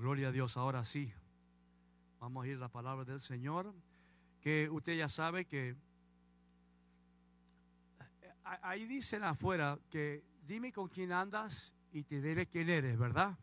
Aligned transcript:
gloria 0.00 0.28
a 0.28 0.32
Dios. 0.32 0.56
Ahora 0.56 0.82
sí, 0.82 1.12
vamos 2.20 2.44
a 2.44 2.48
ir 2.48 2.56
a 2.56 2.60
la 2.60 2.68
palabra 2.68 3.04
del 3.04 3.20
Señor, 3.20 3.74
que 4.40 4.68
usted 4.70 4.96
ya 4.96 5.10
sabe 5.10 5.44
que 5.44 5.76
eh, 8.00 8.34
ahí 8.62 8.86
dicen 8.86 9.22
afuera 9.24 9.78
que 9.90 10.24
dime 10.46 10.72
con 10.72 10.88
quién 10.88 11.12
andas 11.12 11.74
y 11.92 12.04
te 12.04 12.22
diré 12.22 12.46
quién 12.46 12.70
eres, 12.70 12.98
¿verdad? 12.98 13.38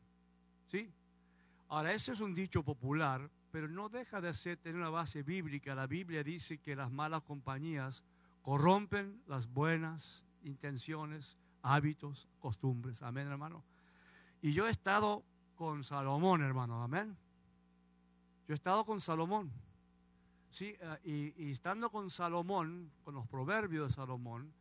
¿Sí? 0.66 0.92
Ahora, 1.70 1.94
ese 1.94 2.14
es 2.14 2.22
un 2.22 2.34
dicho 2.34 2.64
popular, 2.64 3.30
pero 3.52 3.68
no 3.68 3.88
deja 3.88 4.20
de 4.20 4.34
ser, 4.34 4.58
tener 4.58 4.82
una 4.82 4.90
base 4.90 5.22
bíblica. 5.22 5.76
La 5.76 5.86
Biblia 5.86 6.24
dice 6.24 6.58
que 6.58 6.76
las 6.76 6.90
malas 6.92 7.22
compañías 7.22 8.04
corrompen 8.42 9.22
las 9.28 9.48
buenas 9.48 10.24
intenciones, 10.44 11.38
hábitos, 11.62 12.28
costumbres. 12.40 13.04
Amén, 13.04 13.28
hermano. 13.28 13.64
Y 14.42 14.54
yo 14.54 14.66
he 14.66 14.72
estado 14.72 15.24
con 15.58 15.84
Salomón, 15.84 16.42
hermano. 16.42 16.82
Amén. 16.82 17.18
Yo 18.48 18.54
he 18.54 18.56
estado 18.56 18.86
con 18.86 19.02
Salomón. 19.02 19.52
Sí, 20.50 20.74
eh, 20.80 21.34
y, 21.38 21.52
estando 21.52 21.90
con 21.90 22.10
Salomón, 22.10 22.92
con 23.04 23.16
los 23.16 23.28
proverbios 23.28 23.90
de 23.90 23.96
Salomón, 23.96 24.54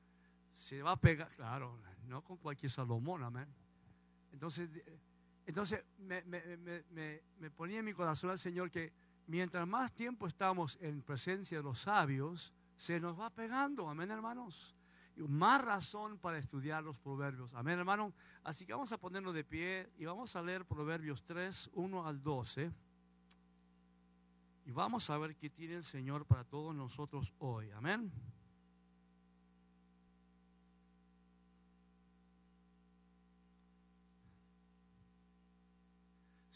se 0.53 0.83
va 0.83 0.93
a 0.93 0.97
pegar, 0.97 1.29
claro, 1.31 1.79
no 2.09 2.23
con 2.23 2.39
cualquier 2.39 2.73
Salomón, 2.73 3.23
amén. 3.23 3.47
Entonces, 4.33 4.69
entonces 5.47 5.85
me, 5.99 6.23
me, 6.25 7.51
ponía 7.51 7.79
en 7.79 7.85
mi 7.85 7.93
corazón 7.93 8.31
al 8.31 8.39
Señor 8.39 8.71
que 8.71 8.93
mientras 9.27 9.67
más 9.69 9.93
tiempo 9.93 10.27
estamos 10.27 10.77
en 10.81 11.03
presencia 11.03 11.59
de 11.59 11.65
los 11.65 11.81
sabios, 11.81 12.53
se 12.77 12.99
nos 12.99 13.19
va 13.19 13.31
pegando, 13.31 13.89
amén 13.89 14.11
hermanos. 14.11 14.76
Más 15.17 15.63
razón 15.65 16.19
para 16.19 16.39
estudiar 16.39 16.85
los 16.85 16.99
proverbios, 16.99 17.55
amén 17.55 17.79
hermano. 17.79 18.13
Así 18.45 18.67
que 18.67 18.73
vamos 18.73 18.93
a 18.93 18.99
ponernos 18.99 19.35
de 19.35 19.45
pie 19.45 19.91
y 19.97 20.05
vamos 20.05 20.37
a 20.37 20.43
leer 20.43 20.67
Proverbios 20.67 21.25
3, 21.25 21.71
1 21.73 22.07
al 22.07 22.23
12. 22.23 22.71
Y 24.67 24.71
vamos 24.73 25.09
a 25.09 25.17
ver 25.17 25.37
qué 25.37 25.49
tiene 25.49 25.75
el 25.75 25.85
Señor 25.85 26.27
para 26.27 26.45
todos 26.45 26.75
nosotros 26.75 27.33
hoy, 27.39 27.71
amén. 27.71 28.13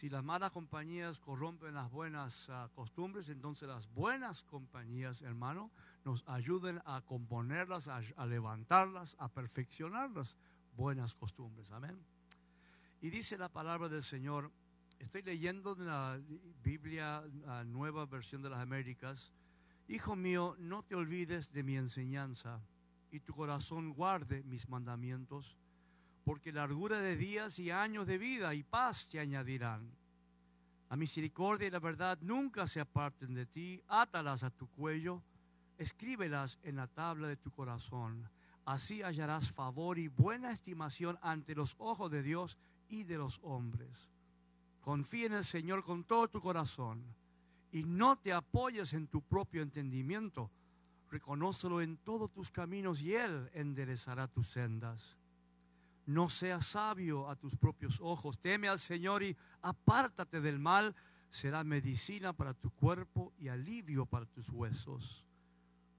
Si 0.01 0.09
las 0.09 0.25
malas 0.25 0.51
compañías 0.51 1.19
corrompen 1.19 1.75
las 1.75 1.91
buenas 1.91 2.49
ah, 2.49 2.71
costumbres, 2.75 3.29
entonces 3.29 3.69
las 3.69 3.87
buenas 3.93 4.43
compañías, 4.45 5.21
hermano, 5.21 5.71
nos 6.07 6.25
ayuden 6.27 6.81
a 6.87 7.03
componerlas, 7.03 7.87
a, 7.87 8.01
levantarlas, 8.25 9.15
a 9.19 9.29
perfeccionar 9.29 10.11
las 10.13 10.39
buenas 10.75 11.13
costumbres. 11.13 11.71
Amén. 11.71 12.03
Y 13.03 13.11
dice 13.11 13.37
la 13.37 13.51
palabra 13.51 13.91
del 13.91 14.03
Señor, 14.03 14.51
estoy 14.99 15.21
leyendo 15.21 15.75
de 15.75 15.85
la 15.85 16.19
Biblia, 16.63 17.23
la 17.45 17.63
nueva 17.65 18.07
versión 18.07 18.41
de 18.41 18.49
las 18.49 18.61
Américas, 18.61 19.35
Hijo 19.87 20.17
mío, 20.17 20.57
no 20.59 20.83
te 20.83 20.95
olvides 20.95 21.53
de 21.53 21.63
mi 21.63 21.77
enseñanza 21.77 22.63
y 23.11 23.21
tu 23.21 23.35
corazón 23.35 23.93
guarde 23.93 24.43
mis 24.45 24.67
mandamientos 24.67 25.59
porque 26.25 26.53
largura 26.53 27.01
de 27.01 27.17
días 27.17 27.59
y 27.59 27.71
años 27.71 28.07
de 28.07 28.19
vida 28.19 28.55
y 28.55 28.63
paz 28.63 29.09
te 29.09 29.21
añadirán. 29.21 29.91
La 30.91 30.97
misericordia 30.97 31.69
y 31.69 31.71
la 31.71 31.79
verdad 31.79 32.19
nunca 32.21 32.67
se 32.67 32.81
aparten 32.81 33.33
de 33.33 33.47
ti, 33.47 33.81
átalas 33.87 34.43
a 34.43 34.51
tu 34.51 34.69
cuello, 34.69 35.23
escríbelas 35.79 36.59
en 36.63 36.77
la 36.77 36.89
tabla 36.89 37.29
de 37.29 37.37
tu 37.37 37.51
corazón. 37.53 38.29
Así 38.65 39.03
hallarás 39.03 39.53
favor 39.53 39.99
y 39.99 40.09
buena 40.09 40.51
estimación 40.51 41.19
ante 41.23 41.55
los 41.55 41.77
ojos 41.79 42.11
de 42.11 42.23
Dios 42.23 42.59
y 42.89 43.05
de 43.05 43.19
los 43.19 43.39
hombres. 43.43 44.11
Confía 44.81 45.27
en 45.27 45.35
el 45.35 45.45
Señor 45.45 45.85
con 45.85 46.05
todo 46.05 46.29
tu 46.29 46.41
corazón 46.41 47.05
y 47.71 47.85
no 47.85 48.19
te 48.19 48.33
apoyes 48.33 48.93
en 48.93 49.07
tu 49.07 49.23
propio 49.23 49.63
entendimiento. 49.63 50.51
Reconócelo 51.09 51.81
en 51.81 51.99
todos 51.99 52.33
tus 52.33 52.51
caminos 52.51 53.01
y 53.01 53.15
Él 53.15 53.49
enderezará 53.55 54.27
tus 54.27 54.49
sendas. 54.49 55.20
No 56.11 56.29
seas 56.29 56.67
sabio 56.67 57.31
a 57.31 57.37
tus 57.37 57.55
propios 57.55 58.01
ojos. 58.01 58.41
Teme 58.41 58.69
al 58.69 58.81
Señor 58.81 59.23
y 59.23 59.37
apártate 59.63 60.41
del 60.41 60.59
mal. 60.59 60.97
Será 61.29 61.63
medicina 61.63 62.33
para 62.33 62.53
tu 62.53 62.71
cuerpo 62.71 63.33
y 63.39 63.47
alivio 63.47 64.07
para 64.07 64.27
tus 64.27 64.51
huesos. 64.51 65.25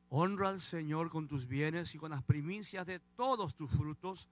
Honra 0.10 0.50
al 0.50 0.60
Señor 0.60 1.10
con 1.10 1.30
tus 1.30 1.48
bienes 1.48 1.96
y 1.96 1.98
con 1.98 2.12
las 2.12 2.24
primicias 2.24 2.86
de 2.86 3.00
todos 3.00 3.56
tus 3.56 3.72
frutos. 3.72 4.28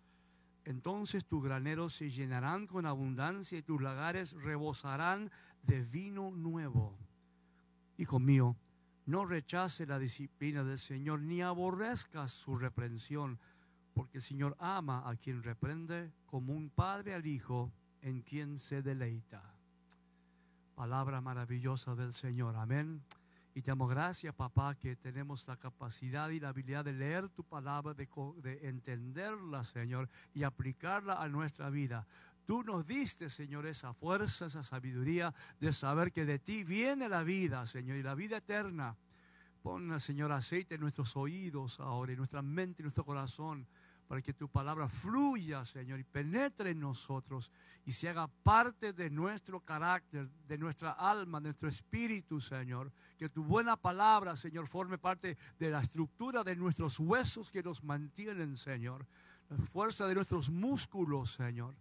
Entonces 0.65 1.25
tus 1.25 1.41
graneros 1.41 1.93
se 1.93 2.09
llenarán 2.09 2.67
con 2.67 2.85
abundancia 2.85 3.57
y 3.57 3.61
tus 3.61 3.81
lagares 3.81 4.33
rebosarán 4.33 5.31
de 5.63 5.81
vino 5.81 6.29
nuevo. 6.31 6.97
Hijo 7.97 8.19
mío, 8.19 8.57
no 9.05 9.25
rechace 9.25 9.85
la 9.85 9.97
disciplina 9.97 10.65
del 10.65 10.77
Señor 10.77 11.21
ni 11.21 11.41
aborrezcas 11.41 12.33
su 12.33 12.57
reprensión 12.57 13.39
porque 13.99 14.19
el 14.19 14.23
Señor 14.23 14.55
ama 14.59 15.03
a 15.09 15.17
quien 15.17 15.43
reprende 15.43 16.13
como 16.25 16.53
un 16.53 16.69
padre 16.69 17.13
al 17.13 17.25
hijo 17.25 17.69
en 18.01 18.21
quien 18.21 18.57
se 18.57 18.81
deleita. 18.81 19.43
Palabra 20.73 21.19
maravillosa 21.19 21.95
del 21.95 22.13
Señor, 22.13 22.55
amén. 22.55 23.03
Y 23.53 23.61
te 23.61 23.71
damos 23.71 23.89
gracias, 23.89 24.33
papá, 24.33 24.73
que 24.75 24.95
tenemos 24.95 25.45
la 25.49 25.57
capacidad 25.57 26.29
y 26.29 26.39
la 26.39 26.47
habilidad 26.47 26.85
de 26.85 26.93
leer 26.93 27.27
tu 27.27 27.43
palabra, 27.43 27.93
de, 27.93 28.07
de 28.37 28.69
entenderla, 28.69 29.63
Señor, 29.63 30.07
y 30.33 30.43
aplicarla 30.43 31.21
a 31.21 31.27
nuestra 31.27 31.69
vida. 31.69 32.07
Tú 32.45 32.63
nos 32.63 32.87
diste, 32.87 33.29
Señor, 33.29 33.65
esa 33.65 33.93
fuerza, 33.93 34.45
esa 34.45 34.63
sabiduría 34.63 35.33
de 35.59 35.73
saber 35.73 36.13
que 36.13 36.23
de 36.23 36.39
ti 36.39 36.63
viene 36.63 37.09
la 37.09 37.23
vida, 37.23 37.65
Señor, 37.65 37.97
y 37.97 38.03
la 38.03 38.15
vida 38.15 38.37
eterna. 38.37 38.95
Pon, 39.61 39.99
Señor, 39.99 40.31
aceite 40.31 40.75
en 40.75 40.81
nuestros 40.81 41.17
oídos 41.17 41.81
ahora, 41.81 42.13
en 42.13 42.17
nuestra 42.17 42.41
mente, 42.41 42.81
en 42.81 42.85
nuestro 42.85 43.03
corazón, 43.03 43.67
para 44.09 44.23
que 44.23 44.33
tu 44.33 44.49
palabra 44.49 44.89
fluya, 44.89 45.63
Señor, 45.63 45.99
y 45.99 46.03
penetre 46.03 46.71
en 46.71 46.79
nosotros 46.79 47.51
y 47.85 47.91
se 47.91 48.09
haga 48.09 48.27
parte 48.27 48.91
de 48.91 49.11
nuestro 49.11 49.59
carácter, 49.59 50.27
de 50.47 50.57
nuestra 50.57 50.93
alma, 50.93 51.39
de 51.39 51.49
nuestro 51.49 51.69
espíritu, 51.69 52.41
Señor. 52.41 52.91
Que 53.19 53.29
tu 53.29 53.43
buena 53.43 53.77
palabra, 53.77 54.35
Señor, 54.35 54.65
forme 54.65 54.97
parte 54.97 55.37
de 55.59 55.69
la 55.69 55.81
estructura 55.81 56.43
de 56.43 56.55
nuestros 56.55 56.99
huesos 56.99 57.51
que 57.51 57.61
nos 57.61 57.83
mantienen, 57.83 58.57
Señor. 58.57 59.05
La 59.47 59.57
fuerza 59.57 60.07
de 60.07 60.15
nuestros 60.15 60.49
músculos, 60.49 61.33
Señor. 61.33 61.75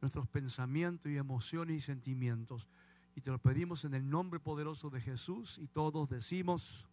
Nuestros 0.00 0.26
pensamientos 0.26 1.12
y 1.12 1.18
emociones 1.18 1.76
y 1.76 1.80
sentimientos. 1.80 2.66
Y 3.14 3.20
te 3.20 3.30
lo 3.30 3.38
pedimos 3.38 3.84
en 3.84 3.92
el 3.92 4.08
nombre 4.08 4.40
poderoso 4.40 4.88
de 4.88 5.02
Jesús 5.02 5.58
y 5.58 5.66
todos 5.66 6.08
decimos, 6.08 6.88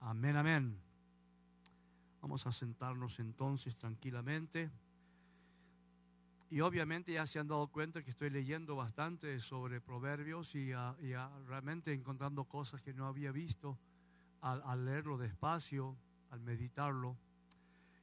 amén, 0.00 0.36
amén. 0.36 0.89
Vamos 2.20 2.46
a 2.46 2.52
sentarnos 2.52 3.18
entonces 3.18 3.76
tranquilamente. 3.78 4.70
Y 6.50 6.60
obviamente 6.60 7.12
ya 7.12 7.26
se 7.26 7.38
han 7.38 7.46
dado 7.46 7.68
cuenta 7.68 8.02
que 8.02 8.10
estoy 8.10 8.28
leyendo 8.28 8.74
bastante 8.74 9.38
sobre 9.38 9.80
proverbios 9.80 10.54
y, 10.54 10.72
realmente 11.46 11.92
encontrando 11.92 12.44
cosas 12.44 12.82
que 12.82 12.92
no 12.92 13.06
había 13.06 13.30
visto 13.30 13.78
al, 14.40 14.84
leerlo 14.84 15.16
despacio, 15.16 15.96
al 16.30 16.40
meditarlo. 16.40 17.16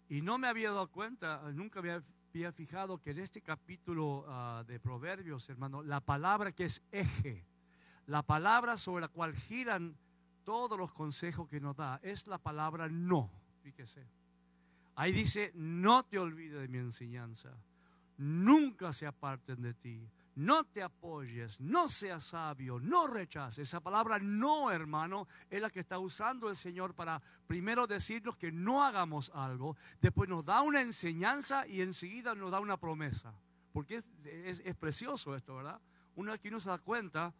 Y 0.08 0.22
no 0.22 0.38
me 0.38 0.48
había 0.48 0.72
dado 0.72 0.90
cuenta, 0.90 1.44
nunca 1.54 1.82
me 1.82 1.92
había 1.92 2.52
fijado 2.54 3.02
que 3.02 3.12
en 3.12 3.20
este 3.20 3.42
capítulo 3.42 4.24
ah, 4.30 4.64
de 4.66 4.80
proverbios, 4.80 5.50
hermano, 5.50 5.84
la 5.84 6.00
palabra 6.00 6.54
que 6.54 6.66
es 6.66 6.82
eje, 6.92 7.46
la 8.06 8.24
palabra 8.24 8.78
sobre 8.78 9.02
la 9.02 9.10
cual 9.10 9.36
giran 9.36 9.98
todos 10.46 10.80
los 10.80 10.94
consejos 10.94 11.50
que 11.50 11.60
nos 11.60 11.76
da, 11.76 12.00
es 12.02 12.28
la 12.28 12.38
palabra 12.38 12.88
no. 12.88 13.30
Fíjese. 13.68 14.08
Ahí 14.96 15.12
dice, 15.12 15.52
no 15.54 16.06
te 16.06 16.18
olvides 16.18 16.62
de 16.62 16.70
mi 16.70 16.78
enseñanza. 16.78 17.50
Nunca 18.16 18.94
se 18.94 19.06
aparten 19.06 19.62
de 19.62 19.74
ti. 19.74 20.10
No 20.36 20.64
te 20.64 20.82
apoyes, 20.82 21.60
no 21.60 21.90
seas 21.90 22.24
sabio, 22.24 22.80
no 22.80 23.08
rechaces. 23.08 23.68
Esa 23.68 23.82
palabra 23.82 24.20
no, 24.20 24.72
hermano, 24.72 25.28
es 25.50 25.62
la 25.62 25.70
que 25.70 25.82
está 25.82 26.00
usando 26.00 26.50
el 26.50 26.56
Señor 26.56 26.94
para 26.94 27.22
primero 27.46 27.88
decirnos 27.88 28.38
que 28.38 28.54
no 28.54 28.86
hagamos 28.86 29.32
algo, 29.34 29.76
después 30.00 30.30
nos 30.30 30.46
da 30.46 30.62
una 30.62 30.80
enseñanza 30.80 31.68
y 31.68 31.82
enseguida 31.82 32.36
nos 32.36 32.52
da 32.52 32.62
una 32.62 32.78
promesa. 32.78 33.34
Porque 33.74 33.98
es, 33.98 34.76
precioso 34.80 35.36
esto, 35.36 35.58
¿verdad? 35.58 35.82
Uno 36.16 36.32
aquí 36.32 36.50
no 36.50 36.62
se 36.62 36.70
da 36.70 36.78
cuenta, 36.78 37.34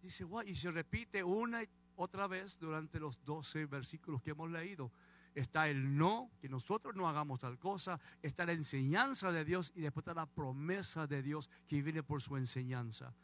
dice, 0.00 0.22
guay, 0.22 0.50
y 0.50 0.54
se 0.54 0.70
repite 0.70 1.24
una 1.24 1.64
y 1.64 1.68
otra 1.96 2.26
vez 2.26 2.58
durante 2.58 3.00
los 3.00 3.24
12 3.24 3.66
versículos 3.66 4.22
que 4.22 4.30
hemos 4.30 4.50
leído 4.50 4.92
está 5.34 5.68
el 5.68 5.96
no, 5.96 6.30
que 6.40 6.48
nosotros 6.48 6.94
no 6.94 7.08
hagamos 7.08 7.40
tal 7.40 7.58
cosa, 7.58 7.98
está 8.22 8.44
la 8.46 8.52
enseñanza 8.52 9.32
de 9.32 9.44
Dios 9.44 9.72
y 9.74 9.80
después 9.80 10.02
está 10.02 10.14
la 10.14 10.26
promesa 10.26 11.06
de 11.06 11.22
Dios 11.22 11.48
que 11.66 11.82
viene 11.82 12.02
por 12.02 12.22
su 12.22 12.36
enseñanza. 12.36 13.14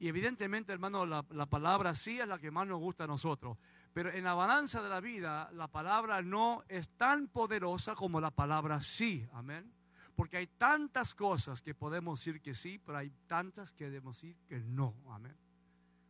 Y 0.00 0.08
evidentemente, 0.08 0.72
hermano, 0.72 1.04
la, 1.06 1.22
palabra 1.22 1.92
sí 1.92 2.20
es 2.20 2.28
la 2.28 2.38
que 2.38 2.52
más 2.52 2.66
nos 2.68 2.78
gusta 2.78 3.04
a 3.04 3.08
nosotros. 3.08 3.58
Pero 3.92 4.12
en 4.12 4.24
la 4.24 4.34
balanza 4.34 4.80
de 4.80 4.88
la 4.88 5.00
vida, 5.00 5.50
la 5.52 5.66
palabra 5.66 6.22
no 6.22 6.62
es 6.68 6.90
tan 6.90 7.26
poderosa 7.26 7.96
como 7.96 8.20
la 8.20 8.30
palabra 8.30 8.80
sí. 8.80 9.26
Amén. 9.32 9.72
Porque 10.14 10.36
hay 10.36 10.46
tantas 10.46 11.14
cosas 11.14 11.62
que 11.62 11.74
podemos 11.74 12.20
decir 12.20 12.40
que 12.40 12.54
sí, 12.54 12.78
pero 12.78 12.98
hay 12.98 13.10
tantas 13.26 13.72
que 13.72 13.84
debemos 13.84 14.16
decir 14.16 14.36
que 14.46 14.60
no. 14.60 14.94
Amén. 15.08 15.36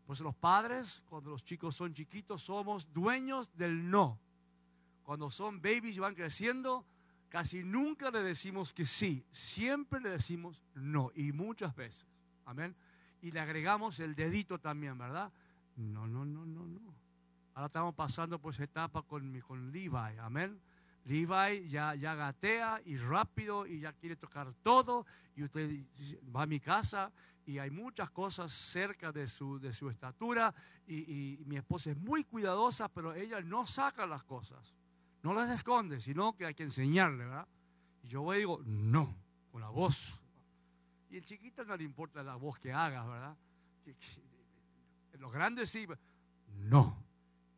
Pues 0.04 0.20
los 0.20 0.34
padres, 0.34 1.02
cuando 1.06 1.30
los 1.30 1.42
chicos 1.42 1.76
son 1.76 1.94
chiquitos, 1.94 2.42
somos 2.42 2.92
dueños 2.92 3.54
del 3.56 3.88
no. 3.88 4.20
Cuando 5.08 5.30
son 5.30 5.62
babies 5.62 5.96
y 5.96 6.00
van 6.00 6.14
creciendo, 6.14 6.84
casi 7.30 7.62
nunca 7.64 8.10
le 8.10 8.22
decimos 8.22 8.74
que 8.74 8.84
sí, 8.84 9.24
siempre 9.30 10.00
le 10.00 10.10
decimos 10.10 10.62
no, 10.74 11.10
y 11.14 11.32
muchas 11.32 11.74
veces. 11.74 12.06
Amén. 12.44 12.76
Y 13.22 13.30
le 13.30 13.40
agregamos 13.40 14.00
el 14.00 14.14
dedito 14.14 14.58
también, 14.58 14.98
¿verdad? 14.98 15.32
No, 15.76 16.06
no, 16.06 16.26
no, 16.26 16.44
no, 16.44 16.66
no. 16.66 16.94
Ahora 17.54 17.68
estamos 17.68 17.94
pasando 17.94 18.38
por 18.38 18.52
esa 18.52 18.64
etapa 18.64 19.00
con, 19.00 19.40
con 19.40 19.72
Levi, 19.72 20.18
amén. 20.20 20.60
Levi 21.06 21.70
ya, 21.70 21.94
ya 21.94 22.14
gatea 22.14 22.82
y 22.84 22.98
rápido 22.98 23.66
y 23.66 23.80
ya 23.80 23.94
quiere 23.94 24.14
tocar 24.14 24.52
todo 24.60 25.06
y 25.34 25.42
usted 25.42 25.86
va 26.36 26.42
a 26.42 26.46
mi 26.46 26.60
casa 26.60 27.10
y 27.46 27.58
hay 27.58 27.70
muchas 27.70 28.10
cosas 28.10 28.52
cerca 28.52 29.10
de 29.10 29.26
su, 29.26 29.58
de 29.58 29.72
su 29.72 29.88
estatura 29.88 30.54
y, 30.86 31.42
mi 31.46 31.56
esposa 31.56 31.92
es 31.92 31.96
muy 31.96 32.24
cuidadosa, 32.24 32.88
pero 32.88 33.14
ella 33.14 33.40
no 33.40 33.66
saca 33.66 34.06
las 34.06 34.22
cosas, 34.22 34.76
no 35.22 35.34
las 35.34 35.50
esconde, 35.50 36.00
sino 36.00 36.36
que 36.36 36.46
hay 36.46 36.54
que 36.54 36.62
enseñarle, 36.62 37.24
¿verdad? 37.24 37.46
Y 38.02 38.08
yo 38.08 38.22
voy 38.22 38.36
y 38.36 38.38
digo, 38.40 38.60
no, 38.64 39.14
con 39.50 39.60
la 39.60 39.68
voz. 39.68 40.20
Y 41.10 41.16
el 41.16 41.24
chiquito 41.24 41.64
no 41.64 41.76
le 41.76 41.84
importa 41.84 42.22
la 42.22 42.36
voz 42.36 42.58
que 42.58 42.72
hagas, 42.72 43.06
¿verdad? 43.06 43.36
Los 45.18 45.32
grandes 45.32 45.70
sí, 45.70 45.86
no. 46.60 46.96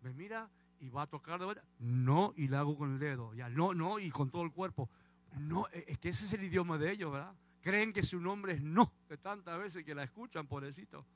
Me 0.03 0.13
mira 0.13 0.49
y 0.79 0.89
va 0.89 1.03
a 1.03 1.07
tocar 1.07 1.39
de 1.39 1.45
vuelta. 1.45 1.65
No, 1.79 2.33
y 2.37 2.49
le 2.49 2.57
hago 2.57 2.77
con 2.77 2.93
el 2.93 2.99
dedo. 2.99 3.35
Ya, 3.35 3.49
no, 3.49 3.75
no, 3.75 3.99
y 3.99 4.11
con 4.11 4.31
todo 4.31 4.43
el 4.43 4.53
cuerpo. 4.53 4.89
No, 5.37 5.67
es 5.69 5.99
que 5.99 6.09
ese 6.09 6.25
es 6.25 6.33
el 6.33 6.45
idioma 6.45 6.79
de 6.79 6.93
ellos, 6.93 7.13
¿verdad? 7.13 7.35
creen 7.61 7.93
que 7.93 8.03
su 8.03 8.21
nombre 8.21 8.55
es 8.55 8.63
no, 8.63 8.93
de 9.09 9.17
tantas 9.17 9.59
veces 9.59 9.85
que 9.85 9.95
la 9.95 10.03
escuchan, 10.03 10.47
pobrecito. 10.47 11.07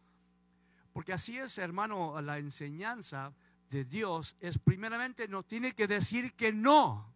Porque 0.92 1.12
así 1.12 1.36
es, 1.38 1.58
hermano, 1.58 2.20
la 2.20 2.38
enseñanza 2.38 3.32
de 3.70 3.84
Dios 3.84 4.36
es 4.40 4.58
primeramente 4.58 5.28
nos 5.28 5.46
tiene 5.46 5.72
que 5.72 5.86
decir 5.86 6.34
que 6.34 6.52
no. 6.52 7.12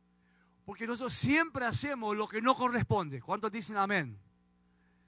Porque 0.65 0.87
nosotros 0.87 1.15
siempre 1.15 1.65
hacemos 1.65 2.17
lo 2.17 2.29
que 2.29 2.43
no 2.43 2.55
corresponde. 2.55 3.23
¿Cuántos 3.23 3.51
dicen 3.51 3.77
amén? 3.77 4.19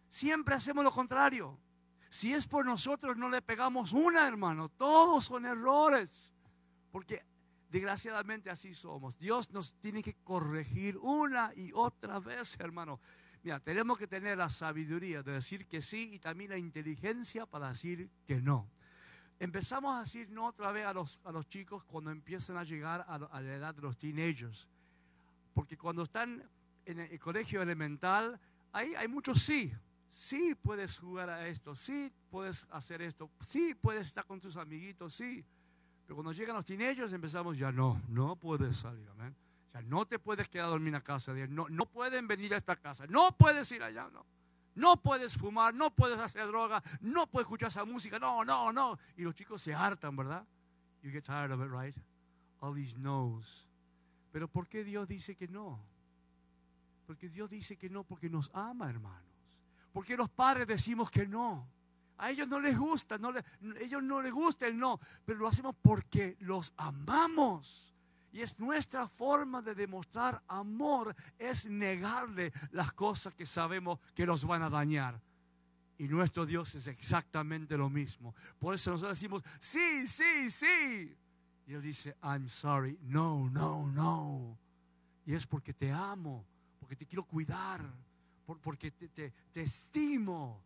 Siempre 0.09 0.55
hacemos 0.55 0.83
lo 0.83 0.91
contrario. 0.91 1.59
Si 2.09 2.33
es 2.33 2.47
por 2.47 2.65
nosotros, 2.65 3.17
no 3.17 3.29
le 3.29 3.43
pegamos 3.43 3.93
una, 3.93 4.27
hermano. 4.27 4.69
Todos 4.71 5.27
son 5.27 5.45
errores. 5.45 6.33
Porque 6.91 7.25
desgraciadamente 7.71 8.51
así 8.51 8.75
somos. 8.75 9.19
Dios 9.19 9.51
nos 9.53 9.75
tiene 9.75 10.03
que 10.03 10.15
corregir 10.25 10.97
una 10.99 11.53
y 11.55 11.73
otra 11.73 12.19
vez, 12.19 12.59
hermano. 12.59 13.01
Mira, 13.43 13.61
tenemos 13.61 13.97
que 13.97 14.07
tener 14.07 14.37
la 14.37 14.49
sabiduría 14.49 15.23
de 15.23 15.33
decir 15.33 15.67
que 15.67 15.81
sí 15.81 16.11
y 16.13 16.19
también 16.19 16.51
la 16.51 16.59
inteligencia 16.59 17.47
para 17.47 17.69
decir 17.69 18.11
que 18.27 18.41
no. 18.41 18.69
Empezamos 19.41 19.97
a 19.97 20.01
decir 20.01 20.29
no 20.31 20.47
otra 20.47 20.71
vez 20.71 20.85
a 20.85 20.93
los, 20.93 21.19
a 21.25 21.33
los 21.33 21.49
chicos 21.49 21.83
cuando 21.85 22.11
empiezan 22.11 22.59
a 22.59 22.63
llegar 22.63 23.07
a, 23.09 23.41
la 23.41 23.55
edad 23.55 23.75
de 23.75 23.81
los 23.81 23.97
teenagers. 23.97 24.69
Porque 25.55 25.79
cuando 25.79 26.03
están 26.03 26.47
en 26.85 27.01
el 27.01 27.19
colegio 27.19 27.63
elemental, 27.63 28.39
ahí 28.71 28.95
hay 28.95 29.09
muchos 29.09 29.41
sí. 29.43 29.73
Sí 30.11 30.55
puedes 30.55 30.99
jugar 30.99 31.31
a 31.31 31.49
esto, 31.49 31.75
sí 31.75 32.13
puedes 32.31 32.67
hacer 32.71 33.01
esto, 33.01 33.31
sí 33.41 33.75
puedes 33.81 34.09
estar 34.09 34.27
con 34.27 34.41
tus 34.41 34.57
amiguitos, 34.59 35.15
sí. 35.15 35.43
Pero 36.05 36.17
cuando 36.17 36.33
llegan 36.33 36.57
los 36.57 36.67
teenagers 36.67 37.13
empezamos 37.13 37.57
ya 37.57 37.73
no, 37.73 38.03
no 38.09 38.37
puedes 38.37 38.77
salir, 38.77 39.09
amén. 39.09 39.35
Sea, 39.73 39.81
no 39.83 40.05
te 40.05 40.19
puedes 40.19 40.49
quedar 40.49 40.67
a 40.67 40.71
dormir 40.71 40.89
en 40.89 40.95
la 40.95 41.01
casa 41.01 41.33
No, 41.49 41.69
no 41.69 41.87
pueden 41.87 42.27
venir 42.27 42.53
a 42.53 42.59
esta 42.59 42.77
casa. 42.77 43.07
No 43.07 43.33
puedes 43.39 43.71
ir 43.73 43.83
allá, 43.83 44.11
no. 44.13 44.27
No 44.81 44.97
puedes 44.97 45.37
fumar, 45.37 45.75
no 45.75 45.91
puedes 45.91 46.19
hacer 46.19 46.47
droga, 46.47 46.82
no 47.03 47.27
puedes 47.27 47.44
escuchar 47.44 47.69
esa 47.69 47.85
música. 47.85 48.19
No, 48.19 48.47
no, 48.47 48.73
no. 48.73 48.99
Y 49.19 49.23
los 49.23 49.35
chicos 49.35 49.61
se 49.61 49.75
hartan, 49.75 50.17
¿verdad? 50.17 50.43
You 51.03 51.11
get 51.11 51.23
tired 51.23 51.50
of 51.50 51.61
it, 51.61 51.71
right? 51.71 51.94
All 52.61 52.75
these 52.75 52.97
no's. 52.97 53.69
Pero 54.32 54.49
¿por 54.49 54.69
qué 54.69 54.82
Dios 54.82 55.06
dice 55.06 55.37
que 55.37 55.49
no? 55.49 55.79
Porque 57.06 57.29
Dios 57.29 57.50
dice 57.50 57.77
que 57.77 57.91
no 57.91 58.05
porque 58.05 58.31
nos 58.31 58.50
ama, 58.55 58.88
hermanos. 58.88 59.29
Porque 59.93 60.17
los 60.17 60.31
padres 60.31 60.67
decimos 60.67 61.11
que 61.11 61.26
no. 61.26 61.69
A 62.17 62.31
ellos 62.31 62.49
no 62.49 62.59
les 62.59 62.79
gusta, 62.79 63.19
no 63.19 63.33
les, 63.33 63.44
ellos 63.81 64.03
no 64.03 64.23
les 64.23 64.33
gusta 64.33 64.67
el 64.67 64.79
no, 64.79 64.99
pero 65.26 65.41
lo 65.41 65.49
hacemos 65.49 65.75
porque 65.83 66.38
los 66.41 66.73
amamos. 66.79 67.94
Y 68.32 68.43
es 68.43 68.59
nuestra 68.61 69.09
forma 69.09 69.61
de 69.61 69.75
demostrar 69.75 70.43
amor, 70.47 71.15
es 71.38 71.67
negarle 71.67 72.53
las 72.71 72.93
cosas 72.93 73.35
que 73.35 73.47
sabemos 73.47 73.99
que 74.15 74.27
nos 74.27 74.44
van 74.44 74.62
a 74.62 74.71
dañar. 74.71 75.21
Y 75.99 76.09
nuestro 76.09 76.47
Dios 76.47 76.75
es 76.77 76.87
exactamente 76.87 77.77
lo 77.77 77.91
mismo. 77.91 78.35
Por 78.59 78.75
eso 78.75 78.93
nosotros 78.93 79.19
decimos, 79.19 79.43
sí, 79.59 80.06
sí, 80.06 80.49
sí. 80.49 81.17
Y 81.67 81.75
Él 81.75 81.82
dice, 81.82 82.17
I'm 82.23 82.49
sorry, 82.49 82.99
no, 83.03 83.50
no, 83.50 83.87
no. 83.88 84.59
Y 85.26 85.35
es 85.35 85.47
porque 85.47 85.75
te 85.75 85.93
amo, 85.93 86.47
porque 86.79 86.97
te 86.97 87.06
quiero 87.06 87.25
cuidar, 87.25 87.85
porque 88.62 88.93
te, 88.93 89.09
te 89.09 89.61
estimo, 89.61 90.62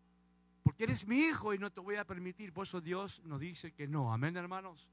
porque 0.62 0.84
eres 0.84 1.06
mi 1.06 1.18
hijo 1.18 1.52
y 1.52 1.58
no 1.58 1.70
te 1.72 1.80
voy 1.80 1.96
a 1.96 2.06
permitir. 2.06 2.52
Por 2.52 2.66
eso 2.66 2.80
Dios 2.80 3.20
nos 3.24 3.40
dice 3.40 3.72
que 3.72 3.88
no. 3.88 4.12
Amén, 4.12 4.36
hermanos. 4.36 4.88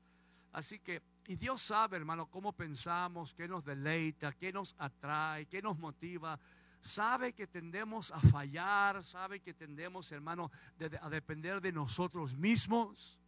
Así 0.51 0.80
que, 0.80 1.01
y 1.27 1.36
Dios 1.36 1.62
sabe, 1.62 1.98
hermano, 1.98 2.25
cómo 2.27 2.51
pensamos, 2.51 3.33
qué 3.33 3.48
nos 3.48 3.63
deleita, 3.63 4.33
qué 4.33 4.51
nos 4.51 4.75
atrae, 4.77 5.45
qué 5.45 5.62
nos 5.62 5.77
motiva. 5.77 6.39
Sabe 6.80 7.33
que 7.33 7.48
tendemos 7.48 8.12
a 8.12 8.19
fallar, 8.19 9.03
sabe 9.03 9.39
que 9.39 9.53
tendemos, 9.53 10.12
hermano, 10.12 10.51
a 11.01 11.09
depender 11.09 11.62
de 11.62 11.71
nosotros 11.71 12.36
mismos. 12.36 13.19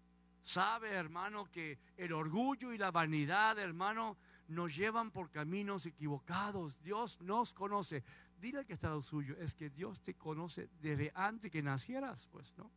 Sabe, 0.41 0.89
hermano, 0.89 1.45
que 1.45 1.79
el 1.95 2.11
orgullo 2.11 2.73
y 2.73 2.77
la 2.77 2.91
vanidad, 2.91 3.57
hermano, 3.57 4.17
nos 4.49 4.75
llevan 4.75 5.11
por 5.11 5.29
caminos 5.29 5.85
equivocados. 5.85 6.81
Dios 6.81 7.21
nos 7.21 7.53
conoce. 7.53 8.03
Dile 8.37 8.59
al 8.59 8.65
que 8.65 8.73
está 8.73 8.89
lo 8.89 9.01
suyo, 9.01 9.37
es 9.37 9.55
que 9.55 9.69
Dios 9.69 10.01
te 10.01 10.15
conoce 10.15 10.69
desde 10.81 11.13
antes 11.15 11.49
que 11.49 11.61
nacieras, 11.61 12.27
pues, 12.29 12.53
¿no? 12.57 12.69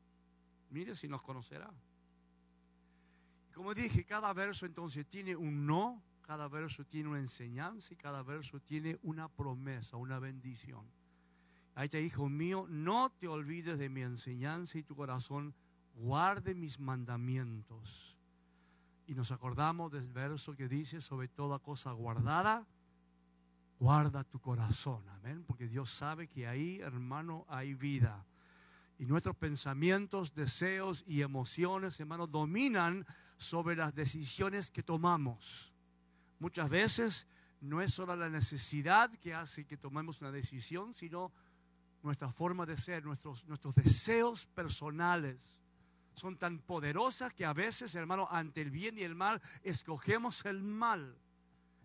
Mire 0.71 0.95
si 0.95 1.09
nos 1.09 1.23
conocerá. 1.23 1.73
Como 3.57 3.73
dije, 3.73 4.05
cada 4.05 4.35
verso 4.35 4.67
entonces 4.67 5.07
tiene 5.07 5.35
un 5.35 5.65
no, 5.65 6.03
cada 6.21 6.47
verso 6.47 6.85
tiene 6.85 7.09
una 7.09 7.21
enseñanza 7.21 7.95
y 7.95 7.97
cada 7.97 8.23
verso 8.23 8.61
tiene 8.61 8.99
una 9.03 9.29
promesa, 9.29 9.97
una 9.97 10.19
bendición. 10.19 10.85
Ahí 11.75 11.89
te 11.89 12.03
hijo 12.03 12.29
mío, 12.29 12.67
no 12.69 13.09
te 13.19 13.29
olvides 13.29 13.79
de 13.79 13.89
mi 13.89 14.03
enseñanza 14.03 14.77
y 14.77 14.83
tu 14.83 14.95
corazón 14.95 15.55
guarde 15.95 16.55
mis 16.55 16.79
mandamientos. 16.79 18.19
Y 19.07 19.15
nos 19.15 19.33
acordamos 19.33 19.91
del 19.91 20.07
verso 20.07 20.55
que 20.55 20.69
dice, 20.69 21.01
sobre 21.01 21.27
toda 21.27 21.59
cosa 21.59 21.93
guardada, 21.93 22.67
guarda 23.81 24.23
tu 24.23 24.39
corazón. 24.39 25.09
Amén. 25.09 25.45
Porque 25.47 25.67
Dios 25.67 25.91
sabe 25.91 26.29
que 26.29 26.47
ahí, 26.47 26.79
hermano, 26.83 27.47
hay 27.49 27.73
vida. 27.73 28.27
Y 28.99 29.07
nuestros 29.07 29.35
pensamientos, 29.35 30.35
deseos 30.35 31.05
y 31.07 31.23
emociones, 31.23 31.99
hermano, 31.99 32.27
dominan 32.27 33.07
sobre 33.37 33.77
las 33.77 33.95
decisiones 33.95 34.71
que 34.71 34.83
tomamos. 34.83 35.73
Muchas 36.39 36.69
veces 36.71 37.27
no 37.61 37.81
es 37.81 37.95
solo 37.95 38.17
la 38.17 38.29
necesidad 38.29 39.11
que 39.17 39.35
hace 39.35 39.65
que 39.65 39.77
tomemos 39.77 40.21
una 40.21 40.31
decisión, 40.31 40.95
sino 40.95 41.33
nuestra 42.03 42.31
forma 42.31 42.67
de 42.67 42.77
ser, 42.77 43.05
nuestros, 43.05 43.45
nuestros 43.47 43.75
deseos 43.75 44.47
personales. 44.47 45.57
Son 46.15 46.37
tan 46.37 46.59
poderosas 46.61 47.35
que 47.35 47.45
a 47.45 47.53
veces, 47.53 47.95
hermano, 47.95 48.29
ante 48.31 48.63
el 48.63 48.71
bien 48.71 48.99
y 48.99 49.03
el 49.03 49.15
mal, 49.15 49.43
escogemos 49.63 50.45
el 50.47 50.63
mal. 50.63 51.17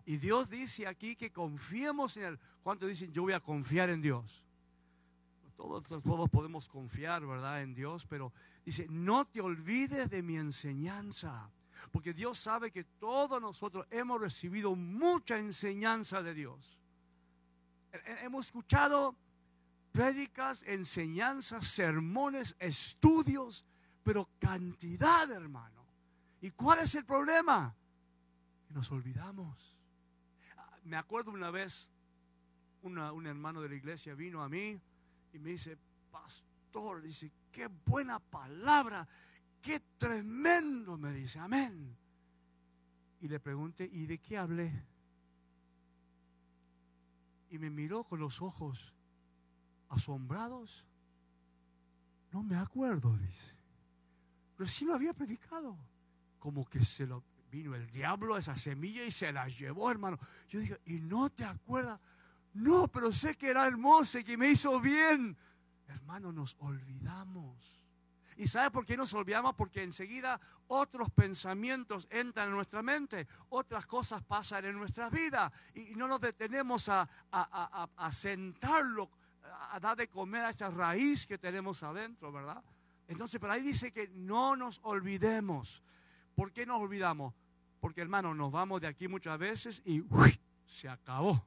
Y 0.06 0.18
Dios 0.18 0.50
dice 0.50 0.88
aquí 0.88 1.16
que 1.16 1.32
confiemos 1.32 2.18
en 2.18 2.24
Él. 2.24 2.40
¿Cuántos 2.64 2.90
dicen 2.90 3.12
yo 3.12 3.24
voy 3.24 3.34
a 3.34 3.40
confiar 3.40 3.90
en 3.90 4.02
Dios? 4.02 4.46
Todos, 5.62 5.84
todos 6.02 6.28
podemos 6.28 6.68
confiar, 6.68 7.24
¿verdad?, 7.24 7.62
en 7.62 7.76
Dios, 7.76 8.08
pero 8.08 8.34
dice, 8.66 8.88
no 8.90 9.26
te 9.26 9.42
olvides 9.42 10.10
de 10.10 10.24
mi 10.24 10.36
enseñanza, 10.36 11.52
porque 11.92 12.16
Dios 12.16 12.40
sabe 12.40 12.72
que 12.72 12.84
todos 12.84 13.40
nosotros 13.40 13.86
hemos 13.92 14.20
recibido 14.20 14.76
mucha 14.76 15.38
enseñanza 15.38 16.24
de 16.24 16.34
Dios. 16.34 16.80
Hemos 18.24 18.48
escuchado 18.48 19.16
prédicas, 19.92 20.64
enseñanzas, 20.64 21.68
sermones, 21.68 22.56
estudios, 22.58 23.64
pero 24.02 24.28
cantidad, 24.40 25.30
hermano. 25.30 25.86
¿Y 26.42 26.50
cuál 26.50 26.80
es 26.80 26.96
el 26.96 27.06
problema? 27.06 27.76
Nos 28.70 28.92
olvidamos. 28.92 29.78
Ah, 30.58 30.76
me 30.86 30.98
acuerdo 30.98 31.30
una 31.30 31.52
vez, 31.52 31.88
un 32.82 33.28
hermano 33.28 33.62
de 33.62 33.70
la 33.70 33.76
iglesia 33.76 34.16
vino 34.16 34.42
a 34.42 34.50
mí 34.50 34.82
y 35.34 35.40
me 35.40 35.52
dice, 35.52 35.78
pastor, 36.12 37.02
dice, 37.02 37.32
qué 37.52 37.68
buena 37.68 38.20
palabra, 38.20 39.08
qué 39.62 39.80
tremendo, 39.98 40.98
me 40.98 41.12
dice, 41.14 41.40
amén. 41.40 41.96
Y 43.22 43.28
le 43.28 43.40
pregunté, 43.40 43.90
¿y 43.92 44.06
de 44.06 44.18
qué 44.18 44.38
hablé? 44.38 44.84
Y 47.50 47.58
me 47.58 47.70
miró 47.70 48.04
con 48.04 48.20
los 48.20 48.42
ojos 48.42 48.94
asombrados. 49.90 50.86
No 52.32 52.42
me 52.44 52.56
acuerdo, 52.56 53.16
dice. 53.18 53.54
Pero 54.56 54.70
sí 54.70 54.86
lo 54.86 54.96
había 54.96 55.14
predicado. 55.14 55.78
Como 56.40 56.66
que 56.66 56.84
se 56.84 57.06
lo 57.06 57.24
vino 57.52 57.76
el 57.76 57.90
diablo 57.92 58.36
a 58.36 58.40
esa 58.40 58.56
semilla 58.56 59.04
y 59.04 59.12
se 59.12 59.32
la 59.32 59.48
llevó, 59.48 59.92
hermano. 59.92 60.18
Yo 60.48 60.60
dije, 60.60 60.80
¿y 60.86 60.94
no 61.02 61.30
te 61.30 61.44
acuerdas? 61.44 62.00
No, 62.54 62.88
pero 62.88 63.12
sé 63.12 63.38
que 63.38 63.50
era 63.50 63.66
hermoso 63.66 64.20
y 64.20 64.24
que 64.24 64.38
me 64.38 64.50
hizo 64.50 64.80
bien. 64.80 65.38
Hermano, 65.88 66.32
nos 66.32 66.56
olvidamos. 66.60 67.82
¿Y 68.38 68.48
sabe 68.48 68.72
por 68.72 68.86
qué 68.86 68.98
nos 68.98 69.14
olvidamos? 69.14 69.54
Porque 69.56 69.84
enseguida 69.84 70.40
otros 70.68 71.12
pensamientos 71.12 72.08
entran 72.10 72.50
en 72.50 72.56
nuestra 72.56 72.82
mente, 72.82 73.28
otras 73.50 73.86
cosas 73.86 74.24
pasan 74.24 74.66
en 74.66 74.78
nuestra 74.78 75.10
vida 75.10 75.52
y 75.76 75.96
no 75.96 76.08
nos 76.08 76.20
detenemos 76.22 76.90
a, 76.90 77.08
a 77.32 78.12
sentarlo, 78.12 79.10
a 79.72 79.80
dar 79.80 79.96
de 79.96 80.08
comer 80.08 80.46
a 80.46 80.50
esa 80.50 80.70
raíz 80.70 81.28
que 81.28 81.38
tenemos 81.38 81.84
adentro, 81.84 82.32
¿verdad? 82.32 82.64
Entonces, 83.08 83.40
pero 83.40 83.54
ahí 83.54 83.62
dice 83.62 83.92
que 83.92 84.08
no 84.08 84.56
nos 84.56 84.80
olvidemos. 84.84 85.84
¿Por 86.34 86.52
qué 86.52 86.66
nos 86.66 86.80
olvidamos? 86.80 87.34
Porque 87.80 88.02
hermano, 88.02 88.34
nos 88.34 88.52
vamos 88.52 88.82
de 88.82 88.88
aquí 88.88 89.08
muchas 89.08 89.38
veces 89.38 89.82
y 89.86 90.04
se 90.66 90.88
acabó. 90.88 91.46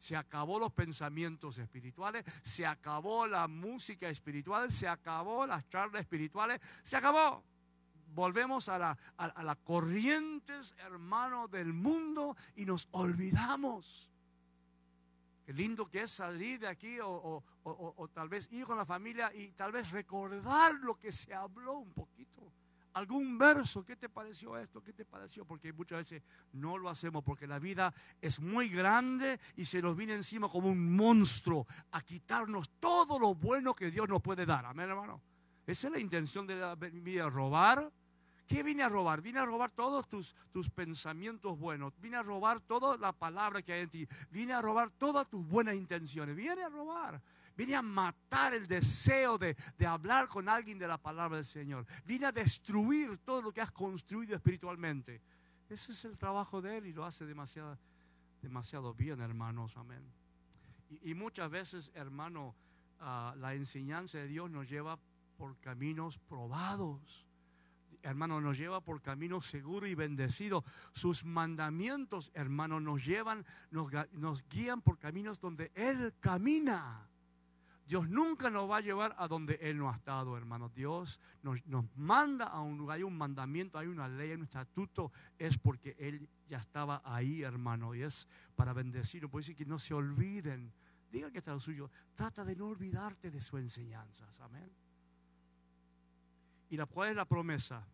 Se 0.00 0.16
acabó 0.16 0.58
los 0.58 0.72
pensamientos 0.72 1.58
espirituales, 1.58 2.24
se 2.42 2.64
acabó 2.66 3.26
la 3.26 3.46
música 3.46 4.08
espiritual, 4.08 4.72
se 4.72 4.88
acabó 4.88 5.46
las 5.46 5.68
charlas 5.68 6.00
espirituales, 6.00 6.58
se 6.82 6.96
acabó. 6.96 7.44
Volvemos 8.14 8.70
a, 8.70 8.78
la, 8.78 8.98
a, 9.18 9.42
las 9.42 9.58
corrientes, 9.58 10.74
hermano, 10.78 11.48
del 11.48 11.74
mundo 11.74 12.34
y 12.56 12.64
nos 12.64 12.88
olvidamos. 12.92 14.10
Qué 15.44 15.52
lindo 15.52 15.84
que 15.84 16.00
es 16.00 16.10
salir 16.10 16.60
de 16.60 16.68
aquí 16.68 16.98
o, 16.98 17.44
o 17.62 18.08
tal 18.08 18.30
vez 18.30 18.48
ir 18.50 18.64
con 18.64 18.78
la 18.78 18.86
familia 18.86 19.30
y 19.34 19.52
tal 19.52 19.70
vez 19.70 19.90
recordar 19.90 20.76
lo 20.76 20.98
que 20.98 21.12
se 21.12 21.34
habló 21.34 21.74
un 21.74 21.92
poquito 21.92 22.29
algún 22.94 23.38
verso, 23.38 23.84
¿qué 23.84 23.96
te 23.96 24.08
pareció 24.08 24.56
esto? 24.58 24.82
¿Qué 24.82 24.92
te 24.92 25.04
pareció? 25.04 25.44
Porque 25.44 25.72
muchas 25.72 25.98
veces 25.98 26.22
no 26.52 26.78
lo 26.78 26.88
hacemos 26.88 27.22
porque 27.22 27.46
la 27.46 27.58
vida 27.58 27.92
es 28.20 28.40
muy 28.40 28.68
grande 28.68 29.38
y 29.56 29.64
se 29.64 29.80
nos 29.80 29.96
viene 29.96 30.14
encima 30.14 30.48
como 30.48 30.68
un 30.68 30.96
monstruo 30.96 31.66
a 31.92 32.00
quitarnos 32.00 32.70
todo 32.80 33.18
lo 33.18 33.34
bueno 33.34 33.74
que 33.74 33.90
Dios 33.90 34.08
nos 34.08 34.22
puede 34.22 34.46
dar. 34.46 34.66
Amén, 34.66 34.90
hermano. 34.90 35.20
Esa 35.66 35.86
es 35.86 35.92
la 35.92 36.00
intención 36.00 36.46
de 36.46 36.56
la 36.56 36.74
vida, 36.74 37.28
robar. 37.28 37.92
¿Qué 38.46 38.64
vine 38.64 38.82
a 38.82 38.88
robar? 38.88 39.22
Vine 39.22 39.38
a 39.38 39.44
robar 39.44 39.70
todos 39.70 40.08
tus, 40.08 40.34
tus 40.50 40.68
pensamientos 40.68 41.56
buenos. 41.56 41.92
Vine 42.00 42.16
a 42.16 42.22
robar 42.22 42.60
toda 42.60 42.96
la 42.96 43.12
palabra 43.12 43.62
que 43.62 43.72
hay 43.72 43.82
en 43.82 43.90
ti. 43.90 44.08
Vine 44.30 44.52
a 44.52 44.60
robar 44.60 44.90
todas 44.90 45.28
tus 45.30 45.46
buenas 45.46 45.76
intenciones. 45.76 46.34
Vine 46.34 46.64
a 46.64 46.68
robar. 46.68 47.22
Vine 47.60 47.76
a 47.76 47.82
matar 47.82 48.54
el 48.54 48.66
deseo 48.66 49.36
de, 49.36 49.54
hablar 49.86 50.28
con 50.28 50.48
alguien 50.48 50.78
de 50.78 50.88
la 50.88 50.96
palabra 50.96 51.36
del 51.36 51.44
Señor. 51.44 51.84
Vine 52.06 52.24
a 52.24 52.32
destruir 52.32 53.18
todo 53.18 53.42
lo 53.42 53.52
que 53.52 53.60
has 53.60 53.70
construido 53.70 54.34
espiritualmente. 54.34 55.20
Ese 55.68 55.92
es 55.92 56.06
el 56.06 56.16
trabajo 56.16 56.62
de 56.62 56.78
Él 56.78 56.86
y 56.86 56.94
lo 56.94 57.04
hace 57.04 57.26
demasiado, 57.26 57.78
demasiado 58.40 58.94
bien, 58.94 59.20
hermanos. 59.20 59.76
Amén. 59.76 60.02
Y, 61.02 61.12
muchas 61.12 61.50
veces, 61.50 61.90
hermano, 61.92 62.56
ah, 62.98 63.34
la 63.36 63.52
enseñanza 63.52 64.16
de 64.16 64.28
Dios 64.28 64.50
nos 64.50 64.66
lleva 64.66 64.98
por 65.36 65.58
caminos 65.58 66.16
probados. 66.16 67.26
Hermano, 68.02 68.40
nos 68.40 68.56
lleva 68.56 68.80
por 68.80 69.02
caminos 69.02 69.44
seguros 69.44 69.90
y 69.90 69.94
bendecidos. 69.94 70.64
Sus 70.94 71.26
mandamientos, 71.26 72.30
hermano, 72.32 72.80
nos 72.80 73.04
llevan, 73.04 73.44
nos, 73.70 73.92
nos 74.12 74.48
guían 74.48 74.80
por 74.80 74.98
caminos 74.98 75.40
donde 75.40 75.70
Él 75.74 76.14
camina. 76.20 77.09
Dios 77.90 78.08
nunca 78.08 78.50
nos 78.50 78.70
va 78.70 78.76
a 78.76 78.80
llevar 78.80 79.16
a 79.18 79.26
donde 79.26 79.58
Él 79.60 79.76
no 79.76 79.90
ha 79.90 79.94
estado, 79.96 80.36
hermanos. 80.36 80.72
Dios 80.72 81.18
nos, 81.42 81.60
manda 81.96 82.44
a 82.44 82.60
un 82.60 82.78
lugar, 82.78 82.98
hay 82.98 83.02
un 83.02 83.18
mandamiento, 83.18 83.78
hay 83.78 83.88
una 83.88 84.06
ley, 84.06 84.30
hay 84.30 84.36
un 84.36 84.44
estatuto, 84.44 85.10
es 85.36 85.58
porque 85.58 85.96
Él 85.98 86.28
ya 86.48 86.58
estaba 86.58 87.02
ahí, 87.04 87.42
hermano, 87.42 87.92
y 87.96 88.02
es 88.02 88.28
para 88.54 88.72
bendecirlo. 88.72 89.28
Por 89.28 89.42
eso 89.42 89.52
que 89.56 89.64
no 89.64 89.80
se 89.80 89.92
olviden. 89.92 90.72
Diga 91.10 91.32
que 91.32 91.38
está 91.38 91.50
lo 91.52 91.58
suyo. 91.58 91.90
Trata 92.14 92.44
de 92.44 92.54
no 92.54 92.68
olvidarte 92.68 93.28
de 93.28 93.40
sus 93.40 93.58
enseñanzas. 93.58 94.38
Amén. 94.38 94.70
¿Y 96.68 96.76
la, 96.76 96.86
cuál 96.86 97.10
es 97.10 97.16
la 97.16 97.24
promesa? 97.24 97.84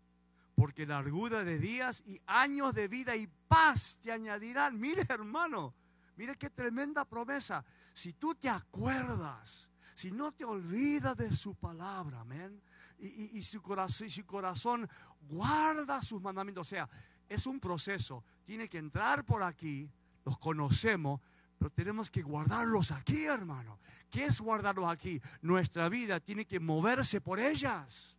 Porque 0.55 0.85
largura 0.85 1.43
de 1.43 1.59
días 1.59 2.03
y 2.07 2.21
años 2.27 2.75
de 2.75 2.87
vida 2.89 3.17
y 3.17 3.27
paz 3.49 3.99
te 4.03 4.13
añadirán. 4.13 4.79
Mire, 4.79 5.07
hermano, 5.09 5.73
mire 6.17 6.37
qué 6.37 6.51
tremenda 6.51 7.07
promesa. 7.07 7.65
Si 7.95 8.13
tú 8.13 8.35
te 8.35 8.51
acuerdas 8.51 9.66
si 9.97 10.11
no 10.11 10.31
te 10.31 10.45
olvidas 10.45 11.17
de 11.17 11.35
su 11.35 11.55
palabra, 11.55 12.21
amén, 12.21 12.61
y, 12.99 13.43
su 13.43 13.63
corazón, 13.63 14.07
y 14.09 14.11
su 14.11 14.27
corazón 14.27 14.87
guarda 15.23 16.03
sus 16.03 16.21
mandamientos, 16.21 16.67
o 16.67 16.69
sea, 16.69 16.87
es 17.27 17.47
un 17.47 17.59
proceso, 17.59 18.23
tiene 18.45 18.69
que 18.69 18.77
entrar 18.77 19.25
por 19.25 19.43
aquí, 19.43 19.91
los 20.27 20.37
conocemos, 20.37 21.23
pero 21.57 21.71
tenemos 21.71 22.11
que 22.11 22.21
guardarlos 22.21 22.91
aquí, 22.91 23.25
hermano. 23.25 23.81
¿Qué 24.11 24.27
es 24.27 24.39
guardarlos 24.39 24.87
aquí? 24.87 25.19
Nuestra 25.41 25.89
vida 25.89 26.21
tiene 26.21 26.45
que 26.45 26.61
moverse 26.61 27.23
por 27.23 27.41
ellas. 27.41 28.19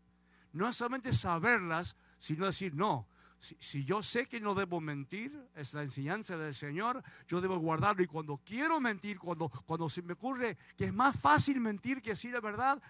No 0.54 0.68
es 0.68 0.78
solamente 0.78 1.14
saberlas, 1.14 1.96
sino 2.18 2.48
decir, 2.48 2.74
no, 2.74 3.08
si, 3.40 3.84
yo 3.84 4.02
sé 4.02 4.26
que 4.26 4.40
no 4.40 4.56
debo 4.56 4.82
mentir, 4.82 5.50
es 5.56 5.74
la 5.74 5.84
enseñanza 5.84 6.38
del 6.38 6.54
Señor, 6.54 7.04
yo 7.28 7.40
debo 7.40 7.58
guardarlo. 7.60 8.04
Y 8.04 8.08
cuando 8.08 8.38
quiero 8.38 8.80
mentir, 8.80 9.20
cuando, 9.20 9.50
cuando 9.66 9.90
se 9.90 10.02
me 10.02 10.14
ocurre 10.14 10.58
que 10.76 10.86
es 10.86 10.94
más 10.94 11.20
fácil 11.20 11.60
mentir 11.60 12.02
que 12.02 12.12
decir 12.12 12.34
la 12.34 12.42
verdad, 12.42 12.82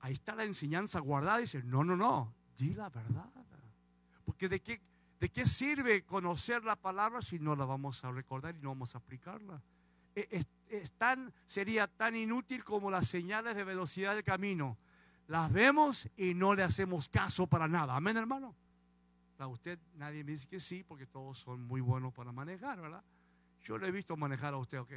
ahí 0.00 0.12
está 0.12 0.34
la 0.34 0.44
enseñanza 0.44 1.00
guardada. 1.00 1.38
Y 1.38 1.42
dice, 1.42 1.62
no, 1.64 1.82
no, 1.82 1.96
no, 1.96 2.32
di 2.56 2.74
la 2.74 2.88
verdad. 2.90 3.28
Porque 4.24 4.48
de 4.48 4.60
qué, 4.60 4.80
de 5.18 5.28
qué 5.30 5.46
sirve 5.46 6.04
conocer 6.04 6.64
la 6.64 6.76
palabra 6.76 7.20
si 7.20 7.38
no 7.38 7.56
la 7.56 7.64
vamos 7.64 8.04
a 8.04 8.12
recordar 8.12 8.54
y 8.54 8.60
no 8.60 8.70
vamos 8.70 8.94
a 8.94 8.98
aplicarla. 8.98 9.60
E, 10.14 10.28
es, 10.68 10.92
tan, 10.92 11.32
sería 11.44 11.86
tan 11.86 12.16
inútil 12.16 12.64
como 12.64 12.90
las 12.90 13.08
señales 13.08 13.56
de 13.56 13.64
velocidad 13.64 14.14
del 14.14 14.24
camino. 14.24 14.78
Las 15.26 15.52
vemos 15.52 16.08
y 16.16 16.34
no 16.34 16.54
le 16.54 16.62
hacemos 16.62 17.08
caso 17.08 17.46
para 17.46 17.66
nada. 17.66 17.96
Amén, 17.96 18.16
hermano. 18.16 18.54
A 19.42 19.48
usted 19.48 19.76
nadie 19.94 20.22
me 20.22 20.30
dice 20.30 20.46
que 20.46 20.60
sí, 20.60 20.84
porque 20.84 21.04
todos 21.04 21.36
son 21.36 21.62
muy 21.62 21.80
buenos 21.80 22.14
para 22.14 22.30
manejar, 22.30 22.80
¿verdad? 22.80 23.02
Yo 23.64 23.76
le 23.76 23.88
he 23.88 23.90
visto 23.90 24.16
manejar 24.16 24.54
a 24.54 24.58
usted, 24.58 24.78
¿ok? 24.78 24.92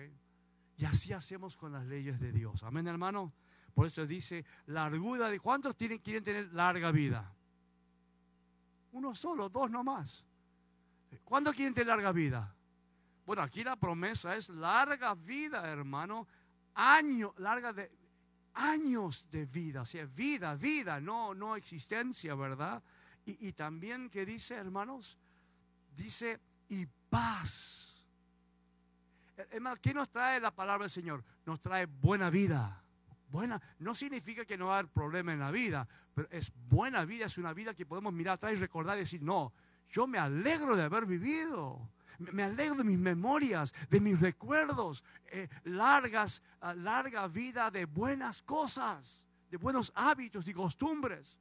Y 0.77 0.85
así 0.85 1.13
hacemos 1.13 1.57
con 1.57 1.71
las 1.71 1.83
leyes 1.87 2.19
de 2.19 2.31
Dios. 2.31 2.61
Amén, 2.61 2.87
hermano. 2.87 3.33
Por 3.73 3.87
eso 3.87 4.05
dice, 4.05 4.45
largura 4.67 5.29
de... 5.29 5.39
¿Cuántos 5.39 5.75
tienen, 5.75 5.97
quieren 5.97 6.23
tener 6.23 6.53
larga 6.53 6.91
vida? 6.91 7.33
Uno 8.91 9.15
solo, 9.15 9.49
dos 9.49 9.71
nomás. 9.71 10.23
¿Cuántos 11.23 11.55
quieren 11.55 11.73
tener 11.73 11.87
larga 11.87 12.11
vida? 12.11 12.55
Bueno, 13.25 13.41
aquí 13.41 13.63
la 13.63 13.75
promesa 13.75 14.35
es 14.35 14.49
larga 14.49 15.15
vida, 15.15 15.67
hermano. 15.67 16.27
Años, 16.75 17.33
larga 17.37 17.73
de 17.73 17.91
años 18.53 19.27
de 19.31 19.47
vida, 19.47 19.81
o 19.81 19.85
sea, 19.85 20.05
vida, 20.05 20.55
vida, 20.55 20.99
no, 21.01 21.33
no 21.33 21.55
existencia, 21.55 22.35
¿verdad? 22.35 22.83
Y, 23.25 23.53
también 23.53 24.09
que 24.11 24.23
dice, 24.23 24.53
hermanos, 24.53 25.17
dice, 25.95 26.39
y 26.69 26.85
paz. 27.09 28.07
Hermanos, 29.35 29.79
¿qué 29.79 29.95
nos 29.95 30.09
trae 30.09 30.39
la 30.39 30.51
palabra 30.51 30.83
del 30.83 30.91
Señor? 30.91 31.23
Nos 31.43 31.59
trae 31.59 31.87
buena 31.87 32.29
vida. 32.29 32.83
Buena, 33.31 33.59
no 33.79 33.95
significa 33.95 34.45
que 34.45 34.57
no 34.57 34.67
va 34.67 34.75
a 34.75 34.79
haber 34.79 34.91
problema 34.91 35.33
en 35.33 35.39
la 35.39 35.49
vida, 35.49 35.87
pero 36.13 36.27
es 36.29 36.53
buena 36.69 37.03
vida, 37.03 37.25
es 37.25 37.39
una 37.39 37.51
vida 37.51 37.73
que 37.73 37.85
podemos 37.85 38.13
mirar 38.13 38.35
atrás 38.35 38.53
y 38.53 38.57
recordar 38.57 38.95
y 38.97 39.01
decir, 39.01 39.23
no, 39.23 39.51
yo 39.89 40.05
me 40.05 40.19
alegro 40.19 40.75
de 40.75 40.83
haber 40.83 41.07
vivido. 41.07 41.89
Me 42.17 42.43
alegro 42.43 42.75
de 42.75 42.83
mis 42.85 42.99
memorias, 42.99 43.73
de 43.89 43.99
mis 43.99 44.17
recuerdos, 44.21 45.03
eh, 45.25 45.49
largas, 45.65 46.43
ah, 46.61 46.73
larga 46.73 47.27
vida 47.27 47.69
de 47.69 47.85
buenas 47.85 48.41
cosas, 48.41 49.25
de 49.49 49.57
buenos 49.57 49.91
hábitos 49.95 50.47
y 50.47 50.53
costumbres 50.53 51.37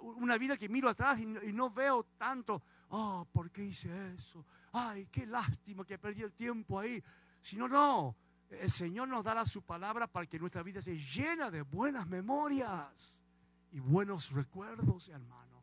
una 0.00 0.38
vida 0.38 0.56
que 0.56 0.68
miro 0.68 0.88
atrás 0.88 1.18
y, 1.18 1.26
no 1.26 1.70
veo 1.70 2.04
tanto, 2.16 2.62
oh, 2.88 3.26
¿por 3.30 3.50
qué 3.50 3.64
hice 3.64 4.14
eso? 4.14 4.44
Ay, 4.72 5.06
qué 5.06 5.26
lástima 5.26 5.84
que 5.84 5.98
perdí 5.98 6.22
el 6.22 6.32
tiempo 6.32 6.78
ahí. 6.78 7.02
Sino, 7.40 7.68
no, 7.68 8.16
el 8.50 8.70
Señor 8.70 9.08
nos 9.08 9.24
dará 9.24 9.46
su 9.46 9.62
palabra 9.62 10.06
para 10.06 10.26
que 10.26 10.38
nuestra 10.38 10.62
vida 10.62 10.80
esté 10.80 10.98
llena 10.98 11.50
de 11.50 11.62
buenas 11.62 12.06
memorias 12.06 13.16
y 13.72 13.80
buenos 13.80 14.32
recuerdos, 14.32 15.08
hermano, 15.08 15.62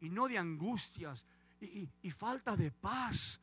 y 0.00 0.10
no 0.10 0.28
de 0.28 0.38
angustias 0.38 1.24
y, 1.60 1.88
y, 2.02 2.10
falta 2.10 2.56
de 2.56 2.70
paz. 2.70 3.40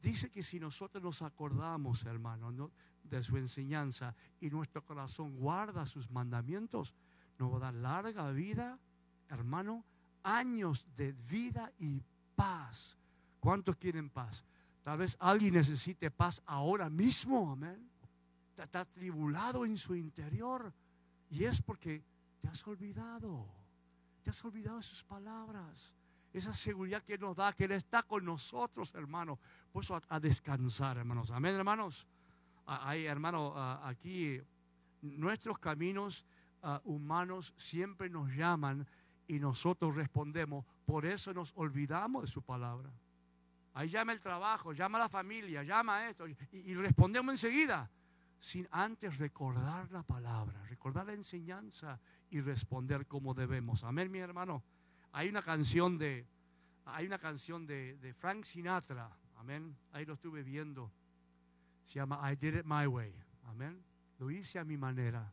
Dice 0.00 0.30
que 0.30 0.42
si 0.42 0.60
nosotros 0.60 1.02
nos 1.02 1.22
acordamos, 1.22 2.04
hermano, 2.04 2.70
de 3.02 3.22
su 3.22 3.36
enseñanza 3.36 4.14
y 4.40 4.50
nuestro 4.50 4.84
corazón 4.84 5.36
guarda 5.36 5.84
sus 5.86 6.10
mandamientos, 6.10 6.94
nos 7.38 7.52
va 7.52 7.56
a 7.56 7.60
dar 7.60 7.74
larga 7.74 8.30
vida 8.30 8.78
hermano, 9.28 9.84
años 10.22 10.86
de 10.96 11.12
vida 11.12 11.72
y 11.78 12.02
paz. 12.34 12.98
¿Cuántos 13.40 13.76
quieren 13.76 14.10
paz? 14.10 14.44
Tal 14.82 14.98
vez 14.98 15.16
alguien 15.18 15.54
necesite 15.54 16.10
paz 16.10 16.42
ahora 16.46 16.88
mismo, 16.88 17.50
amén. 17.50 17.90
está 18.56 18.84
tribulado 18.84 19.64
en 19.64 19.76
su 19.76 19.94
interior. 19.94 20.72
Y 21.30 21.44
es 21.44 21.60
porque 21.60 22.02
te 22.40 22.48
has 22.48 22.66
olvidado. 22.66 23.46
Te 24.22 24.30
has 24.30 24.44
olvidado 24.44 24.76
de 24.76 24.82
sus 24.82 25.02
palabras. 25.04 25.92
Esa 26.32 26.52
seguridad 26.52 27.02
que 27.02 27.18
nos 27.18 27.34
da, 27.34 27.52
que 27.52 27.64
Él 27.64 27.72
está 27.72 28.02
con 28.02 28.24
nosotros, 28.24 28.94
hermano. 28.94 29.38
Por 29.72 29.82
eso 29.82 30.00
a, 30.08 30.20
descansar, 30.20 30.98
hermanos. 30.98 31.30
Amén, 31.30 31.54
hermanos. 31.54 32.06
Hay, 32.66 33.06
hermano, 33.06 33.54
aquí 33.84 34.40
nuestros 35.00 35.58
caminos 35.58 36.24
humanos 36.84 37.54
siempre 37.56 38.10
nos 38.10 38.28
llaman 38.30 38.86
y 39.28 39.38
nosotros 39.38 39.94
respondemos. 39.94 40.64
Por 40.84 41.06
eso 41.06 41.32
nos 41.32 41.52
olvidamos 41.56 42.22
de 42.22 42.28
su 42.28 42.42
palabra. 42.42 42.90
Ahí 43.74 43.88
llama 43.88 44.12
el 44.12 44.20
trabajo, 44.20 44.72
llama 44.72 44.98
la 44.98 45.08
familia, 45.08 45.62
llama 45.62 45.98
a 45.98 46.08
esto. 46.08 46.26
Y, 46.26 46.74
respondemos 46.74 47.32
enseguida, 47.32 47.90
sin 48.40 48.66
antes 48.70 49.18
recordar 49.18 49.90
la 49.90 50.02
palabra, 50.02 50.62
recordar 50.64 51.06
la 51.06 51.12
enseñanza 51.12 52.00
y 52.30 52.40
responder 52.40 53.06
como 53.06 53.34
debemos. 53.34 53.84
Amén, 53.84 54.10
mi 54.10 54.18
hermano. 54.18 54.64
Hay 55.12 55.28
una 55.28 55.42
canción 55.42 55.98
de, 55.98 56.26
hay 56.86 57.06
una 57.06 57.18
canción 57.18 57.66
de, 57.66 57.98
de 57.98 58.14
Frank 58.14 58.44
Sinatra. 58.44 59.10
Amén. 59.36 59.76
Ahí 59.92 60.06
lo 60.06 60.14
estuve 60.14 60.42
viendo. 60.42 60.90
Se 61.84 61.94
llama 61.94 62.32
I 62.32 62.36
Did 62.36 62.60
It 62.60 62.64
My 62.64 62.86
Way. 62.86 63.14
Amén. 63.44 63.84
Lo 64.18 64.30
hice 64.30 64.58
a 64.58 64.64
mi 64.64 64.76
manera. 64.76 65.32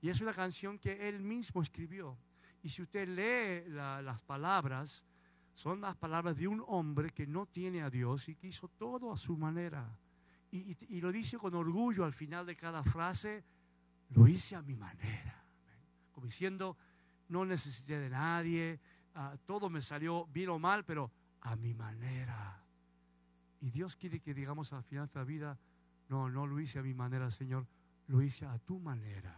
Y 0.00 0.08
es 0.08 0.20
una 0.20 0.32
canción 0.32 0.78
que 0.78 1.08
él 1.08 1.20
mismo 1.20 1.62
escribió. 1.62 2.16
Y 2.64 2.70
si 2.70 2.80
usted 2.80 3.06
lee 3.06 3.70
las 3.70 4.22
palabras, 4.22 5.04
son 5.52 5.82
las 5.82 5.96
palabras 5.96 6.34
de 6.34 6.48
un 6.48 6.64
hombre 6.66 7.10
que 7.10 7.26
no 7.26 7.44
tiene 7.44 7.82
a 7.82 7.90
Dios 7.90 8.26
y 8.30 8.36
que 8.36 8.46
hizo 8.46 8.68
todo 8.68 9.12
a 9.12 9.18
su 9.18 9.36
manera. 9.36 9.86
Y, 10.50 10.98
lo 11.02 11.12
dice 11.12 11.36
con 11.36 11.54
orgullo 11.54 12.06
al 12.06 12.14
final 12.14 12.46
de 12.46 12.56
cada 12.56 12.82
frase, 12.82 13.44
lo 14.08 14.26
hice 14.26 14.56
a 14.56 14.62
mi 14.62 14.76
manera. 14.76 15.44
Como 16.12 16.24
diciendo, 16.24 16.78
no 17.28 17.44
necesité 17.44 17.98
de 17.98 18.08
nadie, 18.08 18.80
ah, 19.14 19.36
todo 19.44 19.68
me 19.68 19.82
salió 19.82 20.24
bien 20.28 20.48
o 20.48 20.58
mal, 20.58 20.86
pero 20.86 21.12
a 21.42 21.56
mi 21.56 21.74
manera. 21.74 22.64
Y 23.60 23.70
Dios 23.72 23.94
quiere 23.94 24.20
que 24.20 24.32
digamos 24.32 24.72
al 24.72 24.84
final 24.84 25.02
de 25.02 25.12
nuestra 25.12 25.24
vida, 25.24 25.58
no, 26.08 26.30
no 26.30 26.46
lo 26.46 26.58
hice 26.58 26.78
a 26.78 26.82
mi 26.82 26.94
manera, 26.94 27.30
Señor, 27.30 27.66
lo 28.06 28.22
hice 28.22 28.46
a 28.46 28.58
tu 28.58 28.78
manera. 28.78 29.36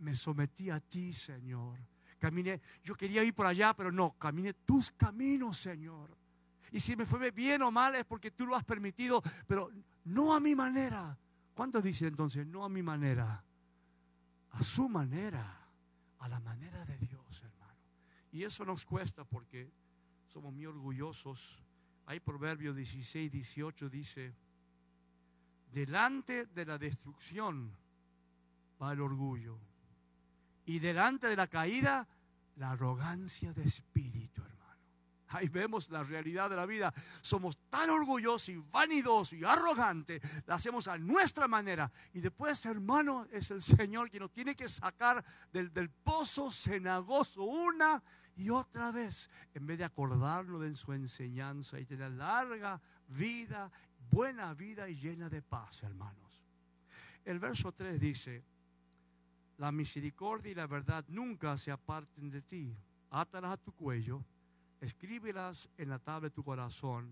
Me 0.00 0.14
sometí 0.14 0.68
a 0.68 0.78
ti, 0.78 1.14
Señor 1.14 1.78
Caminé, 2.18 2.60
yo 2.82 2.94
quería 2.94 3.22
ir 3.22 3.34
por 3.34 3.46
allá, 3.46 3.74
pero 3.74 3.92
no, 3.92 4.18
caminé 4.18 4.52
tus 4.52 4.90
caminos, 4.90 5.56
Señor. 5.58 6.16
Y 6.72 6.80
si 6.80 6.96
me 6.96 7.06
fue 7.06 7.30
bien 7.30 7.62
o 7.62 7.70
mal 7.70 7.94
es 7.94 8.04
porque 8.04 8.30
tú 8.32 8.46
lo 8.46 8.56
has 8.56 8.64
permitido, 8.64 9.22
pero 9.46 9.70
no 10.04 10.34
a 10.34 10.40
mi 10.40 10.54
manera. 10.54 11.16
¿Cuántos 11.54 11.82
dicen 11.82 12.08
entonces? 12.08 12.46
No 12.46 12.64
a 12.64 12.68
mi 12.68 12.82
manera, 12.82 13.42
a 14.50 14.62
su 14.62 14.88
manera, 14.88 15.66
a 16.18 16.28
la 16.28 16.40
manera 16.40 16.84
de 16.84 16.98
Dios, 16.98 17.42
hermano. 17.42 17.78
Y 18.32 18.42
eso 18.42 18.64
nos 18.64 18.84
cuesta 18.84 19.24
porque 19.24 19.70
somos 20.26 20.52
muy 20.52 20.66
orgullosos. 20.66 21.62
Hay 22.06 22.20
Proverbios 22.20 22.76
16, 22.76 23.30
18 23.30 23.88
dice, 23.88 24.34
delante 25.72 26.46
de 26.46 26.66
la 26.66 26.78
destrucción 26.78 27.72
va 28.80 28.92
el 28.92 29.00
orgullo 29.00 29.67
y 30.68 30.78
delante 30.80 31.28
de 31.28 31.36
la 31.36 31.46
caída, 31.46 32.06
la 32.56 32.72
arrogancia 32.72 33.54
de 33.54 33.62
espíritu, 33.64 34.42
hermano. 34.42 34.82
Ahí 35.28 35.48
vemos 35.48 35.88
la 35.88 36.04
realidad 36.04 36.50
de 36.50 36.56
la 36.56 36.66
vida. 36.66 36.92
Somos 37.22 37.56
tan 37.70 37.88
orgullosos 37.88 38.50
y 38.50 38.56
vanidosos 38.70 39.32
y 39.32 39.44
arrogantes, 39.44 40.20
la 40.46 40.56
hacemos 40.56 40.86
a 40.86 40.98
nuestra 40.98 41.48
manera. 41.48 41.90
Y 42.12 42.20
después, 42.20 42.66
hermano, 42.66 43.26
es 43.32 43.50
el 43.50 43.62
Señor 43.62 44.10
quien 44.10 44.24
nos 44.24 44.32
tiene 44.32 44.54
que 44.54 44.68
sacar 44.68 45.24
del, 45.50 45.72
del 45.72 45.88
pozo 45.88 46.50
cenagoso 46.50 47.44
una 47.44 48.02
y 48.36 48.50
otra 48.50 48.92
vez, 48.92 49.30
en 49.54 49.66
vez 49.66 49.78
de 49.78 49.84
acordarlo 49.84 50.58
de 50.58 50.74
su 50.74 50.92
enseñanza 50.92 51.80
y 51.80 51.86
tener 51.86 52.10
larga 52.10 52.78
vida, 53.06 53.72
buena 54.10 54.52
vida 54.52 54.86
y 54.86 54.96
llena 54.96 55.30
de 55.30 55.40
paz, 55.40 55.82
hermanos. 55.82 56.44
El 57.24 57.38
verso 57.38 57.72
3 57.72 57.98
dice, 57.98 58.44
la 59.58 59.72
misericordia 59.72 60.52
y 60.52 60.54
la 60.54 60.66
verdad 60.66 61.04
nunca 61.08 61.56
se 61.56 61.70
aparten 61.70 62.30
de 62.30 62.42
ti. 62.42 62.74
Átalas 63.10 63.52
a 63.52 63.56
tu 63.56 63.72
cuello, 63.72 64.24
escríbelas 64.80 65.68
en 65.76 65.90
la 65.90 65.98
tabla 65.98 66.28
de 66.28 66.34
tu 66.34 66.44
corazón. 66.44 67.10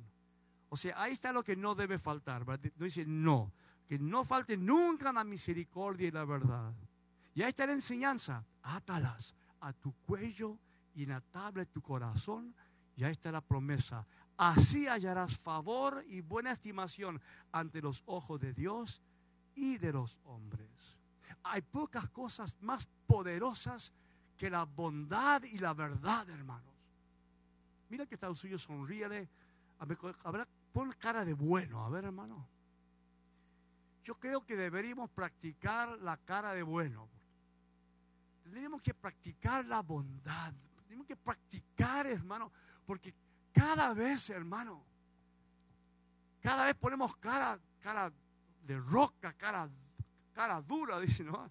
O 0.69 0.77
sea, 0.77 1.01
ahí 1.01 1.13
está 1.13 1.33
lo 1.33 1.43
que 1.43 1.57
no 1.57 1.75
debe 1.75 1.99
faltar. 1.99 2.47
No 2.47 2.85
dice 2.85 3.05
no, 3.05 3.53
que 3.87 3.99
no 3.99 4.25
falte 4.25 4.57
nunca 4.57 5.13
la 5.13 5.25
misericordia 5.25 6.09
y 6.09 6.11
la 6.13 6.25
verdad. 6.25 6.73
Y 7.35 7.43
ahí 7.43 7.49
está 7.49 7.67
la 7.67 7.73
enseñanza. 7.73 8.45
Átalas 8.63 9.35
a 9.61 9.73
tu 9.73 9.93
cuello 10.07 10.59
y 10.95 11.03
en 11.03 11.11
la 11.11 11.21
tabla 11.21 11.65
de 11.65 11.71
tu 11.71 11.83
corazón. 11.83 12.55
Y 12.97 13.05
ahí 13.05 13.13
está 13.13 13.33
la 13.33 13.41
promesa. 13.41 14.07
Así 14.37 14.87
hallarás 14.87 15.37
favor 15.37 16.05
y 16.09 16.21
buena 16.21 16.53
estimación 16.53 17.21
ante 17.51 17.83
los 17.83 18.03
ojos 18.07 18.41
de 18.41 18.53
Dios 18.53 19.03
y 19.55 19.79
de 19.79 19.93
los 19.93 20.19
hombres 20.25 20.96
hay 21.51 21.63
pocas 21.63 22.11
cosas 22.11 22.57
más 22.61 22.89
poderosas 23.07 23.93
que 24.37 24.51
la 24.51 24.65
bondad 24.65 25.43
y 25.45 25.59
la 25.59 25.75
verdad, 25.75 26.29
hermanos. 26.29 26.75
Mira 27.89 28.07
que 28.07 28.17
está 28.17 28.27
el 28.27 28.35
suyo, 28.35 28.59
sonríe. 28.59 29.29
pon 30.73 30.93
cara 30.99 31.25
de 31.25 31.35
bueno, 31.35 31.85
a 31.85 31.89
ver, 31.89 32.05
hermano. 32.05 32.47
Yo 34.05 34.15
creo 34.19 34.45
que 34.45 34.57
deberíamos 34.57 35.11
practicar 35.11 35.99
la 36.01 36.17
cara 36.17 36.53
de 36.53 36.63
bueno. 36.63 37.09
Tendríamos 38.43 38.83
que 38.83 38.95
practicar 38.95 39.65
la 39.65 39.83
bondad. 39.83 40.53
Tenemos 40.87 41.07
que 41.07 41.17
practicar, 41.17 42.07
hermano, 42.07 42.53
porque 42.87 43.15
cada 43.53 43.93
vez, 43.95 44.31
hermano, 44.31 44.85
cada 46.41 46.67
vez 46.67 46.75
ponemos 46.77 47.17
cara, 47.17 47.59
cara 47.81 48.13
de 48.63 48.79
roca, 48.79 49.33
cara 49.33 49.69
cara 50.37 50.61
dura, 50.61 51.01
dice, 51.01 51.25
¿no? 51.25 51.51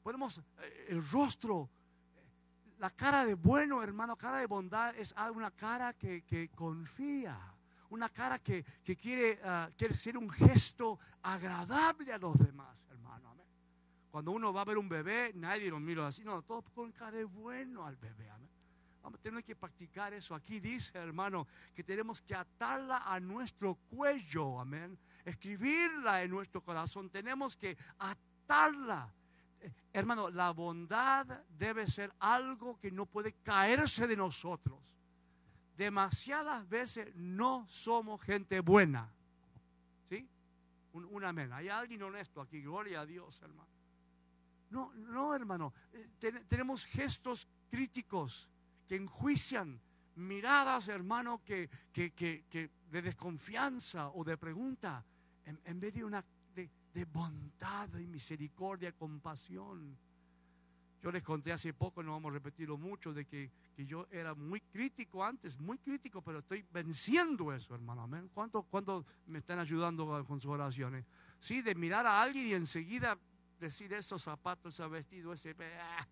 Ponemos 0.00 0.38
eh, 0.38 0.86
el 0.90 1.04
rostro, 1.10 1.68
la 2.78 2.90
cara 2.90 3.24
de 3.24 3.34
bueno, 3.34 3.82
hermano, 3.82 4.14
cara 4.14 4.38
de 4.38 4.46
bondad 4.46 4.94
es 4.96 5.12
una 5.34 5.50
cara 5.50 5.92
que, 5.92 6.48
confía, 6.54 7.36
una 7.90 8.08
cara 8.08 8.38
que, 8.38 8.64
quiere, 8.96 9.40
ah, 9.42 9.68
quiere 9.76 9.92
ser 9.94 10.16
un 10.16 10.30
gesto 10.30 11.00
agradable 11.20 12.12
a 12.12 12.18
los 12.18 12.38
demás, 12.38 12.80
hermano. 12.90 13.34
Cuando 14.12 14.30
uno 14.30 14.52
va 14.52 14.60
a 14.60 14.64
ver 14.64 14.78
un 14.78 14.88
bebé, 14.88 15.32
nadie 15.34 15.68
lo 15.68 15.80
mira 15.80 16.06
así, 16.06 16.22
no, 16.22 16.42
todos 16.42 16.70
con 16.70 16.92
cara 16.92 17.16
de 17.16 17.24
bueno 17.24 17.84
al 17.84 17.96
bebé. 17.96 18.30
Amén. 18.30 18.48
Vamos 19.02 19.18
a 19.18 19.22
tener 19.22 19.42
que 19.42 19.56
practicar 19.56 20.14
eso. 20.14 20.32
Aquí 20.34 20.60
dice, 20.60 20.96
hermano, 20.96 21.48
que 21.74 21.82
tenemos 21.82 22.22
que 22.22 22.36
atarla 22.36 22.98
a 22.98 23.18
nuestro 23.18 23.74
cuello, 23.90 24.60
amén 24.60 24.96
escribirla 25.26 26.22
en 26.22 26.30
nuestro 26.30 26.62
corazón, 26.62 27.10
tenemos 27.10 27.56
que 27.56 27.76
atarla. 27.98 29.12
Hermano, 29.92 30.30
la 30.30 30.52
bondad 30.52 31.26
debe 31.48 31.86
ser 31.88 32.12
algo 32.20 32.78
que 32.78 32.90
no 32.92 33.06
puede 33.06 33.32
caerse 33.42 34.06
de 34.06 34.16
nosotros. 34.16 34.78
Demasiadas 35.76 36.66
veces 36.68 37.14
no 37.16 37.66
somos 37.68 38.22
gente 38.22 38.60
buena. 38.60 39.12
¿Sí? 40.08 40.26
Un, 40.92 41.24
amén. 41.24 41.52
Hay 41.52 41.68
alguien 41.68 42.02
honesto 42.02 42.40
aquí, 42.40 42.62
gloria 42.62 43.00
a 43.00 43.06
Dios, 43.06 43.42
hermano. 43.42 43.68
No, 44.70 44.92
no, 44.94 45.34
hermano. 45.34 45.74
Eh, 45.92 46.08
tenemos 46.48 46.84
gestos 46.84 47.48
críticos 47.68 48.48
que 48.86 48.96
enjuician, 48.96 49.80
miradas, 50.14 50.88
hermano, 50.88 51.42
que, 51.44 51.68
que, 51.92 52.12
que 52.12 52.70
de 52.90 53.02
desconfianza 53.02 54.10
o 54.10 54.22
de 54.24 54.36
pregunta 54.36 55.04
en, 55.46 55.80
vez 55.80 55.94
de 55.94 56.04
una 56.04 56.24
de, 56.54 56.68
de 56.92 57.04
bondad 57.04 57.88
y 57.98 58.06
misericordia, 58.06 58.92
compasión. 58.92 59.96
Yo 61.02 61.12
les 61.12 61.22
conté 61.22 61.52
hace 61.52 61.72
poco, 61.72 62.02
no 62.02 62.12
vamos 62.12 62.30
a 62.30 62.34
repetirlo 62.34 62.76
mucho, 62.78 63.12
de 63.12 63.24
que, 63.26 63.50
que, 63.76 63.86
yo 63.86 64.08
era 64.10 64.34
muy 64.34 64.60
crítico 64.60 65.22
antes, 65.22 65.58
muy 65.58 65.78
crítico, 65.78 66.20
pero 66.22 66.40
estoy 66.40 66.64
venciendo 66.72 67.52
eso, 67.52 67.74
hermano. 67.74 68.02
Amén. 68.02 68.30
¿Cuántos 68.34 69.04
me 69.26 69.38
están 69.38 69.58
ayudando 69.58 70.24
con 70.26 70.40
sus 70.40 70.50
oraciones? 70.50 71.04
Sí, 71.38 71.62
de 71.62 71.74
mirar 71.74 72.06
a 72.06 72.22
alguien 72.22 72.46
y 72.48 72.54
enseguida 72.54 73.18
decir 73.60 73.92
esos 73.92 74.22
zapatos, 74.22 74.74
ese 74.74 74.88
vestido, 74.88 75.32
ese... 75.32 75.54
Ah, 75.80 76.06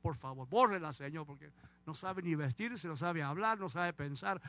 por 0.00 0.14
favor, 0.14 0.48
bórrela, 0.48 0.92
Señor, 0.92 1.26
porque 1.26 1.50
no 1.84 1.92
sabe 1.92 2.22
ni 2.22 2.36
vestirse, 2.36 2.86
no 2.86 2.94
sabe 2.94 3.24
hablar, 3.24 3.58
no 3.58 3.68
sabe 3.68 3.92
pensar. 3.92 4.40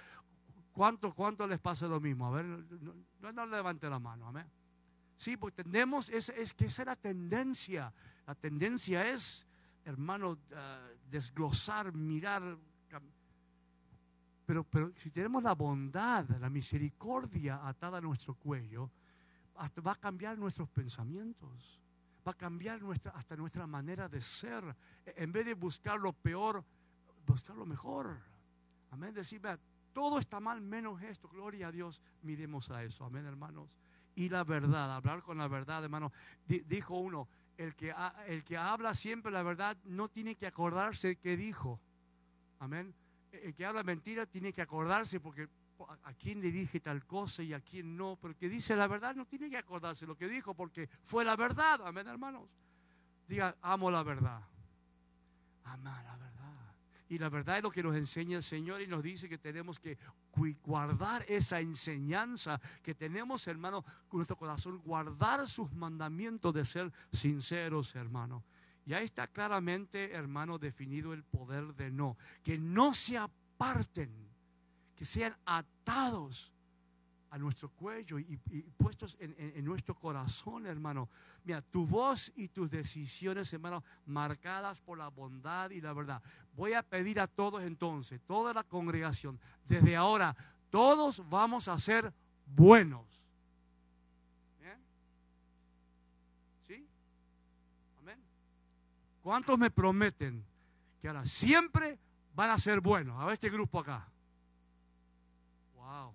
¿Cuánto, 0.77 1.11
cuánto 1.11 1.47
les 1.47 1.59
pasa 1.59 1.87
lo 1.87 1.99
mismo? 1.99 2.27
A 2.27 2.29
ver, 2.29 2.45
no, 2.45 3.31
no, 3.31 3.45
levante 3.47 3.89
la 3.89 3.97
mano, 3.97 4.27
amén. 4.27 4.45
Sí, 5.15 5.35
porque 5.35 5.63
tenemos, 5.63 6.07
es, 6.11 6.29
es, 6.29 6.53
que 6.53 6.65
esa 6.65 6.83
es 6.83 6.85
la 6.85 6.95
tendencia. 6.95 7.91
La 8.27 8.35
tendencia 8.35 9.09
es, 9.09 9.47
hermano, 9.83 10.37
ah, 10.55 10.87
desglosar, 11.09 11.91
mirar. 11.93 12.59
Pero, 14.45 14.63
pero 14.65 14.91
si 14.97 15.09
tenemos 15.09 15.41
la 15.41 15.55
bondad, 15.55 16.29
la 16.39 16.47
misericordia 16.47 17.67
atada 17.67 17.97
a 17.97 18.01
nuestro 18.01 18.35
cuello, 18.35 18.91
hasta 19.55 19.81
va 19.81 19.93
a 19.93 19.95
cambiar 19.95 20.37
nuestros 20.37 20.69
pensamientos, 20.69 21.81
va 22.25 22.33
a 22.33 22.37
cambiar 22.37 22.83
nuestra, 22.83 23.13
hasta 23.13 23.35
nuestra 23.35 23.65
manera 23.65 24.07
de 24.07 24.21
ser. 24.21 24.63
E, 25.03 25.23
en 25.23 25.31
vez 25.31 25.43
de 25.43 25.55
buscar 25.55 25.99
lo 25.99 26.13
peor, 26.13 26.63
buscar 27.25 27.55
lo 27.55 27.65
mejor. 27.65 28.15
Amén. 28.91 29.11
Decir, 29.11 29.41
todo 29.97 30.19
está 30.19 30.39
mal 30.39 30.61
menos 30.61 31.01
esto. 31.01 31.27
Gloria 31.27 31.69
a 31.69 31.71
Dios. 31.71 32.03
Miremos 32.21 32.69
a 32.69 32.83
eso. 32.83 33.03
Amén, 33.03 33.25
hermanos. 33.25 33.67
Y 34.13 34.29
la 34.29 34.43
verdad, 34.43 34.95
hablar 34.95 35.23
con 35.23 35.39
la 35.39 35.47
verdad, 35.47 35.83
hermano. 35.83 36.11
dijo 36.45 36.93
uno, 36.93 37.27
el 37.57 37.73
que, 37.73 37.95
el 38.27 38.43
que 38.43 38.57
habla 38.57 38.93
siempre 38.93 39.31
la 39.31 39.41
verdad 39.41 39.75
no 39.85 40.07
tiene 40.07 40.35
que 40.35 40.45
acordarse 40.45 41.15
que 41.15 41.35
dijo. 41.35 41.79
Amén. 42.59 42.93
El 43.31 43.55
que 43.55 43.65
habla 43.65 43.81
mentira 43.81 44.27
tiene 44.27 44.53
que 44.53 44.61
acordarse 44.61 45.19
porque 45.19 45.49
a 46.03 46.13
quién 46.13 46.41
le 46.41 46.51
dije 46.51 46.79
tal 46.79 47.03
cosa 47.03 47.41
y 47.41 47.53
a 47.53 47.59
quién 47.59 47.97
no, 47.97 48.19
pero 48.21 48.33
el 48.33 48.37
que 48.37 48.49
dice 48.49 48.75
la 48.75 48.85
verdad 48.85 49.15
no 49.15 49.25
tiene 49.25 49.49
que 49.49 49.57
acordarse 49.57 50.05
lo 50.05 50.15
que 50.15 50.27
dijo 50.27 50.53
porque 50.53 50.87
fue 51.01 51.25
la 51.25 51.35
verdad, 51.35 51.81
amén 51.87 52.07
hermanos. 52.07 52.47
Diga, 53.27 53.55
amo 53.63 53.89
la 53.89 54.03
verdad. 54.03 54.41
Amar 55.63 56.03
la 56.03 56.17
verdad. 56.17 56.66
Y 57.09 57.17
la 57.19 57.29
verdad 57.29 57.57
es 57.57 57.63
lo 57.63 57.71
que 57.71 57.83
nos 57.83 57.95
enseña 57.95 58.37
el 58.37 58.43
Señor 58.43 58.81
y 58.81 58.87
nos 58.87 59.01
dice 59.01 59.29
que 59.29 59.37
tenemos 59.37 59.79
que 59.79 59.97
guardar 60.63 61.25
esa 61.27 61.59
enseñanza 61.59 62.59
que 62.83 62.93
tenemos, 62.93 63.47
hermano, 63.47 63.83
con 64.07 64.19
nuestro 64.19 64.35
corazón, 64.35 64.79
guardar 64.79 65.47
sus 65.47 65.71
mandamientos 65.73 66.53
de 66.53 66.65
ser 66.65 66.91
sinceros, 67.11 67.95
hermano. 67.95 68.43
Y 68.85 68.93
ahí 68.93 69.05
está 69.05 69.27
claramente, 69.27 70.13
hermano, 70.13 70.57
definido 70.57 71.13
el 71.13 71.23
poder 71.23 71.73
de 71.75 71.91
no. 71.91 72.17
Que 72.43 72.57
no 72.57 72.93
se 72.93 73.17
aparten, 73.17 74.11
que 74.95 75.05
sean 75.05 75.35
atados 75.45 76.53
a 77.29 77.37
nuestro 77.37 77.69
cuello 77.69 78.19
y, 78.19 78.37
puestos 78.77 79.17
en, 79.19 79.63
nuestro 79.65 79.95
corazón, 79.95 80.65
hermano. 80.65 81.09
Mira, 81.43 81.61
tu 81.61 81.85
voz 81.85 82.31
y 82.35 82.47
tus 82.47 82.69
decisiones, 82.69 83.51
hermano, 83.53 83.83
marcadas 84.05 84.81
por 84.81 84.97
la 84.97 85.09
bondad 85.09 85.69
y 85.71 85.81
la 85.81 85.93
verdad. 85.93 86.21
Voy 86.55 86.73
a 86.73 86.83
pedir 86.83 87.19
a 87.19 87.27
todos 87.27 87.63
entonces, 87.63 88.21
toda 88.25 88.53
la 88.53 88.63
congregación, 88.63 89.39
desde 89.67 89.95
ahora, 89.95 90.35
todos 90.69 91.27
vamos 91.29 91.67
a 91.67 91.77
ser 91.79 92.13
buenos. 92.45 93.05
¿Sí? 96.67 96.85
Amén. 97.99 98.19
¿Cuántos 99.21 99.57
me 99.59 99.69
prometen 99.69 100.43
que 101.01 101.07
ahora 101.07 101.25
siempre 101.25 101.99
van 102.35 102.51
a 102.51 102.57
ser 102.57 102.79
buenos? 102.79 103.19
A 103.19 103.25
ver 103.25 103.33
este 103.33 103.49
grupo 103.49 103.79
acá. 103.79 104.07
Wow 105.75 106.13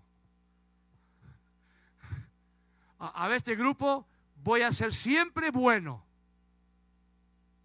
a, 3.02 3.26
ver 3.26 3.38
este 3.38 3.56
grupo, 3.56 4.06
voy 4.44 4.62
a 4.62 4.70
ser 4.70 4.94
siempre 4.94 5.50
bueno. 5.50 6.04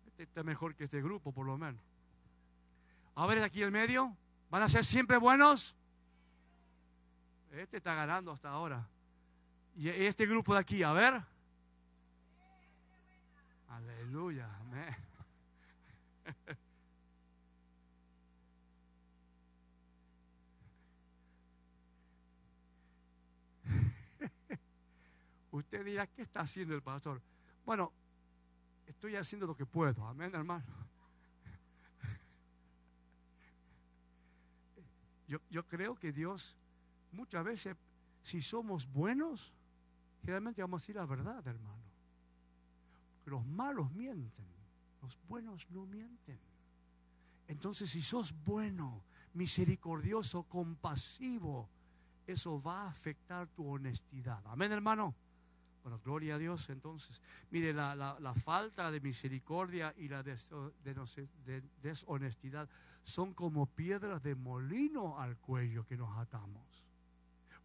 Este 0.08 0.24
está 0.24 0.44
mejor 0.44 0.74
que 0.76 0.86
este 0.86 1.02
grupo, 1.02 1.32
por 1.32 1.46
lo 1.46 1.58
menos. 1.58 1.82
A 3.16 3.26
ver, 3.28 3.44
aquí 3.44 3.62
en 3.62 3.72
medio, 3.72 4.16
¿van 4.50 4.64
a 4.64 4.70
ser 4.70 4.84
siempre 4.84 5.18
buenos? 5.18 5.76
Este 7.52 7.78
está 7.78 7.94
ganando 7.94 8.32
hasta 8.32 8.50
ahora. 8.50 8.88
Y 9.76 9.90
este 9.90 10.26
grupo 10.26 10.54
de 10.54 10.60
aquí, 10.60 10.82
a 10.82 10.92
ver. 10.92 11.22
Aleluya, 13.70 14.50
amén. 14.62 14.96
Usted 25.58 25.84
dirá, 25.84 26.08
¿qué 26.08 26.22
está 26.22 26.42
haciendo 26.42 26.76
el 26.76 26.84
pastor? 26.84 27.20
Bueno, 27.66 27.92
estoy 28.86 29.16
haciendo 29.16 29.48
lo 29.48 29.56
que 29.56 29.66
puedo. 29.66 30.06
Amén, 30.06 30.36
hermano. 30.36 30.66
Yo, 35.28 35.40
yo 35.50 35.68
creo 35.68 35.96
que 35.96 36.14
Dios, 36.14 36.56
muchas 37.12 37.44
veces, 37.44 37.76
si 38.22 38.42
somos 38.42 38.88
buenos, 38.88 39.52
generalmente 40.22 40.62
vamos 40.62 40.82
a 40.82 40.84
decir 40.84 40.96
la 40.96 41.06
verdad, 41.06 41.46
hermano. 41.46 41.84
Los 43.26 43.46
malos 43.46 43.92
mienten, 43.92 44.48
los 45.02 45.20
buenos 45.28 45.70
no 45.70 45.86
mienten. 45.86 46.40
Entonces, 47.48 47.90
si 47.90 48.02
sos 48.02 48.34
bueno, 48.46 49.04
misericordioso, 49.34 50.44
compasivo, 50.44 51.70
eso 52.26 52.62
va 52.62 52.84
a 52.84 52.90
afectar 52.90 53.48
tu 53.48 53.68
honestidad. 53.68 54.42
Amén, 54.46 54.72
hermano. 54.72 55.14
Bueno, 55.88 56.02
gloria 56.04 56.36
a 56.36 56.38
Dios 56.38 56.70
entonces. 56.70 57.22
Mire, 57.50 57.72
la, 57.72 58.34
falta 58.44 58.92
de 58.92 59.00
misericordia 59.00 59.94
y 59.96 60.10
la 60.10 60.22
deshonestidad 61.82 62.68
son 63.04 63.34
como 63.34 63.68
piedras 63.68 64.22
de 64.22 64.36
molino 64.36 65.18
al 65.18 65.38
cuello 65.38 65.86
que 65.86 65.96
nos 65.96 66.18
atamos. 66.18 66.84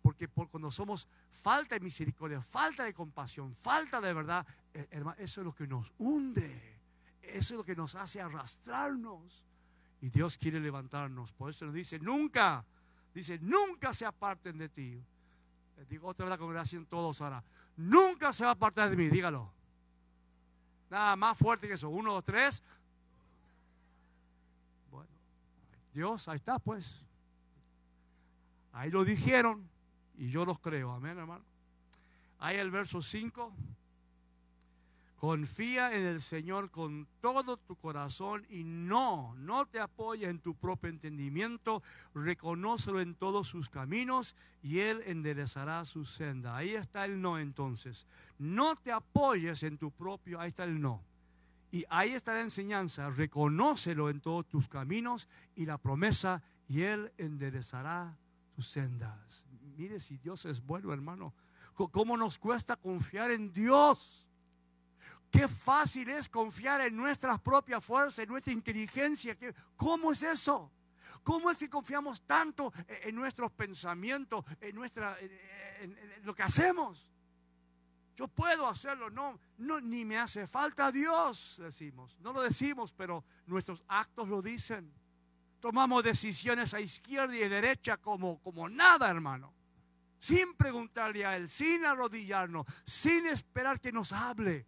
Porque 0.01 0.29
por 0.29 0.49
cuando 0.49 0.71
somos 0.71 1.09
falta 1.31 1.75
de 1.75 1.81
misericordia, 1.81 2.41
falta 2.41 2.85
de 2.85 2.95
compasión, 2.95 3.57
falta 3.57 4.01
de 4.01 4.15
verdad, 4.15 4.47
eh, 4.73 4.87
hermano, 4.93 5.17
eso 5.19 5.41
es 5.41 5.45
lo 5.45 5.53
que 5.53 5.67
nos 5.67 5.93
hunde. 5.99 6.79
Eso 7.23 7.55
es 7.55 7.59
lo 7.59 7.65
que 7.65 7.75
nos 7.75 7.97
hace 7.97 8.21
arrastrarnos. 8.21 9.43
Y 10.01 10.11
Dios 10.11 10.39
quiere 10.39 10.61
levantarnos. 10.61 11.33
Por 11.33 11.51
eso 11.51 11.65
nos 11.65 11.75
dice, 11.75 11.99
nunca, 11.99 12.65
dice, 13.13 13.41
nunca 13.41 13.93
se 13.93 14.07
aparten 14.07 14.59
de 14.59 14.69
ti. 14.69 15.03
Digo 15.89 16.07
otra 16.07 16.27
vez 16.27 16.31
la 16.31 16.39
congregación 16.39 16.87
todos 16.87 17.21
ahora 17.21 17.43
nunca 17.77 18.33
se 18.33 18.45
va 18.45 18.51
a 18.51 18.55
apartar 18.55 18.91
de 18.91 18.97
mí, 18.97 19.09
dígalo. 19.09 19.51
Nada 20.91 21.17
más 21.17 21.39
fuerte 21.39 21.67
que 21.67 21.75
eso. 21.75 21.89
Uno, 21.89 22.13
dos, 22.13 22.25
tres. 22.25 22.63
Bueno, 24.91 25.09
Dios, 25.93 26.29
ahí 26.29 26.37
está 26.37 26.59
pues. 26.59 27.03
Ahí 28.73 28.91
lo 28.91 29.05
dijeron 29.05 29.69
y 30.17 30.29
yo 30.29 30.45
los 30.45 30.59
creo. 30.59 30.93
Amén, 30.93 31.19
hermano. 31.19 31.45
Ahí 32.39 32.57
el 32.57 32.71
verso 32.71 33.01
5. 33.01 33.53
Confía 35.23 35.95
en 35.95 36.03
el 36.03 36.21
Señor 36.21 36.73
con 36.73 37.07
todo 37.21 37.57
tu 37.57 37.77
corazón 37.77 38.45
y 38.51 38.65
no, 38.65 39.37
no 39.37 39.67
te 39.67 39.79
apoyes 39.79 40.29
en 40.29 40.41
tu 40.41 40.57
propio 40.57 40.91
entendimiento, 40.91 41.81
reconócelo 42.13 43.01
en 43.01 43.15
todos 43.15 43.47
sus 43.47 43.71
caminos 43.71 44.35
y 44.65 44.81
Él 44.81 45.01
enderezará 45.07 45.85
su 45.85 46.05
senda. 46.05 46.57
Ahí 46.57 46.71
está 46.71 47.05
el 47.05 47.21
no 47.21 47.39
entonces. 47.39 48.09
No 48.37 48.75
te 48.75 48.91
apoyes 48.91 49.63
en 49.63 49.79
tu 49.79 49.93
propio, 49.93 50.41
ahí 50.41 50.49
está 50.49 50.65
el 50.65 50.81
no. 50.81 51.01
Y 51.71 51.85
ahí 51.89 52.11
está 52.11 52.35
la 52.35 52.41
enseñanza, 52.41 53.09
reconócelo 53.09 54.11
en 54.11 54.21
todos 54.21 54.49
tus 54.49 54.67
caminos 54.67 55.29
y 55.55 55.67
la 55.67 55.79
promesa 55.79 56.43
y 56.67 56.83
Él 56.83 57.13
enderezará 57.17 58.19
tus 58.57 58.67
sendas. 58.67 59.45
Mire 59.77 60.01
si 60.01 60.19
Dios 60.19 60.47
es 60.47 60.61
bueno, 60.61 60.93
hermano. 60.93 61.33
¿Cómo 61.75 62.17
nos 62.17 62.39
cuesta 62.39 62.75
confiar 62.75 63.31
en 63.31 63.53
Dios? 63.53 64.27
Qué 65.33 65.49
fácil 65.49 66.11
es 66.11 66.29
confiar 66.29 66.83
en 66.83 66.95
nuestras 66.95 67.41
propias 67.41 67.83
fuerzas, 67.83 68.19
en 68.19 68.29
nuestra 68.29 68.53
inteligencia. 68.53 69.35
¿Cómo 69.77 70.13
es 70.13 70.23
eso? 70.23 70.71
¿Cómo 71.23 71.51
es 71.51 71.59
que 71.59 71.71
confiamos 71.71 72.21
tanto 72.27 72.71
en 72.87 73.15
nuestros 73.15 73.51
pensamientos, 73.53 74.45
en, 74.61 74.75
nuestra, 74.75 75.17
lo 76.23 76.35
que 76.35 76.43
hacemos? 76.43 77.09
Yo 78.15 78.29
puedo 78.29 78.69
hacerlo, 78.69 79.09
no, 79.09 79.41
no, 79.57 79.81
ni 79.81 80.05
me 80.05 80.19
hace 80.19 80.47
falta 80.47 80.93
Dios, 80.93 81.57
decimos. 81.59 82.15
No 82.21 82.35
lo 82.35 82.43
decimos, 82.43 82.93
pero 82.93 83.25
nuestros 83.47 83.83
actos 83.89 84.29
lo 84.29 84.43
dicen. 84.43 84.93
Tomamos 85.61 86.05
decisiones 86.05 86.75
a 86.75 86.81
izquierda 86.81 87.35
y 87.35 87.43
a 87.43 87.49
derecha 87.49 87.97
como, 87.97 88.39
como 88.43 88.69
nada, 88.69 89.09
hermano. 89.09 89.55
Sin 90.19 90.55
preguntarle 90.57 91.25
a 91.25 91.37
Él, 91.37 91.49
sin 91.49 91.87
arrodillarnos, 91.87 92.67
sin 92.85 93.25
esperar 93.27 93.81
que 93.81 93.93
nos 93.93 94.13
hable. 94.13 94.67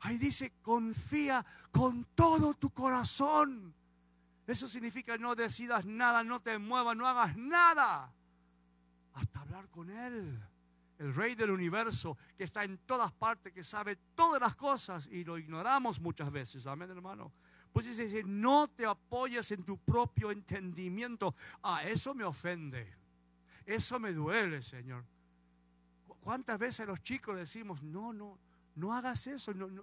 Ahí 0.00 0.18
dice, 0.18 0.52
confía 0.62 1.44
con 1.72 2.04
todo 2.14 2.54
tu 2.54 2.70
corazón. 2.70 3.74
Eso 4.46 4.68
significa 4.68 5.18
no 5.18 5.34
decidas 5.34 5.84
nada, 5.84 6.24
no 6.24 6.40
te 6.40 6.58
muevas, 6.58 6.96
no 6.96 7.06
hagas 7.06 7.36
nada. 7.36 8.12
Hasta 9.14 9.40
hablar 9.40 9.68
con 9.68 9.90
Él, 9.90 10.40
el 10.98 11.14
Rey 11.14 11.34
del 11.34 11.50
universo, 11.50 12.16
que 12.36 12.44
está 12.44 12.64
en 12.64 12.78
todas 12.78 13.12
partes, 13.12 13.52
que 13.52 13.64
sabe 13.64 13.96
todas 14.14 14.40
las 14.40 14.56
cosas 14.56 15.06
y 15.08 15.24
lo 15.24 15.36
ignoramos 15.36 16.00
muchas 16.00 16.30
veces. 16.30 16.66
Amén, 16.66 16.90
hermano. 16.90 17.32
Pues 17.72 17.84
dice, 17.84 18.22
no 18.24 18.68
te 18.68 18.86
apoyes 18.86 19.50
en 19.52 19.64
tu 19.64 19.76
propio 19.78 20.30
entendimiento. 20.30 21.34
Ah, 21.62 21.84
eso 21.84 22.14
me 22.14 22.24
ofende. 22.24 22.96
Eso 23.66 24.00
me 24.00 24.12
duele, 24.12 24.62
Señor. 24.62 25.04
¿Cuántas 26.20 26.58
veces 26.58 26.86
los 26.86 27.02
chicos 27.02 27.36
decimos, 27.36 27.82
no, 27.82 28.12
no, 28.12 28.38
no 28.78 28.92
hagas 28.92 29.26
eso, 29.26 29.52
no, 29.54 29.68
no, 29.68 29.82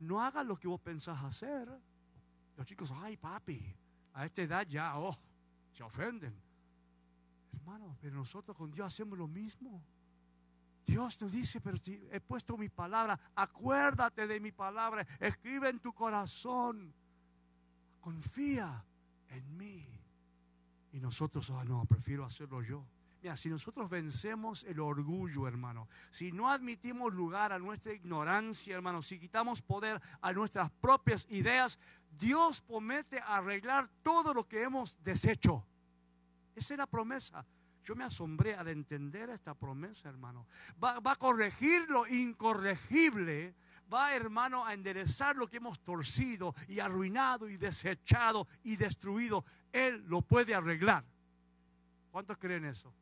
no 0.00 0.20
hagas 0.20 0.46
lo 0.46 0.58
que 0.58 0.66
vos 0.66 0.80
pensás 0.80 1.22
hacer. 1.22 1.68
Los 2.56 2.66
chicos, 2.66 2.90
ay 2.90 3.18
papi, 3.18 3.76
a 4.14 4.24
esta 4.24 4.42
edad 4.42 4.66
ya, 4.66 4.98
oh, 4.98 5.16
se 5.70 5.82
ofenden. 5.82 6.34
Hermano, 7.52 7.98
pero 8.00 8.14
nosotros 8.14 8.56
con 8.56 8.70
Dios 8.70 8.86
hacemos 8.86 9.18
lo 9.18 9.28
mismo. 9.28 9.84
Dios 10.86 11.20
nos 11.20 11.30
dice, 11.30 11.60
pero 11.60 11.76
he 12.10 12.20
puesto 12.20 12.56
mi 12.56 12.70
palabra, 12.70 13.18
acuérdate 13.34 14.26
de 14.26 14.40
mi 14.40 14.52
palabra, 14.52 15.06
escribe 15.18 15.68
en 15.68 15.78
tu 15.78 15.92
corazón, 15.92 16.94
confía 18.00 18.82
en 19.28 19.56
mí. 19.56 19.86
Y 20.92 20.98
nosotros, 20.98 21.50
ah, 21.50 21.62
no, 21.64 21.84
prefiero 21.84 22.24
hacerlo 22.24 22.62
yo. 22.62 22.86
Mira, 23.22 23.36
si 23.36 23.50
nosotros 23.50 23.90
vencemos 23.90 24.64
el 24.64 24.80
orgullo, 24.80 25.46
hermano, 25.46 25.88
si 26.08 26.32
no 26.32 26.50
admitimos 26.50 27.12
lugar 27.12 27.52
a 27.52 27.58
nuestra 27.58 27.92
ignorancia, 27.92 28.74
hermano, 28.74 29.02
si 29.02 29.18
quitamos 29.18 29.60
poder 29.60 30.00
a 30.22 30.32
nuestras 30.32 30.70
propias 30.70 31.26
ideas, 31.28 31.78
Dios 32.18 32.62
promete 32.62 33.18
arreglar 33.18 33.90
todo 34.02 34.32
lo 34.32 34.48
que 34.48 34.62
hemos 34.62 34.96
deshecho. 35.04 35.66
Esa 36.56 36.74
es 36.74 36.78
la 36.78 36.86
promesa. 36.86 37.44
Yo 37.84 37.94
me 37.94 38.04
asombré 38.04 38.54
al 38.54 38.68
entender 38.68 39.28
esta 39.30 39.54
promesa, 39.54 40.08
hermano. 40.08 40.46
Va, 40.82 41.00
a 41.04 41.16
corregir 41.16 41.88
lo 41.90 42.06
incorregible. 42.06 43.54
Va, 43.92 44.14
hermano, 44.14 44.64
a 44.64 44.72
enderezar 44.72 45.36
lo 45.36 45.46
que 45.46 45.58
hemos 45.58 45.80
torcido 45.80 46.54
y 46.68 46.80
arruinado 46.80 47.48
y 47.48 47.56
desechado 47.56 48.46
y 48.62 48.76
destruido. 48.76 49.44
Él 49.72 50.04
lo 50.06 50.22
puede 50.22 50.54
arreglar. 50.54 51.04
¿Cuántos 52.10 52.38
creen 52.38 52.64
eso? 52.64 52.92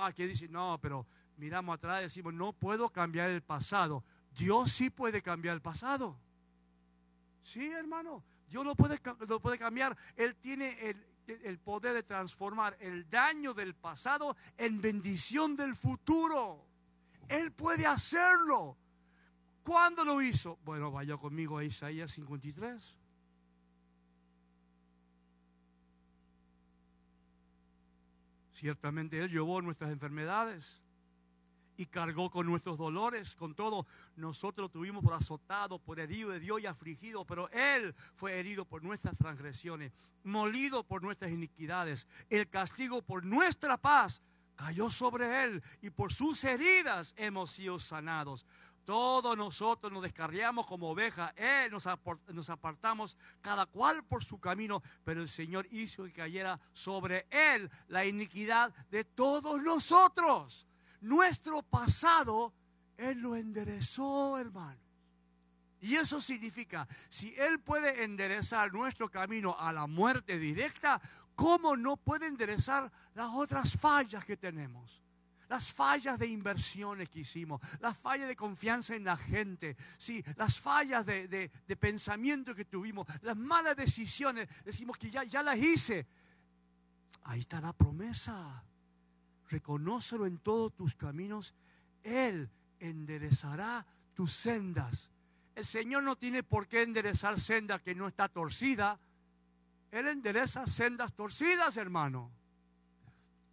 Ah, 0.00 0.12
que 0.12 0.26
dice, 0.26 0.48
no, 0.48 0.78
pero 0.80 1.06
miramos 1.36 1.74
atrás 1.74 2.00
y 2.00 2.02
decimos, 2.04 2.34
no 2.34 2.52
puedo 2.52 2.90
cambiar 2.90 3.30
el 3.30 3.42
pasado. 3.42 4.04
Dios 4.36 4.72
sí 4.72 4.90
puede 4.90 5.22
cambiar 5.22 5.54
el 5.54 5.62
pasado. 5.62 6.18
Sí, 7.42 7.70
hermano. 7.70 8.22
Dios 8.48 8.64
lo 8.64 8.74
puede, 8.74 9.58
cambiar. 9.58 9.96
Él 10.16 10.36
tiene 10.36 10.78
el, 10.80 11.06
el 11.26 11.58
poder 11.58 11.94
de 11.94 12.02
transformar 12.02 12.76
el 12.80 13.08
daño 13.08 13.52
del 13.52 13.74
pasado 13.74 14.36
en 14.56 14.80
bendición 14.80 15.56
del 15.56 15.74
futuro. 15.74 16.64
Él 17.28 17.52
puede 17.52 17.86
hacerlo. 17.86 18.76
¿Cuándo 19.62 20.04
lo 20.04 20.22
hizo? 20.22 20.58
Bueno, 20.64 20.90
vaya 20.90 21.16
conmigo 21.18 21.58
a 21.58 21.64
Isaías 21.64 22.12
53. 22.12 22.96
Ciertamente 28.58 29.22
Él 29.22 29.30
llevó 29.30 29.62
nuestras 29.62 29.92
enfermedades 29.92 30.82
y 31.76 31.86
cargó 31.86 32.28
con 32.28 32.44
nuestros 32.44 32.76
dolores, 32.76 33.36
con 33.36 33.54
todo. 33.54 33.86
Nosotros 34.16 34.64
lo 34.64 34.68
tuvimos 34.68 35.04
por 35.04 35.14
azotado, 35.14 35.78
por 35.78 36.00
herido 36.00 36.30
de 36.30 36.40
Dios 36.40 36.60
y 36.60 36.66
afligido, 36.66 37.24
pero 37.24 37.48
Él 37.50 37.94
fue 38.16 38.40
herido 38.40 38.64
por 38.64 38.82
nuestras 38.82 39.16
transgresiones, 39.16 39.92
molido 40.24 40.82
por 40.82 41.04
nuestras 41.04 41.30
iniquidades. 41.30 42.08
El 42.28 42.48
castigo 42.48 43.00
por 43.00 43.24
nuestra 43.24 43.76
paz 43.76 44.20
cayó 44.56 44.90
sobre 44.90 45.44
Él 45.44 45.62
y 45.80 45.90
por 45.90 46.12
sus 46.12 46.42
heridas 46.42 47.14
hemos 47.16 47.52
sido 47.52 47.78
sanados. 47.78 48.44
Todos 48.88 49.36
nosotros 49.36 49.92
nos 49.92 50.02
descarriamos 50.02 50.66
como 50.66 50.88
ovejas, 50.88 51.30
Él 51.36 51.70
nos, 51.70 51.86
nos 52.28 52.48
apartamos 52.48 53.18
cada 53.42 53.66
cual 53.66 54.02
por 54.02 54.24
su 54.24 54.40
camino, 54.40 54.82
pero 55.04 55.20
el 55.20 55.28
Señor 55.28 55.66
hizo 55.70 56.04
que 56.04 56.12
cayera 56.14 56.58
sobre 56.72 57.26
Él 57.28 57.70
la 57.88 58.06
iniquidad 58.06 58.74
de 58.90 59.04
todos 59.04 59.60
nosotros 59.60 60.66
nuestro 61.02 61.62
pasado, 61.62 62.54
Él 62.96 63.18
lo 63.18 63.36
enderezó, 63.36 64.38
hermano. 64.38 64.80
Y 65.82 65.96
eso 65.96 66.18
significa, 66.18 66.88
si 67.10 67.34
Él 67.36 67.60
puede 67.60 68.04
enderezar 68.04 68.72
nuestro 68.72 69.10
camino 69.10 69.54
a 69.58 69.70
la 69.70 69.86
muerte 69.86 70.38
directa, 70.38 70.98
¿cómo 71.34 71.76
no 71.76 71.98
puede 71.98 72.26
enderezar 72.26 72.90
las 73.12 73.34
otras 73.34 73.76
fallas 73.76 74.24
que 74.24 74.38
tenemos? 74.38 75.02
Las 75.48 75.72
fallas 75.72 76.18
de 76.18 76.26
inversiones 76.26 77.08
que 77.08 77.20
hicimos, 77.20 77.60
las 77.80 77.96
fallas 77.96 78.28
de 78.28 78.36
confianza 78.36 78.94
en 78.94 79.04
la 79.04 79.16
gente, 79.16 79.76
sí, 79.96 80.22
las 80.36 80.60
fallas 80.60 81.06
de, 81.06 81.50
pensamiento 81.80 82.54
que 82.54 82.66
tuvimos, 82.66 83.06
las 83.22 83.36
malas 83.36 83.74
decisiones, 83.74 84.48
decimos 84.64 84.96
que 84.98 85.10
ya, 85.10 85.24
ya 85.24 85.42
las 85.42 85.58
hice. 85.58 86.06
Ahí 87.24 87.40
está 87.40 87.60
la 87.60 87.72
promesa 87.72 88.62
reconócelo 89.48 90.26
en 90.26 90.38
todos 90.38 90.74
tus 90.74 90.94
caminos, 90.94 91.54
Él 92.02 92.50
enderezará 92.78 93.84
tus 94.14 94.32
sendas. 94.32 95.10
El 95.54 95.64
Señor 95.64 96.04
no 96.04 96.16
tiene 96.16 96.42
por 96.42 96.68
qué 96.68 96.82
enderezar 96.82 97.40
senda 97.40 97.80
que 97.80 97.94
no 97.94 98.06
está 98.06 98.28
torcida. 98.28 98.98
Él 99.90 100.06
endereza 100.06 100.66
sendas 100.66 101.12
torcidas, 101.14 101.76
hermano. 101.76 102.30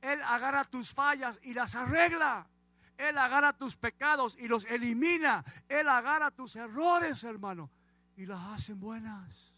Él 0.05 0.21
agarra 0.21 0.63
tus 0.65 0.93
fallas 0.93 1.39
y 1.41 1.53
las 1.53 1.73
arregla. 1.73 2.47
Él 2.95 3.17
agarra 3.17 3.53
tus 3.53 3.75
pecados 3.75 4.37
y 4.39 4.47
los 4.47 4.65
elimina. 4.65 5.43
Él 5.67 5.89
agarra 5.89 6.29
tus 6.29 6.55
errores, 6.55 7.23
hermano, 7.23 7.71
y 8.15 8.27
las 8.27 8.39
hace 8.53 8.73
buenas. 8.73 9.51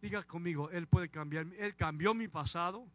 Diga 0.00 0.22
conmigo, 0.22 0.70
Él 0.70 0.86
puede 0.86 1.08
cambiar. 1.08 1.46
Él 1.58 1.74
cambió 1.74 2.14
mi 2.14 2.28
pasado. 2.28 2.86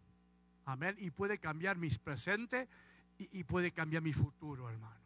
Amén. 0.64 0.96
Y 1.00 1.12
puede 1.12 1.40
cambiar 1.40 1.76
mis 1.78 2.00
presentes 2.00 2.70
y, 3.18 3.44
puede 3.44 3.74
cambiar 3.74 4.02
mi 4.02 4.14
futuro, 4.14 4.70
hermanos. 4.70 4.98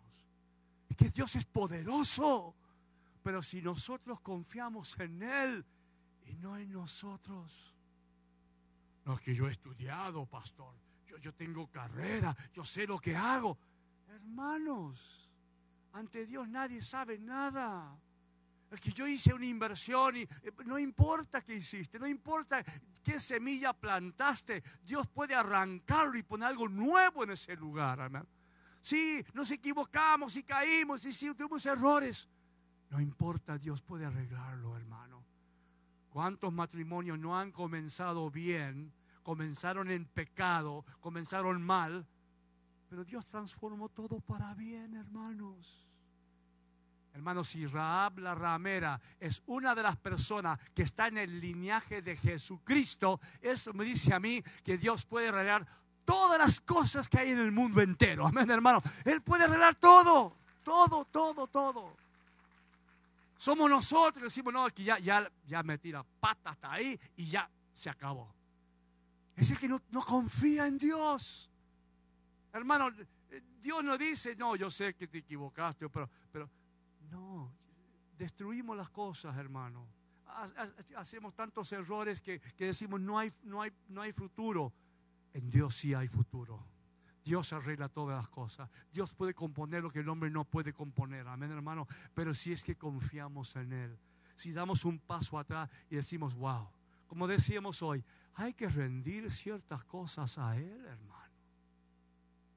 Es 0.88 0.96
que 0.96 1.10
Dios 1.10 1.36
es 1.36 1.46
poderoso. 1.46 2.56
Pero 3.24 3.42
si 3.42 3.62
nosotros 3.62 4.20
confiamos 4.20 5.00
en 5.00 5.24
Él 5.24 5.66
y 6.28 6.36
no 6.36 6.58
en 6.58 6.72
nosotros. 6.72 7.74
No 9.06 9.14
es 9.14 9.22
que 9.22 9.34
yo 9.34 9.48
he 9.48 9.52
estudiado, 9.52 10.28
pastor. 10.28 10.83
Yo, 11.22 11.34
tengo 11.34 11.68
carrera. 11.70 12.36
Yo 12.54 12.64
sé 12.64 12.86
lo 12.88 13.00
que 13.00 13.16
hago. 13.16 13.58
Hermanos, 14.08 15.30
ante 15.94 16.26
Dios 16.26 16.48
nadie 16.48 16.82
sabe 16.82 17.20
nada. 17.20 17.98
Que 18.82 18.92
yo 18.92 19.06
hice 19.06 19.32
una 19.32 19.46
inversión 19.46 20.18
y 20.18 20.22
eh, 20.22 20.52
no 20.66 20.80
importa 20.80 21.42
qué 21.42 21.54
hiciste, 21.54 22.00
no 22.00 22.08
importa 22.08 22.64
qué 23.04 23.20
semilla 23.20 23.72
plantaste, 23.72 24.64
Dios 24.84 25.08
puede 25.10 25.36
arrancarlo 25.36 26.18
y 26.18 26.24
poner 26.24 26.48
algo 26.48 26.68
nuevo 26.68 27.24
en 27.24 27.32
ese 27.32 27.56
lugar, 27.56 28.00
hermano. 28.00 28.26
Sí, 28.82 29.24
nos 29.34 29.52
equivocamos 29.52 30.36
y 30.38 30.44
caímos 30.44 31.06
y 31.06 31.14
sí, 31.14 31.34
tuvimos 31.36 31.64
errores. 31.68 32.28
No 32.90 33.00
importa, 33.00 33.58
Dios 33.58 33.82
puede 33.82 34.06
arreglarlo, 34.06 34.76
hermano. 34.76 35.24
¿Cuántos 36.10 36.52
matrimonios 36.52 37.18
no 37.18 37.38
han 37.38 37.52
comenzado 37.52 38.30
bien? 38.30 38.92
Comenzaron 39.24 39.90
en 39.90 40.06
pecado, 40.06 40.86
comenzaron 41.00 41.62
mal, 41.62 42.06
pero 42.90 43.04
Dios 43.04 43.26
transformó 43.30 43.90
todo 43.90 44.20
para 44.20 44.54
bien, 44.54 44.94
hermanos. 44.96 45.88
Hermanos, 47.14 47.50
si 47.50 47.66
Raab 47.66 48.20
la 48.20 48.36
ramera 48.36 49.00
es 49.20 49.44
una 49.46 49.76
de 49.76 49.84
las 49.84 49.98
personas 49.98 50.60
que 50.74 50.82
está 50.82 51.08
en 51.08 51.20
el 51.20 51.40
linaje 51.40 52.02
de 52.02 52.16
Jesucristo, 52.16 53.20
eso 53.40 53.72
me 53.74 53.86
dice 53.86 54.14
a 54.14 54.20
mí 54.20 54.44
que 54.64 54.78
Dios 54.78 55.06
puede 55.06 55.30
arreglar 55.30 55.66
todas 56.06 56.40
las 56.40 56.60
cosas 56.62 57.08
que 57.08 57.20
hay 57.20 57.32
en 57.32 57.40
el 57.40 57.52
mundo 57.52 57.82
entero. 57.82 58.28
Amén, 58.28 58.50
hermano. 58.50 58.82
Él 59.06 59.22
puede 59.22 59.44
arreglar 59.44 59.76
todo, 59.76 60.38
todo, 60.64 61.06
todo, 61.06 61.48
todo. 61.48 61.96
Somos 63.38 63.70
nosotros 63.70 64.18
que 64.18 64.24
decimos, 64.24 64.54
no, 64.54 64.68
que 64.70 64.84
ya, 64.84 64.98
ya, 65.00 65.30
ya 65.46 65.64
pata 66.20 66.50
hasta 66.50 66.72
ahí 66.72 67.00
y 67.18 67.26
ya 67.26 67.50
se 67.74 67.90
acabó. 67.90 68.34
Es 69.36 69.52
el 69.52 69.60
que 69.60 69.68
no, 69.68 69.82
no 69.90 70.02
confía 70.02 70.68
en 70.68 70.78
Dios. 70.78 71.50
Hermano, 72.52 72.92
Dios 73.60 73.84
no 73.84 73.98
dice, 73.98 74.36
no, 74.36 74.56
yo 74.56 74.70
sé 74.70 74.94
que 74.94 75.08
te 75.08 75.20
equivocaste, 75.20 75.90
pero, 75.90 76.10
pero 76.32 76.50
no, 77.10 77.52
destruimos 78.18 78.78
las 78.78 78.90
cosas, 78.90 79.36
hermano. 79.38 79.88
Hacemos 80.96 81.36
tantos 81.36 81.72
errores 81.72 82.20
que, 82.22 82.42
decimos 82.58 83.00
no 83.00 83.20
hay, 83.20 83.32
no, 83.44 83.62
hay, 83.62 83.72
no 83.90 84.02
hay 84.02 84.12
futuro. 84.14 84.74
En 85.34 85.50
Dios 85.50 85.76
sí 85.76 85.94
hay 85.94 86.08
futuro. 86.08 86.66
Dios 87.24 87.54
arregla 87.54 87.88
todas 87.90 88.18
las 88.18 88.30
cosas. 88.30 88.70
Dios 88.92 89.14
puede 89.14 89.34
componer 89.34 89.82
lo 89.82 89.90
que 89.90 90.00
el 90.00 90.10
hombre 90.10 90.30
no 90.30 90.44
puede 90.44 90.74
componer. 90.74 91.28
Amén, 91.28 91.52
hermano. 91.52 91.88
Pero 92.14 92.34
si 92.34 92.52
es 92.52 92.64
que 92.64 92.76
confiamos 92.76 93.56
en 93.56 93.72
Él. 93.74 94.00
Si 94.36 94.52
damos 94.52 94.84
un 94.84 95.00
paso 95.00 95.38
atrás 95.40 95.70
y 95.90 95.96
decimos, 95.96 96.34
wow. 96.34 96.70
Como 97.08 97.28
decíamos 97.28 97.82
hoy, 97.82 98.04
hay 98.36 98.54
que 98.54 98.68
rendir 98.68 99.32
ciertas 99.32 99.84
cosas 99.86 100.38
a 100.38 100.58
Él, 100.58 100.86
hermano. 100.86 101.34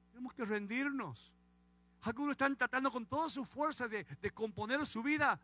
Tenemos 0.09 0.33
que 0.33 0.45
rendirnos. 0.45 1.33
Algunos 2.01 2.31
están 2.31 2.55
tratando 2.55 2.91
con 2.91 3.05
toda 3.05 3.29
su 3.29 3.45
fuerza 3.45 3.87
de, 3.87 4.05
componer 4.33 4.85
su 4.85 5.03
vida. 5.03 5.39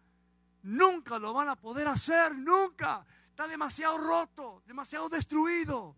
Nunca 0.63 1.19
lo 1.19 1.33
van 1.33 1.49
a 1.49 1.55
poder 1.55 1.87
hacer, 1.87 2.35
nunca. 2.35 3.05
Está 3.27 3.47
demasiado 3.47 3.97
roto, 3.97 4.63
demasiado 4.65 5.09
destruido. 5.09 5.95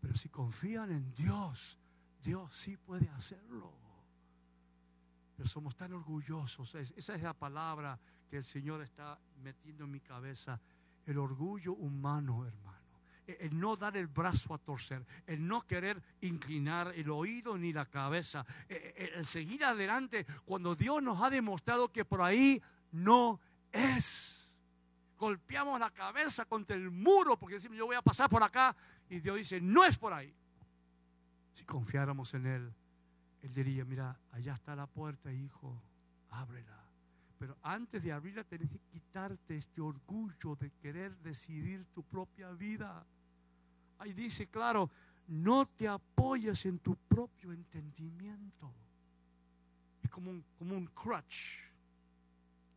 Pero 0.00 0.14
si 0.14 0.28
confían 0.28 0.90
en 0.90 1.14
Dios, 1.14 1.78
Dios 2.20 2.54
sí 2.54 2.76
puede 2.76 3.08
hacerlo. 3.10 3.72
Pero 5.36 5.48
somos 5.48 5.74
tan 5.74 5.92
orgullosos. 5.92 6.74
Esa 6.74 7.14
es 7.14 7.22
la 7.22 7.34
palabra 7.34 7.98
que 8.28 8.36
el 8.36 8.44
Señor 8.44 8.82
está 8.82 9.18
metiendo 9.36 9.84
en 9.84 9.90
mi 9.90 10.00
cabeza. 10.00 10.60
El 11.06 11.18
orgullo 11.18 11.72
humano, 11.72 12.46
hermano 12.46 12.81
el 13.40 13.58
no 13.58 13.76
dar 13.76 13.96
el 13.96 14.06
brazo 14.06 14.54
a 14.54 14.58
torcer, 14.58 15.04
el 15.26 15.46
no 15.46 15.62
querer 15.62 16.02
inclinar 16.20 16.92
el 16.94 17.10
oído 17.10 17.56
ni 17.56 17.72
la 17.72 17.86
cabeza, 17.86 18.44
el 18.68 19.26
seguir 19.26 19.64
adelante 19.64 20.26
cuando 20.44 20.74
Dios 20.74 21.02
nos 21.02 21.22
ha 21.22 21.30
demostrado 21.30 21.90
que 21.90 22.04
por 22.04 22.22
ahí 22.22 22.62
no 22.92 23.40
es. 23.72 24.54
Golpeamos 25.18 25.78
la 25.78 25.90
cabeza 25.90 26.44
contra 26.44 26.76
el 26.76 26.90
muro 26.90 27.38
porque 27.38 27.54
decimos 27.54 27.78
yo 27.78 27.86
voy 27.86 27.96
a 27.96 28.02
pasar 28.02 28.28
por 28.28 28.42
acá 28.42 28.74
y 29.08 29.20
Dios 29.20 29.36
dice 29.36 29.60
no 29.60 29.84
es 29.84 29.96
por 29.98 30.12
ahí. 30.12 30.34
Si 31.54 31.64
confiáramos 31.64 32.34
en 32.34 32.46
Él, 32.46 32.74
Él 33.42 33.52
diría, 33.52 33.84
mira, 33.84 34.18
allá 34.32 34.54
está 34.54 34.74
la 34.74 34.86
puerta, 34.86 35.32
hijo, 35.32 35.82
ábrela. 36.30 36.82
Pero 37.38 37.58
antes 37.62 38.02
de 38.02 38.12
abrirla 38.12 38.44
tenés 38.44 38.70
que 38.70 38.78
quitarte 38.78 39.56
este 39.56 39.80
orgullo 39.80 40.56
de 40.56 40.70
querer 40.80 41.16
decidir 41.18 41.84
tu 41.92 42.02
propia 42.04 42.52
vida. 42.52 43.04
Ahí 44.02 44.12
dice, 44.14 44.48
claro, 44.48 44.90
no 45.28 45.64
te 45.64 45.86
apoyes 45.86 46.66
en 46.66 46.80
tu 46.80 46.96
propio 46.96 47.52
entendimiento. 47.52 48.74
Es 50.02 50.10
como 50.10 50.32
un, 50.32 50.44
como 50.58 50.76
un 50.76 50.86
crutch. 50.88 51.60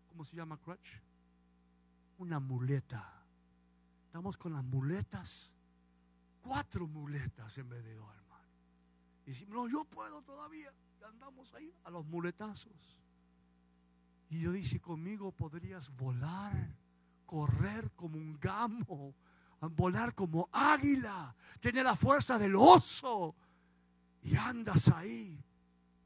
¿Cómo 0.07 0.23
se 0.23 0.35
llama 0.35 0.55
crutch? 0.57 1.01
Una 2.19 2.39
muleta. 2.39 3.25
Estamos 4.05 4.37
con 4.37 4.53
las 4.53 4.63
muletas. 4.63 5.51
Cuatro 6.43 6.87
muletas 6.87 7.57
en 7.57 7.69
vez 7.69 7.83
de 7.83 7.95
dos, 7.95 8.15
hermano. 8.15 8.47
Y 9.25 9.31
decimos, 9.31 9.55
no, 9.55 9.67
yo 9.67 9.83
puedo 9.83 10.21
todavía. 10.21 10.71
Andamos 11.07 11.51
ahí 11.55 11.73
a 11.85 11.89
los 11.89 12.05
muletazos. 12.05 12.99
Y 14.29 14.37
Dios 14.37 14.53
dice, 14.53 14.79
conmigo 14.79 15.31
podrías 15.31 15.89
volar, 15.89 16.77
correr 17.25 17.89
como 17.93 18.15
un 18.15 18.39
gamo, 18.39 19.15
volar 19.67 20.13
como 20.13 20.49
águila, 20.51 21.35
tener 21.59 21.85
la 21.85 21.95
fuerza 21.95 22.37
del 22.37 22.55
oso. 22.55 23.35
Y 24.21 24.35
andas 24.35 24.89
ahí 24.89 25.39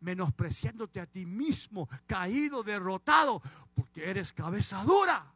menospreciándote 0.01 0.99
a 0.99 1.05
ti 1.05 1.25
mismo, 1.25 1.89
caído, 2.05 2.63
derrotado, 2.63 3.41
porque 3.75 4.09
eres 4.09 4.33
cabeza 4.33 4.83
dura. 4.83 5.33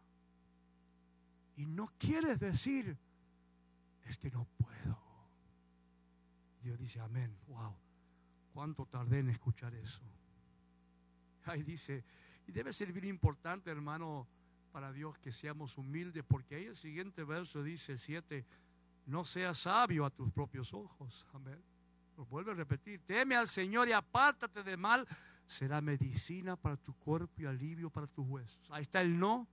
Y 1.55 1.65
no 1.65 1.91
quieres 1.97 2.39
decir, 2.39 2.97
es 4.05 4.17
que 4.17 4.31
no 4.31 4.45
puedo. 4.57 4.99
Dios 6.61 6.79
dice, 6.79 6.99
amén. 6.99 7.35
Wow, 7.47 7.75
cuánto 8.53 8.85
tardé 8.85 9.19
en 9.19 9.29
escuchar 9.29 9.73
eso. 9.75 10.01
Ahí 11.45 11.63
dice, 11.63 12.03
y 12.47 12.51
debe 12.51 12.71
ser 12.71 12.91
bien 12.93 13.05
importante, 13.05 13.69
hermano, 13.69 14.27
para 14.73 14.91
Dios 14.91 15.15
que 15.19 15.31
seamos 15.31 15.77
humildes, 15.77 16.23
porque 16.27 16.55
ahí 16.55 16.65
el 16.65 16.75
siguiente 16.75 17.23
verso 17.23 17.61
dice 17.61 17.95
7, 17.95 18.43
no 19.05 19.23
seas 19.23 19.59
sabio 19.59 20.03
a 20.03 20.09
tus 20.09 20.31
propios 20.31 20.73
ojos. 20.73 21.27
Amén. 21.31 21.61
Lo 22.17 22.25
vuelve 22.25 22.51
a 22.51 22.55
repetir, 22.55 22.99
teme 23.05 23.35
al 23.35 23.47
Señor 23.47 23.87
y 23.87 23.91
apártate 23.91 24.63
de 24.63 24.75
mal, 24.75 25.07
será 25.45 25.79
medicina 25.79 26.55
para 26.55 26.75
tu 26.75 26.91
cuerpo 26.95 27.43
y 27.43 27.45
alivio 27.45 27.91
para 27.91 28.07
tus 28.07 28.27
huesos. 28.27 28.67
Ahí 28.71 28.81
está 28.81 29.01
el 29.01 29.17
no, 29.17 29.47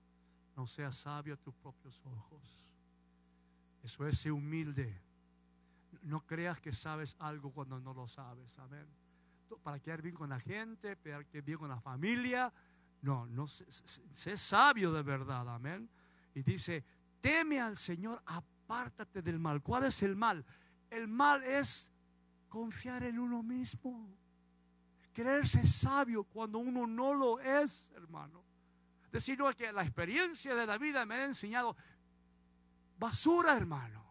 no 0.57 0.67
seas 0.67 0.97
sabio 0.97 1.35
a 1.35 1.37
tus 1.37 1.55
propios 1.55 2.01
ojos. 2.07 2.43
Eso 3.83 4.07
es 4.07 4.19
ser 4.19 4.33
humilde. 4.33 5.03
No 6.03 6.25
creas 6.25 6.61
que 6.61 6.73
sabes 6.73 7.15
algo 7.19 7.53
cuando 7.53 7.79
no 7.79 7.93
lo 7.93 8.07
sabes. 8.07 8.59
Amén. 8.59 8.87
Para 9.63 9.79
quedar 9.81 10.01
bien 10.01 10.15
con 10.15 10.31
la 10.31 10.41
gente, 10.41 10.97
para 10.97 11.25
quedar 11.25 11.45
bien 11.45 11.59
con 11.59 11.69
la 11.69 11.81
familia, 11.81 12.51
no, 13.03 13.27
no 13.27 13.47
sé, 13.49 14.37
sabio 14.37 14.93
de 14.93 15.03
verdad, 15.03 15.49
amén. 15.55 15.89
Y 16.35 16.43
dice, 16.43 16.85
teme 17.21 17.61
al 17.61 17.77
Señor, 17.77 18.23
apártate 18.27 19.23
del 19.23 19.39
mal. 19.39 19.63
¿Cuál 19.63 19.85
es 19.85 20.03
el 20.03 20.17
mal? 20.17 20.45
El 20.91 21.09
mal 21.09 21.43
es 21.43 21.93
confiar 22.49 23.05
en 23.05 23.19
uno 23.19 23.43
mismo. 23.43 24.09
Creerse 25.13 25.67
sabio 25.67 26.25
cuando 26.25 26.59
uno 26.59 26.87
no 26.87 27.15
lo 27.15 27.41
es, 27.41 27.91
hermano. 27.95 28.45
Decir 29.11 29.39
que 29.57 29.73
la 29.73 29.83
experiencia 29.83 30.55
de 30.55 30.67
la 30.67 30.79
vida 30.79 31.05
me 31.05 31.17
ha 31.17 31.25
enseñado 31.25 31.77
basura, 32.99 33.57
hermano. 33.57 34.05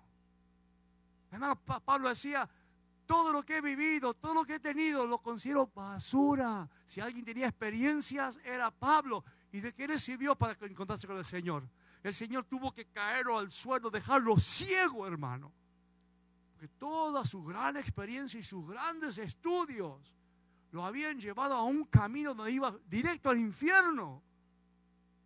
Hermano, 1.31 1.55
Pablo 1.55 2.09
decía, 2.09 2.49
todo 3.09 3.33
lo 3.33 3.41
que 3.41 3.57
he 3.57 3.61
vivido, 3.61 4.13
todo 4.13 4.35
lo 4.35 4.45
que 4.45 4.55
he 4.55 4.59
tenido, 4.59 5.07
lo 5.07 5.17
considero 5.17 5.65
basura. 5.73 6.69
Si 6.85 7.01
alguien 7.01 7.25
tenía 7.25 7.47
experiencias, 7.47 8.39
era 8.43 8.69
Pablo. 8.69 9.25
¿Y 9.51 9.61
de 9.61 9.73
qué 9.73 9.87
le 9.87 9.97
sirvió 9.97 10.35
para 10.35 10.55
encontrarse 10.67 11.07
con 11.07 11.17
el 11.17 11.25
Señor? 11.25 11.67
El 12.03 12.13
Señor 12.13 12.45
tuvo 12.45 12.71
que 12.71 12.85
caerlo 12.85 13.39
al 13.39 13.49
suelo, 13.49 13.89
dejarlo 13.89 14.37
ciego, 14.37 15.07
hermano. 15.07 15.51
Porque 16.51 16.67
toda 16.67 17.25
su 17.25 17.43
gran 17.43 17.77
experiencia 17.77 18.39
y 18.39 18.43
sus 18.43 18.67
grandes 18.69 19.17
estudios 19.17 20.13
lo 20.69 20.85
habían 20.85 21.19
llevado 21.19 21.55
a 21.55 21.63
un 21.63 21.85
camino 21.85 22.35
donde 22.35 22.51
iba 22.51 22.77
directo 22.85 23.31
al 23.31 23.39
infierno. 23.39 24.21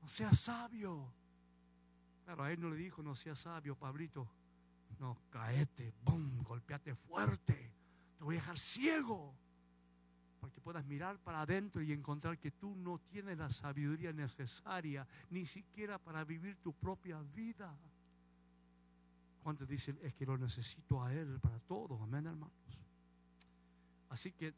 No 0.01 0.07
sea 0.07 0.31
sabio. 0.31 1.13
Claro, 2.23 2.43
a 2.45 2.51
él 2.53 2.61
no 2.61 2.69
le 2.69 2.77
dijo, 2.77 3.03
no 3.03 3.13
sea 3.13 3.35
sabio, 3.35 3.75
Pablito. 3.75 4.25
No, 5.03 5.17
caete, 5.29 5.93
boom, 6.01 6.41
golpeate 6.43 6.95
fuerte. 6.95 7.73
Te 8.17 8.23
voy 8.23 8.37
a 8.37 8.39
dejar 8.39 8.57
ciego. 8.57 9.35
Para 10.39 10.53
que 10.53 10.61
puedas 10.61 10.85
mirar 10.85 11.19
para 11.19 11.41
adentro 11.41 11.81
y 11.81 11.91
encontrar 11.91 12.39
que 12.39 12.51
tú 12.51 12.73
no 12.73 12.99
tienes 12.99 13.37
la 13.37 13.49
sabiduría 13.49 14.13
necesaria, 14.13 15.05
ni 15.29 15.45
siquiera 15.45 15.99
para 15.99 16.23
vivir 16.23 16.55
tu 16.55 16.71
propia 16.71 17.21
vida. 17.35 17.77
¿Cuántos 19.41 19.67
dicen 19.67 19.99
es 20.01 20.13
que 20.13 20.25
lo 20.25 20.37
necesito 20.37 21.03
a 21.03 21.13
Él 21.13 21.37
para 21.41 21.59
todo? 21.59 22.01
Amén, 22.01 22.25
hermanos. 22.25 22.53
Así 24.07 24.31
que 24.31 24.53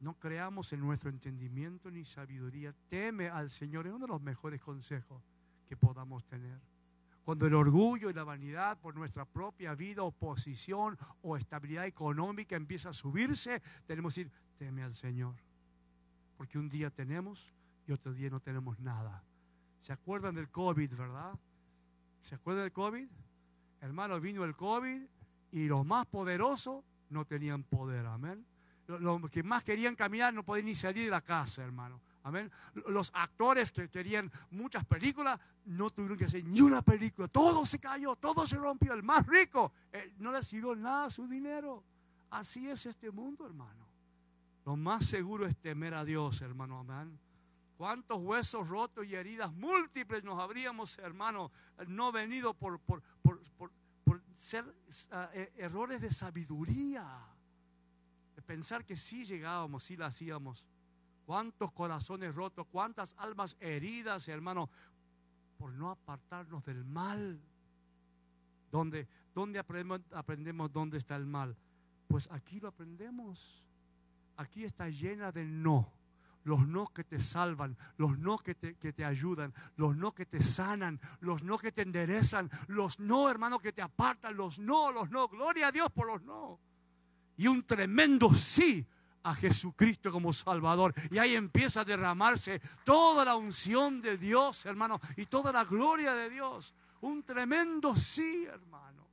no 0.00 0.18
creamos 0.18 0.72
en 0.72 0.80
nuestro 0.80 1.10
entendimiento 1.10 1.92
ni 1.92 2.04
sabiduría. 2.04 2.74
Teme 2.88 3.28
al 3.28 3.50
Señor. 3.50 3.86
Es 3.86 3.92
uno 3.92 4.06
de 4.06 4.12
los 4.14 4.20
mejores 4.20 4.60
consejos 4.60 5.22
que 5.68 5.76
podamos 5.76 6.24
tener. 6.26 6.60
Cuando 7.24 7.46
el 7.46 7.54
orgullo 7.54 8.10
y 8.10 8.14
la 8.14 8.24
vanidad 8.24 8.78
por 8.78 8.96
nuestra 8.96 9.24
propia 9.24 9.74
vida 9.74 10.02
o 10.02 10.10
posición 10.10 10.98
o 11.22 11.36
estabilidad 11.36 11.86
económica 11.86 12.56
empieza 12.56 12.90
a 12.90 12.92
subirse, 12.92 13.62
tenemos 13.86 14.14
que 14.14 14.24
decir, 14.24 14.32
teme 14.58 14.82
al 14.82 14.94
Señor. 14.94 15.34
Porque 16.36 16.58
un 16.58 16.68
día 16.68 16.90
tenemos 16.90 17.46
y 17.86 17.92
otro 17.92 18.12
día 18.12 18.30
no 18.30 18.40
tenemos 18.40 18.80
nada. 18.80 19.22
¿Se 19.80 19.92
acuerdan 19.92 20.34
del 20.34 20.48
COVID, 20.48 20.94
verdad? 20.94 21.38
¿Se 22.20 22.34
acuerdan 22.34 22.64
del 22.64 22.72
COVID? 22.72 23.08
Hermano, 23.80 24.20
vino 24.20 24.44
el 24.44 24.56
COVID 24.56 25.02
y 25.52 25.66
los 25.66 25.84
más 25.84 26.06
poderosos 26.06 26.84
no 27.08 27.24
tenían 27.24 27.62
poder, 27.64 28.06
amén. 28.06 28.44
Los 28.86 29.30
que 29.30 29.42
más 29.42 29.62
querían 29.64 29.94
caminar 29.94 30.34
no 30.34 30.44
podían 30.44 30.66
ni 30.66 30.74
salir 30.74 31.04
de 31.04 31.10
la 31.10 31.20
casa, 31.20 31.62
hermano. 31.62 32.00
Amén. 32.22 32.50
Los 32.88 33.10
actores 33.14 33.72
que 33.72 33.88
querían 33.88 34.30
muchas 34.50 34.84
películas 34.84 35.40
no 35.64 35.90
tuvieron 35.90 36.18
que 36.18 36.26
hacer 36.26 36.44
ni 36.44 36.60
una 36.60 36.82
película. 36.82 37.28
Todo 37.28 37.64
se 37.64 37.78
cayó, 37.78 38.14
todo 38.16 38.46
se 38.46 38.56
rompió. 38.56 38.92
El 38.92 39.02
más 39.02 39.26
rico 39.26 39.72
eh, 39.92 40.12
no 40.18 40.30
le 40.30 40.42
sirvió 40.42 40.76
nada 40.76 41.08
su 41.08 41.26
dinero. 41.26 41.82
Así 42.30 42.68
es 42.68 42.84
este 42.86 43.10
mundo, 43.10 43.46
hermano. 43.46 43.86
Lo 44.66 44.76
más 44.76 45.06
seguro 45.06 45.46
es 45.46 45.56
temer 45.56 45.94
a 45.94 46.04
Dios, 46.04 46.42
hermano. 46.42 46.80
Amén. 46.80 47.18
¿Cuántos 47.78 48.18
huesos 48.20 48.68
rotos 48.68 49.06
y 49.06 49.14
heridas 49.14 49.50
múltiples 49.54 50.22
nos 50.22 50.38
habríamos, 50.38 50.98
hermano, 50.98 51.50
no 51.88 52.12
venido 52.12 52.52
por, 52.52 52.78
por, 52.80 53.02
por, 53.22 53.40
por 54.04 54.22
ser 54.34 54.66
ah, 55.10 55.30
eh, 55.32 55.50
errores 55.56 56.02
de 56.02 56.10
sabiduría? 56.10 57.08
De 58.36 58.42
pensar 58.42 58.84
que 58.84 58.98
sí 58.98 59.24
llegábamos, 59.24 59.84
sí 59.84 59.96
la 59.96 60.06
hacíamos 60.06 60.62
cuántos 61.24 61.72
corazones 61.72 62.34
rotos, 62.34 62.66
cuántas 62.70 63.14
almas 63.18 63.56
heridas, 63.60 64.28
hermano, 64.28 64.68
por 65.58 65.72
no 65.72 65.90
apartarnos 65.90 66.64
del 66.64 66.84
mal. 66.84 67.40
¿Dónde, 68.70 69.08
dónde 69.34 69.58
aprendemos, 69.58 70.00
aprendemos 70.12 70.72
dónde 70.72 70.98
está 70.98 71.16
el 71.16 71.26
mal? 71.26 71.56
Pues 72.08 72.28
aquí 72.30 72.60
lo 72.60 72.68
aprendemos. 72.68 73.62
Aquí 74.36 74.64
está 74.64 74.88
llena 74.88 75.32
de 75.32 75.44
no. 75.44 75.92
Los 76.44 76.66
no 76.66 76.86
que 76.86 77.04
te 77.04 77.20
salvan, 77.20 77.76
los 77.98 78.18
no 78.18 78.38
que 78.38 78.54
te, 78.54 78.74
que 78.76 78.94
te 78.94 79.04
ayudan, 79.04 79.52
los 79.76 79.94
no 79.94 80.12
que 80.12 80.24
te 80.24 80.40
sanan, 80.40 80.98
los 81.20 81.42
no 81.42 81.58
que 81.58 81.70
te 81.70 81.82
enderezan, 81.82 82.50
los 82.68 82.98
no, 82.98 83.28
hermano, 83.28 83.58
que 83.58 83.74
te 83.74 83.82
apartan, 83.82 84.34
los 84.34 84.58
no, 84.58 84.90
los 84.90 85.10
no. 85.10 85.28
Gloria 85.28 85.68
a 85.68 85.72
Dios 85.72 85.92
por 85.92 86.06
los 86.06 86.22
no. 86.22 86.58
Y 87.36 87.46
un 87.46 87.62
tremendo 87.64 88.32
sí 88.32 88.86
a 89.22 89.34
Jesucristo 89.34 90.10
como 90.10 90.32
Salvador. 90.32 90.94
Y 91.10 91.18
ahí 91.18 91.34
empieza 91.34 91.82
a 91.82 91.84
derramarse 91.84 92.60
toda 92.84 93.24
la 93.24 93.36
unción 93.36 94.00
de 94.00 94.18
Dios, 94.18 94.66
hermano, 94.66 95.00
y 95.16 95.26
toda 95.26 95.52
la 95.52 95.64
gloria 95.64 96.14
de 96.14 96.30
Dios. 96.30 96.74
Un 97.02 97.22
tremendo 97.22 97.96
sí, 97.96 98.44
hermano. 98.46 99.06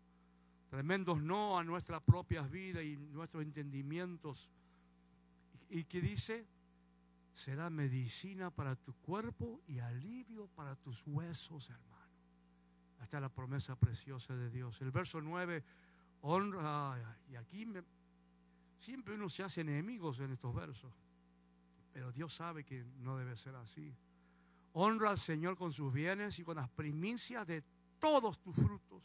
Tremendos 0.69 1.21
no 1.21 1.57
a 1.57 1.63
nuestras 1.63 2.01
propias 2.01 2.49
vidas 2.51 2.83
y 2.83 2.97
nuestros 2.97 3.43
entendimientos. 3.43 4.49
¿Y 5.69 5.85
qué 5.85 6.01
dice? 6.01 6.45
Será 7.31 7.69
medicina 7.69 8.49
para 8.49 8.75
tu 8.75 8.93
cuerpo 8.95 9.61
y 9.67 9.79
alivio 9.79 10.47
para 10.55 10.75
tus 10.75 11.03
huesos, 11.05 11.69
hermano. 11.69 11.95
Hasta 12.99 13.19
la 13.19 13.29
promesa 13.29 13.75
preciosa 13.75 14.35
de 14.35 14.49
Dios. 14.49 14.81
El 14.81 14.91
verso 14.91 15.21
9, 15.21 15.63
honra, 16.21 16.97
y 17.29 17.35
aquí 17.35 17.65
me, 17.65 17.83
siempre 18.79 19.15
uno 19.15 19.29
se 19.29 19.43
hace 19.43 19.61
enemigos 19.61 20.19
en 20.19 20.31
estos 20.31 20.53
versos, 20.53 20.93
pero 21.93 22.11
Dios 22.11 22.33
sabe 22.33 22.63
que 22.63 22.83
no 22.99 23.17
debe 23.17 23.35
ser 23.35 23.55
así. 23.55 23.93
Honra 24.73 25.11
al 25.11 25.17
Señor 25.17 25.57
con 25.57 25.73
sus 25.73 25.91
bienes 25.91 26.37
y 26.39 26.43
con 26.43 26.57
las 26.57 26.69
primicias 26.69 27.47
de 27.47 27.63
todos 27.99 28.39
tus 28.39 28.55
frutos. 28.55 29.03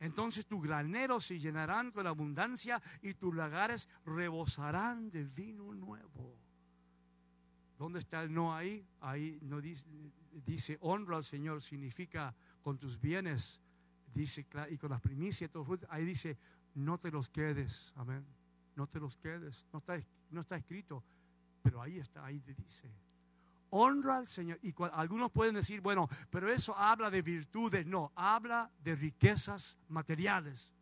Entonces 0.00 0.44
tus 0.46 0.62
graneros 0.62 1.24
se 1.24 1.38
llenarán 1.38 1.92
con 1.92 2.06
abundancia 2.06 2.82
y 3.00 3.14
tus 3.14 3.34
lagares 3.34 3.88
rebosarán 4.04 5.10
de 5.10 5.24
vino 5.24 5.72
nuevo. 5.72 6.36
¿Dónde 7.78 8.00
está 8.00 8.22
el 8.22 8.32
no 8.32 8.54
ahí? 8.54 8.84
Ahí 9.00 9.38
no 9.42 9.60
dice, 9.60 9.86
dice 10.44 10.78
honra 10.80 11.16
al 11.16 11.24
Señor, 11.24 11.62
significa 11.62 12.34
con 12.62 12.78
tus 12.78 13.00
bienes, 13.00 13.60
dice, 14.12 14.46
y 14.70 14.76
con 14.76 14.90
las 14.90 15.00
primicias, 15.00 15.50
ahí 15.88 16.04
dice, 16.04 16.36
no 16.74 16.98
te 16.98 17.10
los 17.10 17.28
quedes, 17.28 17.92
amén, 17.96 18.24
no 18.76 18.86
te 18.86 19.00
los 19.00 19.16
quedes, 19.16 19.66
no 19.72 19.78
está, 19.78 20.00
no 20.30 20.40
está 20.40 20.56
escrito, 20.56 21.02
pero 21.62 21.80
ahí 21.80 21.98
está, 21.98 22.24
ahí 22.24 22.40
te 22.40 22.54
dice, 22.54 22.90
honra 23.70 24.18
al 24.18 24.26
Señor. 24.26 24.58
Y 24.62 24.74
algunos 24.92 25.30
pueden 25.30 25.54
decir, 25.54 25.80
bueno, 25.80 26.08
pero 26.30 26.50
eso 26.50 26.76
habla 26.76 27.10
de 27.10 27.22
virtudes. 27.22 27.86
No, 27.86 28.12
habla 28.14 28.70
de 28.82 28.94
riquezas 28.94 29.76
materiales. 29.88 30.72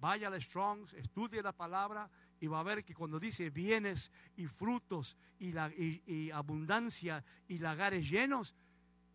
Vaya 0.00 0.28
a 0.28 0.40
Strongs, 0.40 0.94
estudie 0.94 1.42
la 1.42 1.52
palabra 1.52 2.10
y 2.40 2.46
va 2.46 2.60
a 2.60 2.64
ver 2.64 2.84
que 2.84 2.94
cuando 2.94 3.20
dice 3.20 3.50
bienes 3.50 4.10
y 4.36 4.46
frutos 4.46 5.16
y, 5.38 5.52
la, 5.52 5.70
y 5.76 6.30
abundancia 6.30 7.22
y 7.46 7.58
lagares 7.58 8.08
llenos, 8.08 8.54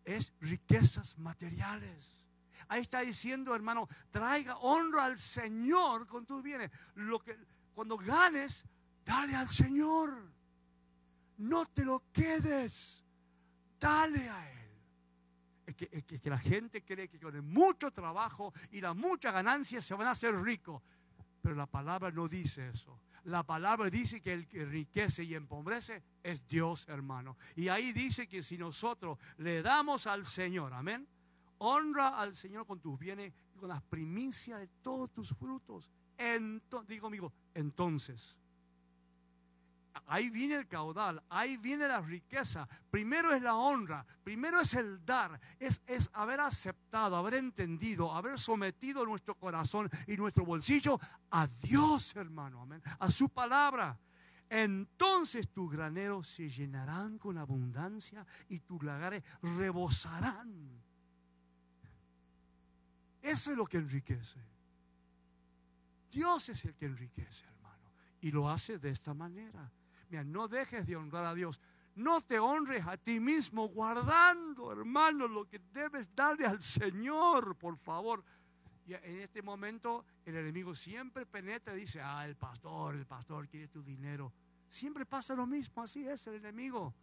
es 0.04 0.32
riquezas 0.40 1.18
materiales. 1.18 2.24
Ahí 2.68 2.80
está 2.80 3.00
diciendo, 3.00 3.54
hermano, 3.54 3.88
traiga 4.10 4.56
honra 4.58 5.04
al 5.04 5.18
Señor 5.18 6.06
con 6.06 6.24
tus 6.24 6.42
bienes. 6.42 6.70
Lo 6.94 7.18
que, 7.18 7.36
cuando 7.76 7.98
ganes, 7.98 8.64
dale 9.04 9.36
al 9.36 9.50
Señor. 9.50 10.32
No 11.36 11.66
te 11.66 11.84
lo 11.84 12.04
quedes. 12.10 13.04
Dale 13.78 14.30
a 14.30 14.50
Él. 14.50 14.68
Es 15.66 15.74
que, 15.74 15.88
que, 16.02 16.30
la 16.30 16.38
gente 16.38 16.82
cree 16.82 17.06
que 17.06 17.20
con 17.20 17.36
el 17.36 17.42
mucho 17.42 17.90
trabajo 17.90 18.54
y 18.70 18.80
la 18.80 18.94
mucha 18.94 19.30
ganancia 19.30 19.82
se 19.82 19.92
van 19.92 20.06
a 20.06 20.12
hacer 20.12 20.34
ricos. 20.40 20.82
Pero 21.42 21.54
la 21.54 21.66
palabra 21.66 22.10
no 22.10 22.26
dice 22.26 22.66
eso. 22.70 22.98
La 23.24 23.42
palabra 23.42 23.90
dice 23.90 24.22
que 24.22 24.32
el 24.32 24.48
que 24.48 24.62
enriquece 24.62 25.24
y 25.24 25.34
empobrece 25.34 26.02
es 26.22 26.48
Dios, 26.48 26.88
hermano. 26.88 27.36
Y 27.56 27.68
ahí 27.68 27.92
dice 27.92 28.26
que 28.26 28.42
si 28.42 28.56
nosotros 28.56 29.18
le 29.36 29.60
damos 29.60 30.06
al 30.06 30.24
Señor, 30.24 30.72
amén, 30.72 31.06
honra 31.58 32.18
al 32.20 32.34
Señor 32.34 32.66
con 32.66 32.80
tus 32.80 32.98
bienes 32.98 33.34
y 33.54 33.58
con 33.58 33.68
las 33.68 33.82
primicias 33.82 34.60
de 34.60 34.68
todos 34.80 35.12
tus 35.12 35.28
frutos. 35.36 35.90
Entonces, 36.16 36.88
digo, 36.88 37.08
amigo, 37.08 37.32
entonces 37.56 38.36
ahí 40.06 40.30
viene 40.30 40.56
el 40.56 40.68
caudal, 40.68 41.22
ahí 41.28 41.56
viene 41.56 41.88
la 41.88 42.00
riqueza. 42.00 42.68
Primero 42.90 43.34
es 43.34 43.42
la 43.42 43.54
honra, 43.54 44.04
primero 44.22 44.60
es 44.60 44.74
el 44.74 45.04
dar, 45.04 45.40
es, 45.58 45.82
es 45.86 46.10
haber 46.12 46.40
aceptado, 46.40 47.16
haber 47.16 47.34
entendido, 47.34 48.12
haber 48.14 48.38
sometido 48.38 49.04
nuestro 49.04 49.34
corazón 49.34 49.90
y 50.06 50.16
nuestro 50.16 50.44
bolsillo 50.44 50.98
a 51.30 51.46
Dios, 51.46 52.14
hermano, 52.16 52.62
amén, 52.62 52.82
a 52.98 53.10
su 53.10 53.28
palabra. 53.28 53.98
Entonces 54.48 55.48
tus 55.48 55.72
graneros 55.72 56.28
se 56.28 56.48
llenarán 56.48 57.18
con 57.18 57.36
abundancia 57.36 58.24
y 58.48 58.60
tus 58.60 58.82
lagares 58.84 59.24
rebosarán. 59.42 60.80
Eso 63.22 63.50
es 63.50 63.56
lo 63.56 63.66
que 63.66 63.78
enriquece. 63.78 64.55
Dios 66.10 66.48
es 66.48 66.64
el 66.64 66.74
que 66.74 66.86
enriquece, 66.86 67.46
hermano. 67.46 67.92
Y 68.20 68.30
lo 68.30 68.48
hace 68.48 68.78
de 68.78 68.90
esta 68.90 69.14
manera. 69.14 69.70
Mira, 70.08 70.24
no 70.24 70.48
dejes 70.48 70.86
de 70.86 70.96
honrar 70.96 71.24
a 71.24 71.34
Dios. 71.34 71.60
No 71.96 72.20
te 72.20 72.38
honres 72.38 72.86
a 72.86 72.96
ti 72.96 73.18
mismo 73.18 73.68
guardando, 73.68 74.70
hermano, 74.70 75.26
lo 75.26 75.48
que 75.48 75.58
debes 75.72 76.14
darle 76.14 76.44
al 76.44 76.60
Señor, 76.60 77.56
por 77.56 77.76
favor. 77.78 78.22
Y 78.86 78.94
en 78.94 79.20
este 79.20 79.42
momento 79.42 80.04
el 80.24 80.36
enemigo 80.36 80.74
siempre 80.74 81.26
penetra 81.26 81.74
y 81.74 81.80
dice, 81.80 82.00
ah, 82.00 82.26
el 82.26 82.36
pastor, 82.36 82.94
el 82.94 83.06
pastor 83.06 83.48
quiere 83.48 83.68
tu 83.68 83.82
dinero. 83.82 84.32
Siempre 84.68 85.06
pasa 85.06 85.34
lo 85.34 85.46
mismo, 85.46 85.82
así 85.82 86.06
es 86.06 86.26
el 86.26 86.34
enemigo. 86.34 86.94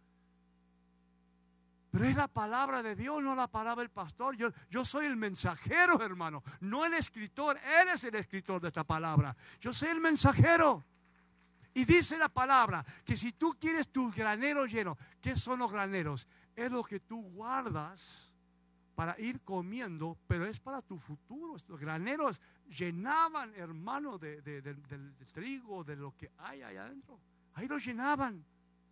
Pero 1.94 2.06
es 2.06 2.16
la 2.16 2.26
palabra 2.26 2.82
de 2.82 2.96
Dios, 2.96 3.22
no 3.22 3.36
la 3.36 3.46
palabra 3.46 3.82
del 3.82 3.90
pastor. 3.92 4.34
Yo, 4.34 4.48
yo 4.68 4.84
soy 4.84 5.06
el 5.06 5.16
mensajero, 5.16 6.02
hermano, 6.02 6.42
no 6.62 6.84
el 6.84 6.94
escritor. 6.94 7.56
Él 7.56 7.90
es 7.94 8.02
el 8.02 8.16
escritor 8.16 8.60
de 8.60 8.66
esta 8.66 8.82
palabra. 8.82 9.36
Yo 9.60 9.72
soy 9.72 9.90
el 9.90 10.00
mensajero. 10.00 10.82
Y 11.72 11.84
dice 11.84 12.18
la 12.18 12.28
palabra 12.28 12.84
que 13.04 13.16
si 13.16 13.30
tú 13.30 13.54
quieres 13.60 13.92
tus 13.92 14.12
graneros 14.12 14.72
llenos, 14.72 14.98
¿qué 15.20 15.36
son 15.36 15.60
los 15.60 15.70
graneros? 15.70 16.26
Es 16.56 16.72
lo 16.72 16.82
que 16.82 16.98
tú 16.98 17.22
guardas 17.30 18.28
para 18.96 19.16
ir 19.20 19.40
comiendo, 19.42 20.18
pero 20.26 20.46
es 20.46 20.58
para 20.58 20.82
tu 20.82 20.98
futuro. 20.98 21.54
Los 21.68 21.78
graneros 21.78 22.40
llenaban, 22.76 23.54
hermano, 23.54 24.18
de, 24.18 24.42
del 24.42 25.14
trigo, 25.32 25.84
de 25.84 25.94
lo 25.94 26.10
que 26.16 26.32
hay 26.38 26.60
allá 26.60 26.86
adentro. 26.86 27.20
Ahí 27.52 27.68
lo 27.68 27.78
llenaban. 27.78 28.44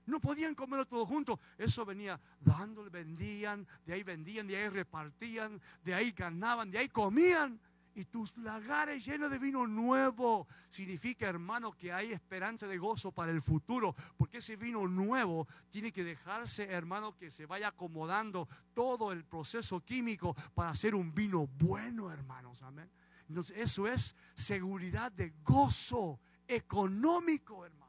No 0.07 0.21
podían 0.21 0.55
comerlo 0.55 0.87
todo 0.87 1.07
junto. 1.07 1.39
Eso 1.59 1.85
venía 1.85 2.21
dándole, 2.41 2.91
vendían, 2.91 3.67
de 3.85 3.95
ahí 3.95 4.03
vendían, 4.03 4.47
de 4.47 4.57
ahí 4.57 4.69
repartían, 4.69 5.61
de 5.85 5.95
ahí 5.95 6.13
ganaban, 6.13 6.71
de 6.71 6.79
ahí 6.79 6.89
comían 6.89 7.61
y 7.95 8.05
tus 8.05 8.37
lagares 8.39 9.05
llenos 9.05 9.31
de 9.31 9.39
vino 9.39 9.67
nuevo. 9.67 10.47
Significa, 10.69 11.29
hermano, 11.29 11.73
que 11.73 11.93
hay 11.93 12.13
esperanza 12.13 12.67
de 12.67 12.79
gozo 12.79 13.13
para 13.13 13.33
el 13.33 13.43
futuro, 13.43 13.95
porque 14.17 14.39
ese 14.39 14.57
vino 14.57 14.87
nuevo 14.89 15.47
tiene 15.71 15.93
que 15.93 16.05
dejarse, 16.05 16.65
hermano, 16.65 17.17
que 17.17 17.31
se 17.31 17.47
vaya 17.47 17.69
acomodando 17.69 18.49
todo 18.75 19.13
el 19.13 19.25
proceso 19.25 19.81
químico 19.81 20.35
para 20.55 20.71
hacer 20.71 20.95
un 20.95 21.15
vino 21.15 21.47
bueno, 21.59 22.11
hermanos. 22.11 22.63
Amén. 22.63 22.91
Entonces, 23.29 23.57
eso 23.59 23.87
es 23.87 24.17
seguridad 24.35 25.13
de 25.13 25.33
gozo 25.43 26.21
económico, 26.47 27.65
hermano. 27.65 27.82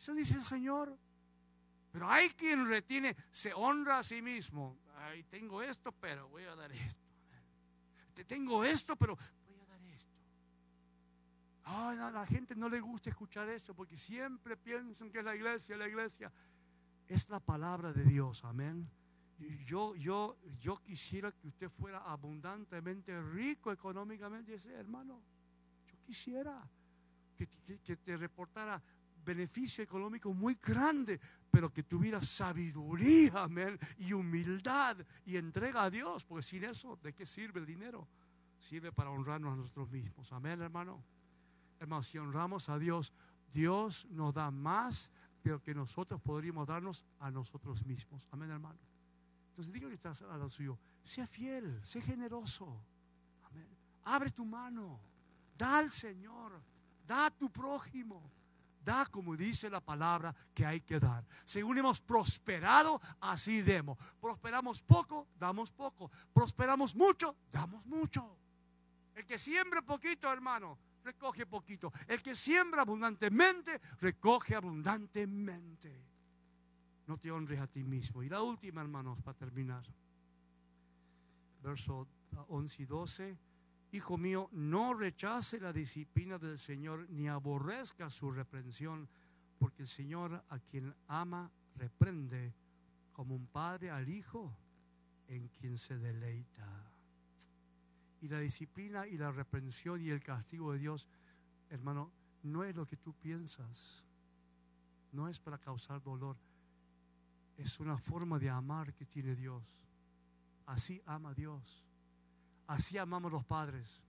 Eso 0.00 0.14
dice 0.14 0.34
el 0.34 0.44
Señor. 0.44 0.96
Pero 1.92 2.08
hay 2.08 2.30
quien 2.30 2.66
retiene, 2.66 3.14
se 3.30 3.52
honra 3.52 3.98
a 3.98 4.02
sí 4.02 4.22
mismo. 4.22 4.78
Ay, 4.96 5.24
tengo 5.24 5.60
esto, 5.62 5.92
pero 5.92 6.28
voy 6.28 6.44
a 6.44 6.54
dar 6.54 6.72
esto 6.72 7.10
tengo 8.24 8.64
esto, 8.64 8.96
pero 8.96 9.16
voy 9.16 9.54
a 9.54 9.66
dar 9.66 9.82
esto. 9.84 10.14
Ay, 11.64 11.98
a 11.98 12.10
la 12.10 12.26
gente 12.26 12.54
no 12.54 12.68
le 12.68 12.80
gusta 12.80 13.10
escuchar 13.10 13.48
esto 13.48 13.74
porque 13.74 13.96
siempre 13.96 14.56
piensan 14.56 15.10
que 15.10 15.18
es 15.18 15.24
la 15.24 15.34
iglesia, 15.34 15.76
la 15.76 15.88
iglesia. 15.88 16.32
Es 17.06 17.28
la 17.28 17.40
palabra 17.40 17.92
de 17.92 18.04
Dios, 18.04 18.44
amén. 18.44 18.88
Yo, 19.64 19.96
yo, 19.96 20.36
yo 20.60 20.76
quisiera 20.82 21.32
que 21.32 21.48
usted 21.48 21.70
fuera 21.70 21.98
abundantemente 21.98 23.20
rico 23.22 23.72
económicamente, 23.72 24.54
ese 24.54 24.72
hermano. 24.72 25.20
Yo 25.86 25.98
quisiera 26.04 26.62
que 27.36 27.96
te 27.96 28.18
reportara 28.18 28.82
beneficio 29.24 29.82
económico 29.84 30.32
muy 30.32 30.54
grande, 30.54 31.20
pero 31.50 31.72
que 31.72 31.82
tuviera 31.82 32.20
sabiduría, 32.20 33.44
amén, 33.44 33.78
y 33.98 34.12
humildad 34.12 34.96
y 35.24 35.36
entrega 35.36 35.84
a 35.84 35.90
Dios, 35.90 36.24
porque 36.24 36.42
sin 36.42 36.64
eso, 36.64 36.98
¿de 37.02 37.12
qué 37.12 37.26
sirve 37.26 37.60
el 37.60 37.66
dinero? 37.66 38.08
Sirve 38.58 38.92
para 38.92 39.10
honrarnos 39.10 39.52
a 39.52 39.56
nosotros 39.56 39.90
mismos, 39.90 40.32
amén, 40.32 40.60
hermano. 40.60 41.02
Hermano, 41.78 42.02
si 42.02 42.18
honramos 42.18 42.68
a 42.68 42.78
Dios, 42.78 43.12
Dios 43.50 44.06
nos 44.10 44.34
da 44.34 44.50
más 44.50 45.10
de 45.42 45.50
lo 45.50 45.62
que 45.62 45.74
nosotros 45.74 46.20
podríamos 46.20 46.66
darnos 46.66 47.04
a 47.18 47.30
nosotros 47.30 47.84
mismos, 47.86 48.28
amén, 48.30 48.50
hermano. 48.50 48.78
Entonces, 49.50 49.72
diga 49.72 49.88
que 49.88 49.94
estás 49.94 50.22
a 50.22 50.36
lo 50.36 50.48
suyo, 50.48 50.78
sea 51.02 51.26
fiel, 51.26 51.80
sea 51.84 52.02
generoso, 52.02 52.82
amén. 53.44 53.66
Abre 54.04 54.30
tu 54.30 54.44
mano, 54.44 55.00
da 55.56 55.78
al 55.78 55.90
Señor, 55.90 56.62
da 57.06 57.26
a 57.26 57.30
tu 57.30 57.50
prójimo 57.50 58.39
Da 58.82 59.04
como 59.06 59.36
dice 59.36 59.68
la 59.68 59.80
palabra 59.80 60.34
que 60.54 60.64
hay 60.64 60.80
que 60.80 60.98
dar. 60.98 61.24
Según 61.44 61.76
hemos 61.78 62.00
prosperado, 62.00 63.00
así 63.20 63.60
demos. 63.60 63.98
Prosperamos 64.20 64.82
poco, 64.82 65.28
damos 65.38 65.70
poco. 65.70 66.10
Prosperamos 66.32 66.94
mucho, 66.94 67.36
damos 67.52 67.84
mucho. 67.84 68.38
El 69.14 69.26
que 69.26 69.38
siembra 69.38 69.82
poquito, 69.82 70.32
hermano, 70.32 70.78
recoge 71.04 71.44
poquito. 71.44 71.92
El 72.08 72.22
que 72.22 72.34
siembra 72.34 72.82
abundantemente, 72.82 73.80
recoge 74.00 74.54
abundantemente. 74.54 76.02
No 77.06 77.18
te 77.18 77.30
honres 77.30 77.60
a 77.60 77.66
ti 77.66 77.84
mismo. 77.84 78.22
Y 78.22 78.28
la 78.30 78.40
última, 78.40 78.80
hermanos, 78.80 79.20
para 79.20 79.36
terminar. 79.36 79.84
Verso 81.62 82.08
11 82.48 82.82
y 82.82 82.86
12 82.86 83.38
Hijo 83.92 84.16
mío, 84.16 84.48
no 84.52 84.94
rechace 84.94 85.58
la 85.58 85.72
disciplina 85.72 86.38
del 86.38 86.58
Señor 86.58 87.08
ni 87.10 87.28
aborrezca 87.28 88.08
su 88.08 88.30
reprensión, 88.30 89.08
porque 89.58 89.82
el 89.82 89.88
Señor 89.88 90.44
a 90.48 90.58
quien 90.60 90.94
ama 91.08 91.50
reprende 91.74 92.54
como 93.12 93.34
un 93.34 93.46
padre 93.46 93.90
al 93.90 94.08
hijo. 94.08 94.56
en 95.30 95.46
quien 95.46 95.78
se 95.78 95.96
deleita. 95.96 96.66
Y 98.20 98.26
la 98.26 98.40
disciplina 98.40 99.06
y 99.06 99.16
la 99.16 99.30
reprensión 99.30 100.02
y 100.02 100.10
el 100.10 100.20
castigo 100.20 100.72
de 100.72 100.80
Dios, 100.80 101.06
hermano, 101.68 102.10
no 102.42 102.64
es 102.64 102.74
lo 102.74 102.84
que 102.84 102.96
tú 102.96 103.14
piensas. 103.14 104.04
No 105.12 105.28
es 105.28 105.38
para 105.38 105.56
causar 105.58 106.02
dolor. 106.02 106.36
Es 107.56 107.78
una 107.78 107.96
forma 107.96 108.40
de 108.40 108.50
amar 108.50 108.92
que 108.92 109.06
tiene 109.06 109.36
Dios. 109.36 109.62
Así 110.66 111.00
ama 111.06 111.32
Dios. 111.32 111.89
Así 112.70 112.98
amamos 112.98 113.32
los 113.32 113.44
padres. 113.44 114.00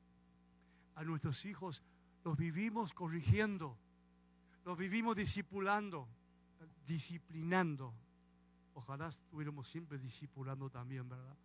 A 0.93 1.03
nuestros 1.03 1.45
hijos 1.45 1.82
los 2.24 2.38
vivimos 2.38 2.93
corrigiendo. 2.93 3.76
Los 4.64 4.78
vivimos 4.78 5.16
discipulando, 5.16 6.07
disciplinando. 6.86 7.91
Ojalá 8.76 9.07
estuviéramos 9.07 9.68
siempre 9.68 9.97
discipulando 9.97 10.70
también, 10.70 11.09
¿verdad? 11.09 11.36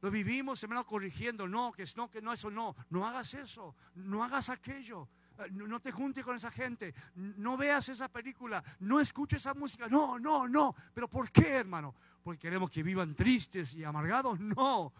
Lo 0.00 0.08
vivimos, 0.08 0.62
hermano, 0.62 0.86
corrigiendo. 0.86 1.48
No, 1.48 1.72
que 1.72 1.84
no, 1.96 2.08
que 2.08 2.22
no, 2.22 2.32
eso 2.32 2.48
no. 2.48 2.76
No 2.90 3.04
hagas 3.04 3.34
eso. 3.34 3.74
No 3.96 4.22
hagas 4.22 4.48
aquello. 4.48 5.08
Eh, 5.38 5.50
no 5.50 5.80
te 5.80 5.90
juntes 5.90 6.24
con 6.24 6.36
esa 6.36 6.52
gente. 6.52 6.94
No 7.14 7.56
veas 7.56 7.88
esa 7.88 8.08
película. 8.08 8.62
No 8.78 9.00
escuches 9.00 9.42
esa 9.42 9.54
música. 9.54 9.88
No, 9.88 10.16
no, 10.16 10.46
no. 10.46 10.76
¿Pero 10.94 11.08
por 11.08 11.28
qué, 11.32 11.56
hermano? 11.56 11.92
¿Porque 12.22 12.42
queremos 12.42 12.70
que 12.70 12.84
vivan 12.84 13.16
tristes 13.16 13.74
y 13.74 13.82
amargados? 13.82 14.38
No. 14.38 14.92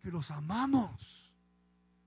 Porque 0.00 0.12
los 0.12 0.30
amamos. 0.30 1.30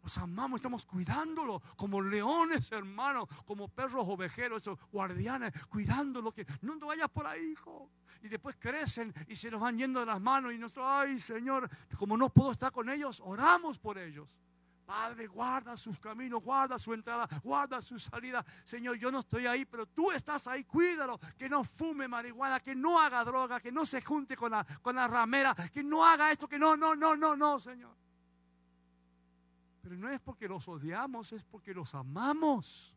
Los 0.02 0.18
amamos, 0.18 0.58
estamos 0.58 0.84
cuidándolo 0.84 1.62
como 1.78 2.02
leones, 2.02 2.72
hermano, 2.72 3.28
como 3.46 3.68
perros 3.70 4.06
ovejeros, 4.10 4.64
esos 4.64 4.80
guardianes, 4.92 5.54
cuidándolo. 5.68 6.32
Que 6.34 6.46
no 6.62 6.78
te 6.80 6.86
vayas 6.86 7.08
por 7.10 7.28
ahí, 7.28 7.52
hijo. 7.52 7.92
Y 8.24 8.30
después 8.30 8.56
crecen 8.60 9.14
y 9.28 9.36
se 9.36 9.52
nos 9.52 9.62
van 9.62 9.78
yendo 9.78 10.00
de 10.00 10.08
las 10.08 10.20
manos 10.20 10.54
y 10.54 10.58
nosotros, 10.58 10.88
ay, 10.90 11.20
Señor, 11.20 11.70
como 12.00 12.18
no 12.18 12.30
puedo 12.30 12.52
estar 12.52 12.72
con 12.72 12.90
ellos, 12.90 13.22
oramos 13.24 13.78
por 13.78 14.00
ellos. 14.00 14.36
Padre, 14.86 15.28
guarda 15.28 15.78
sus 15.78 15.98
caminos, 16.00 16.44
guarda 16.44 16.78
su 16.78 16.94
entrada, 16.94 17.28
guarda 17.42 17.82
su 17.82 17.98
salida. 17.98 18.46
Señor, 18.64 18.98
yo 18.98 19.12
no 19.12 19.20
estoy 19.20 19.46
ahí, 19.46 19.66
pero 19.66 19.86
tú 19.86 20.12
estás 20.12 20.46
ahí, 20.48 20.64
cuídalo. 20.66 21.20
Que 21.38 21.48
no 21.48 21.64
fume 21.64 22.08
marihuana, 22.08 22.60
que 22.60 22.76
no 22.76 23.00
haga 23.00 23.24
droga, 23.24 23.60
que 23.60 23.72
no 23.72 23.86
se 23.86 24.02
junte 24.02 24.36
con 24.36 24.52
la, 24.52 24.66
con 24.82 24.96
la 24.96 25.08
ramera, 25.08 25.56
que 25.72 25.84
no 25.84 26.06
haga 26.06 26.32
esto, 26.32 26.48
que 26.48 26.60
no, 26.60 26.76
no, 26.76 26.96
no, 26.96 27.16
no, 27.16 27.36
no, 27.36 27.60
Señor. 27.60 27.96
Pero 29.82 29.98
no 29.98 30.10
es 30.10 30.20
porque 30.20 30.48
los 30.48 30.68
odiamos, 30.68 31.34
es 31.34 31.44
porque 31.44 31.74
los 31.74 31.94
amamos. 31.96 32.96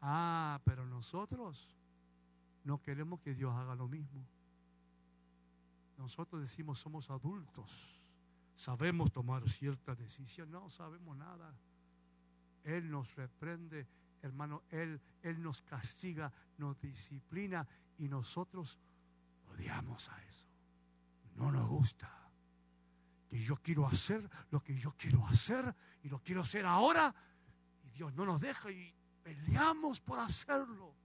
Ah, 0.00 0.60
pero 0.64 0.86
nosotros 0.86 1.74
no 2.64 2.80
queremos 2.80 3.20
que 3.20 3.34
Dios 3.34 3.54
haga 3.54 3.74
lo 3.74 3.88
mismo. 3.88 4.26
Nosotros 5.96 6.40
decimos 6.40 6.78
somos 6.78 7.10
adultos, 7.10 7.97
sabemos 8.58 9.12
tomar 9.12 9.48
cierta 9.48 9.94
decisión, 9.94 10.50
no 10.50 10.68
sabemos 10.68 11.16
nada. 11.16 11.54
Él 12.64 12.90
nos 12.90 13.14
reprende, 13.14 13.86
hermano, 14.20 14.64
Él, 14.70 15.00
Él 15.22 15.40
nos 15.40 15.62
castiga, 15.62 16.32
nos 16.58 16.78
disciplina 16.80 17.66
y 17.98 18.08
nosotros 18.08 18.76
odiamos 19.52 20.08
a 20.08 20.22
eso. 20.24 20.48
No 21.36 21.52
nos 21.52 21.68
gusta 21.68 22.10
que 23.30 23.38
yo 23.38 23.56
quiero 23.58 23.86
hacer 23.86 24.28
lo 24.50 24.58
que 24.58 24.76
yo 24.76 24.92
quiero 24.98 25.24
hacer 25.28 25.72
y 26.02 26.08
lo 26.08 26.18
quiero 26.18 26.40
hacer 26.40 26.66
ahora 26.66 27.14
y 27.84 27.90
Dios 27.90 28.12
no 28.14 28.26
nos 28.26 28.40
deja 28.40 28.72
y 28.72 28.92
peleamos 29.22 30.00
por 30.00 30.18
hacerlo. 30.18 30.96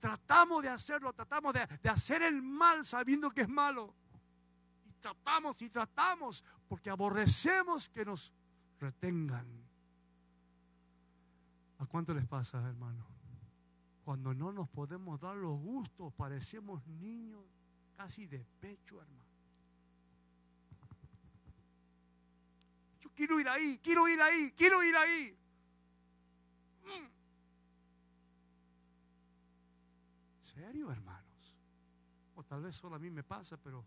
Tratamos 0.00 0.60
de 0.60 0.70
hacerlo, 0.70 1.12
tratamos 1.12 1.54
de, 1.54 1.66
de 1.80 1.88
hacer 1.88 2.22
el 2.22 2.42
mal 2.42 2.84
sabiendo 2.84 3.30
que 3.30 3.42
es 3.42 3.48
malo. 3.48 3.94
Tratamos 5.06 5.62
y 5.62 5.70
tratamos 5.70 6.44
porque 6.66 6.90
aborrecemos 6.90 7.88
que 7.88 8.04
nos 8.04 8.32
retengan. 8.80 9.46
¿A 11.78 11.86
cuánto 11.86 12.12
les 12.12 12.26
pasa, 12.26 12.58
hermano? 12.58 13.06
Cuando 14.04 14.34
no 14.34 14.50
nos 14.50 14.68
podemos 14.68 15.20
dar 15.20 15.36
los 15.36 15.60
gustos, 15.60 16.12
parecemos 16.14 16.84
niños 16.88 17.44
casi 17.96 18.26
de 18.26 18.44
pecho, 18.58 19.00
hermano. 19.00 19.30
quiero 23.14 23.38
ir 23.38 23.48
ahí, 23.48 23.78
quiero 23.80 24.08
ir 24.08 24.20
ahí, 24.20 24.52
quiero 24.56 24.82
ir 24.82 24.96
ahí. 24.96 25.38
Mm. 26.84 27.06
¿Serio, 30.40 30.90
hermanos? 30.90 31.54
O 32.34 32.42
tal 32.42 32.62
vez 32.62 32.74
solo 32.74 32.96
a 32.96 32.98
mí 32.98 33.08
me 33.08 33.22
pasa, 33.22 33.56
pero 33.56 33.86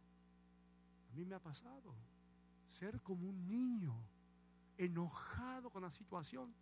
a 1.10 1.16
mí 1.16 1.26
me 1.26 1.36
ha 1.36 1.40
pasado. 1.40 1.96
Ser 2.70 3.02
como 3.02 3.28
un 3.28 3.48
niño, 3.48 3.96
enojado 4.78 5.70
con 5.70 5.82
la 5.82 5.92
situación. 5.92 6.54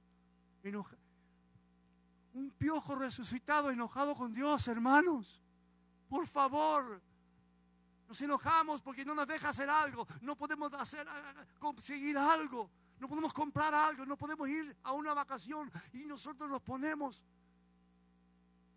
Un 2.34 2.52
piojo 2.58 2.95
resucitado, 2.95 3.70
enojado 3.70 4.16
con 4.16 4.34
Dios, 4.34 4.68
hermanos. 4.68 5.41
Por 6.10 6.26
favor, 6.28 7.02
nos 8.08 8.22
enojamos 8.22 8.82
porque 8.82 9.04
no 9.04 9.14
nos 9.14 9.28
deja 9.28 9.50
hacer 9.50 9.70
algo, 9.70 10.08
no 10.22 10.36
podemos 10.36 10.72
hacer, 10.74 11.06
conseguir 11.60 12.18
algo, 12.18 12.70
no 13.00 13.08
podemos 13.08 13.34
comprar 13.34 13.74
algo, 13.74 14.06
no 14.06 14.18
podemos 14.18 14.48
ir 14.48 14.76
a 14.84 14.93
una 14.93 15.14
vacación 15.14 15.70
y 15.93 16.06
nosotros 16.06 16.50
nos 16.50 16.62
ponemos 16.62 17.22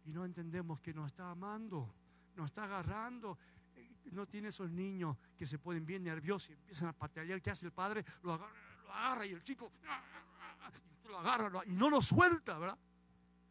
y 0.05 0.13
no 0.13 0.25
entendemos 0.25 0.81
que 0.81 0.93
nos 0.93 1.07
está 1.07 1.31
amando, 1.31 1.95
nos 2.35 2.47
está 2.47 2.65
agarrando. 2.65 3.39
No 4.11 4.27
tiene 4.27 4.49
esos 4.49 4.71
niños 4.71 5.17
que 5.37 5.47
se 5.47 5.59
ponen 5.59 5.87
bien 5.87 6.03
nerviosos 6.03 6.51
y 6.51 6.53
empiezan 6.55 6.89
a 6.89 6.93
patear. 6.93 7.41
¿Qué 7.41 7.51
hace 7.51 7.67
el 7.67 7.73
padre? 7.73 8.05
Lo 8.23 8.35
agarra, 8.93 9.27
y 9.27 9.33
el 9.33 9.43
chico 9.43 9.71
lo 11.05 11.19
agarra 11.19 11.65
y 11.67 11.71
no 11.71 11.91
lo 11.91 12.01
suelta, 12.01 12.59
¿verdad? 12.59 12.79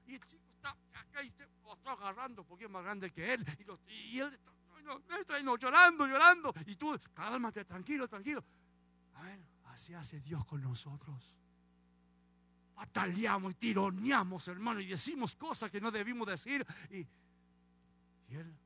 Y 0.07 0.15
el 0.15 0.25
chico 0.25 0.43
está 0.55 0.75
acá 0.93 1.23
y 1.23 1.33
lo 1.63 1.73
está 1.73 1.91
agarrando 1.91 2.43
porque 2.43 2.65
es 2.65 2.69
más 2.69 2.83
grande 2.83 3.11
que 3.11 3.33
él 3.33 3.45
y, 3.87 4.15
y 4.15 4.19
él 4.19 4.33
está 4.33 4.51
estoy 5.19 5.43
llorando, 5.43 6.07
llorando. 6.07 6.53
Y 6.65 6.75
tú, 6.75 6.97
cálmate, 7.13 7.65
tranquilo, 7.65 8.07
tranquilo. 8.07 8.43
A 9.15 9.23
ver, 9.23 9.39
así 9.65 9.93
hace 9.93 10.19
Dios 10.19 10.45
con 10.45 10.61
nosotros. 10.61 11.35
Bataleamos 12.75 13.53
y 13.53 13.55
tironeamos, 13.55 14.47
hermano, 14.47 14.79
y 14.79 14.87
decimos 14.87 15.35
cosas 15.35 15.69
que 15.69 15.81
no 15.81 15.91
debimos 15.91 16.27
decir. 16.27 16.65
Y, 16.89 17.05
Él, 18.29 18.58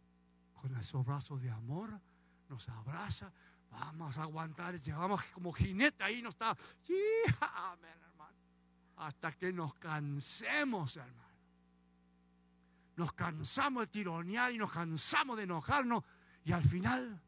con 0.63 0.77
esos 0.77 1.05
brazos 1.05 1.41
de 1.41 1.51
amor, 1.51 1.99
nos 2.47 2.69
abraza. 2.69 3.29
Vamos 3.69 4.17
a 4.17 4.23
aguantar, 4.23 4.79
llevamos 4.79 5.21
como 5.25 5.51
jinete 5.51 6.01
ahí, 6.01 6.21
no 6.21 6.29
está. 6.29 6.55
Amén, 7.41 7.97
hermano. 8.07 8.37
Hasta 8.95 9.33
que 9.33 9.51
nos 9.51 9.73
cansemos, 9.73 10.95
hermano 10.95 11.23
nos 12.95 13.13
cansamos 13.13 13.83
de 13.83 13.87
tironear 13.87 14.51
y 14.51 14.57
nos 14.57 14.71
cansamos 14.71 15.37
de 15.37 15.43
enojarnos 15.43 16.03
y 16.45 16.51
al 16.51 16.63
final 16.63 17.19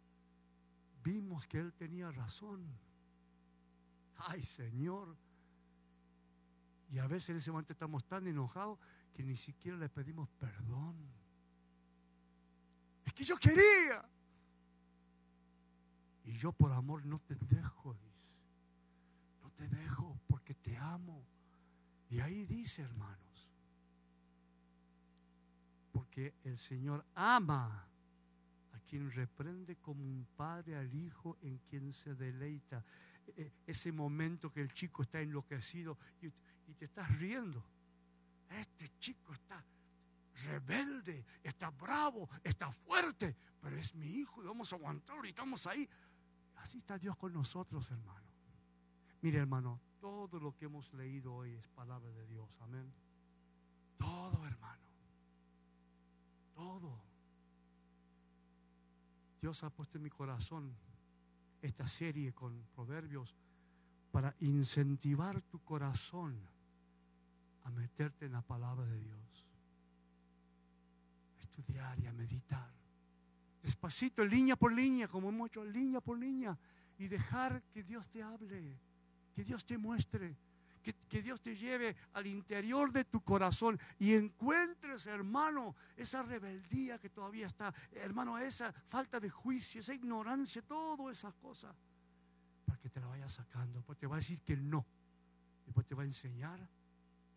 vimos 1.03 1.47
que 1.47 1.59
Él 1.59 1.73
tenía 1.73 2.11
razón. 2.11 2.65
Ay 4.17 4.41
Señor. 4.41 5.17
Y 6.91 6.99
a 6.99 7.07
veces 7.07 7.31
en 7.31 7.37
ese 7.37 7.51
momento 7.51 7.73
estamos 7.73 8.05
tan 8.05 8.27
enojados 8.27 8.77
que 9.13 9.23
ni 9.23 9.35
siquiera 9.35 9.77
le 9.77 9.89
pedimos 9.89 10.29
perdón. 10.39 10.95
Que 13.15 13.23
yo 13.23 13.37
quería. 13.37 14.05
Y 16.25 16.33
yo 16.33 16.51
por 16.51 16.71
amor 16.71 17.05
no 17.05 17.19
te 17.19 17.35
dejo. 17.35 17.95
No 19.41 19.49
te 19.51 19.67
dejo 19.67 20.19
porque 20.27 20.53
te 20.53 20.77
amo. 20.77 21.25
Y 22.09 22.19
ahí 22.19 22.45
dice, 22.45 22.83
hermano 22.83 23.25
porque 25.95 26.33
el 26.43 26.57
Señor 26.57 27.05
ama 27.15 27.87
a 28.73 28.79
quien 28.81 29.09
reprende 29.09 29.77
como 29.77 30.03
un 30.03 30.27
padre 30.35 30.75
al 30.75 30.93
hijo 30.93 31.37
en 31.41 31.57
quien 31.59 31.93
se 31.93 32.15
deleita. 32.15 32.83
E, 33.27 33.43
e, 33.43 33.51
ese 33.65 33.93
momento 33.93 34.51
que 34.51 34.59
el 34.59 34.73
chico 34.73 35.03
está 35.03 35.21
enloquecido 35.21 35.97
y, 36.21 36.29
te 36.73 36.83
estás 36.83 37.17
riendo. 37.17 37.63
Este 38.49 38.89
chico 38.99 39.31
está 39.31 39.63
rebelde, 40.45 41.25
está 41.43 41.69
bravo, 41.71 42.29
está 42.43 42.71
fuerte, 42.71 43.35
pero 43.59 43.77
es 43.77 43.93
mi 43.95 44.07
hijo 44.07 44.41
y 44.41 44.45
vamos 44.45 44.71
a 44.71 44.75
aguantarlo 44.75 45.25
y 45.25 45.29
estamos 45.29 45.65
ahí. 45.67 45.87
Así 46.55 46.77
está 46.77 46.97
Dios 46.97 47.15
con 47.17 47.33
nosotros, 47.33 47.89
hermano. 47.91 48.25
Mire, 49.21 49.39
hermano, 49.39 49.81
todo 49.99 50.39
lo 50.39 50.55
que 50.55 50.65
hemos 50.65 50.93
leído 50.93 51.33
hoy 51.33 51.53
es 51.55 51.67
palabra 51.69 52.11
de 52.11 52.25
Dios. 52.27 52.49
Amén. 52.61 52.93
Todo, 53.97 54.45
hermano. 54.45 54.85
Todo. 56.53 57.01
Dios 59.41 59.63
ha 59.63 59.69
puesto 59.69 59.97
en 59.97 60.03
mi 60.03 60.09
corazón 60.09 60.75
esta 61.61 61.87
serie 61.87 62.33
con 62.33 62.65
proverbios 62.73 63.35
para 64.11 64.35
incentivar 64.39 65.41
tu 65.41 65.59
corazón 65.59 66.39
a 67.63 67.71
meterte 67.71 68.25
en 68.25 68.33
la 68.33 68.41
palabra 68.41 68.85
de 68.85 68.99
Dios. 68.99 69.44
Estudiar 71.61 71.99
y 71.99 72.07
a 72.07 72.13
meditar. 72.13 72.73
despacito, 73.61 74.23
línea 74.23 74.55
por 74.55 74.71
línea, 74.71 75.07
como 75.07 75.29
hemos 75.29 75.47
hecho, 75.47 75.65
línea 75.65 75.99
por 75.99 76.19
línea, 76.19 76.55
y 76.99 77.07
dejar 77.07 77.63
que 77.73 77.83
Dios 77.83 78.09
te 78.09 78.21
hable, 78.21 78.77
que 79.33 79.43
Dios 79.43 79.65
te 79.65 79.77
muestre, 79.77 80.37
que, 80.83 80.93
que, 81.09 81.23
Dios 81.23 81.41
te 81.41 81.55
lleve 81.55 81.95
al 82.13 82.27
interior 82.27 82.91
de 82.91 83.05
tu 83.05 83.21
corazón 83.21 83.79
y 83.97 84.13
encuentres, 84.13 85.07
hermano, 85.07 85.75
esa 85.97 86.21
rebeldía 86.21 86.99
que 86.99 87.09
todavía 87.09 87.47
está, 87.47 87.73
hermano, 87.91 88.37
esa 88.37 88.71
falta 88.71 89.19
de 89.19 89.31
juicio, 89.31 89.79
esa 89.79 89.95
ignorancia, 89.95 90.61
todas 90.61 91.17
esas 91.17 91.33
cosas, 91.33 91.75
para 92.65 92.79
que 92.79 92.89
te 92.91 92.99
la 92.99 93.07
vaya 93.07 93.27
sacando. 93.27 93.81
Pues 93.81 93.97
te 93.97 94.05
va 94.05 94.17
a 94.17 94.19
decir 94.19 94.41
que 94.43 94.55
no, 94.55 94.85
después 95.65 95.87
te 95.87 95.95
va 95.95 96.03
a 96.03 96.05
enseñar 96.05 96.59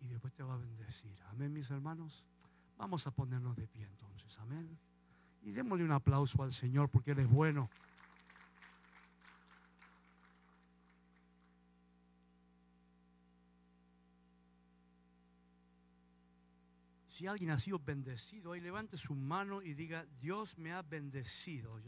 y 0.00 0.08
después 0.08 0.34
te 0.34 0.42
va 0.42 0.54
a 0.54 0.58
bendecir. 0.58 1.18
Amén, 1.30 1.52
mis 1.52 1.70
hermanos. 1.70 2.24
Vamos 2.78 3.06
a 3.08 3.10
ponernos 3.10 3.56
de 3.56 3.66
pie 3.66 3.84
entonces, 3.84 4.38
amén. 4.38 4.78
Y 5.42 5.50
démosle 5.50 5.84
un 5.84 5.92
aplauso 5.92 6.42
al 6.42 6.52
Señor 6.52 6.88
porque 6.88 7.10
Él 7.10 7.18
es 7.18 7.28
bueno. 7.28 7.68
Si 17.08 17.26
alguien 17.26 17.50
ha 17.50 17.58
sido 17.58 17.80
bendecido, 17.80 18.52
hoy 18.52 18.60
levante 18.60 18.96
su 18.96 19.12
mano 19.12 19.60
y 19.60 19.74
diga, 19.74 20.06
Dios 20.20 20.56
me 20.56 20.72
ha 20.72 20.82
bendecido. 20.82 21.80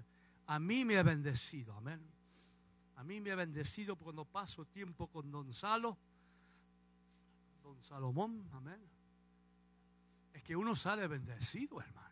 A 0.46 0.58
mí 0.58 0.84
me 0.84 0.98
ha 0.98 1.04
bendecido, 1.04 1.72
amén. 1.76 2.04
A 2.96 3.04
mí 3.04 3.20
me 3.20 3.30
ha 3.30 3.36
bendecido 3.36 3.94
cuando 3.94 4.24
paso 4.24 4.66
tiempo 4.66 5.06
con 5.06 5.30
Don 5.30 5.54
Salo, 5.54 5.96
Don 7.62 7.80
Salomón, 7.80 8.44
amén. 8.52 8.99
Es 10.32 10.42
que 10.42 10.56
uno 10.56 10.76
sale 10.76 11.06
bendecido, 11.06 11.80
hermano 11.80 12.10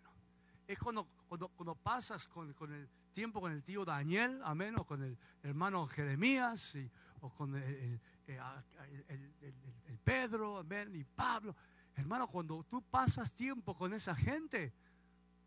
es 0.69 0.79
cuando, 0.79 1.09
cuando, 1.27 1.75
pasas 1.75 2.29
con, 2.29 2.55
el 2.75 2.89
tiempo 3.13 3.41
con 3.41 3.51
el 3.51 3.65
tío 3.65 3.87
Daniel, 3.87 4.39
amén, 4.45 4.75
o 4.77 4.85
con 4.85 5.03
el 5.03 5.17
hermano 5.43 5.87
Jeremías, 5.87 6.77
o 7.23 7.31
con 7.31 7.57
el, 7.57 7.99
el, 8.27 9.99
Pedro, 10.05 10.59
amén, 10.59 10.95
y 10.95 11.05
Pablo. 11.05 11.57
Hermano, 11.97 12.29
cuando 12.29 12.63
tú 12.65 12.83
pasas 12.83 13.33
tiempo 13.33 13.75
con 13.75 13.95
esa 13.95 14.15
gente, 14.15 14.75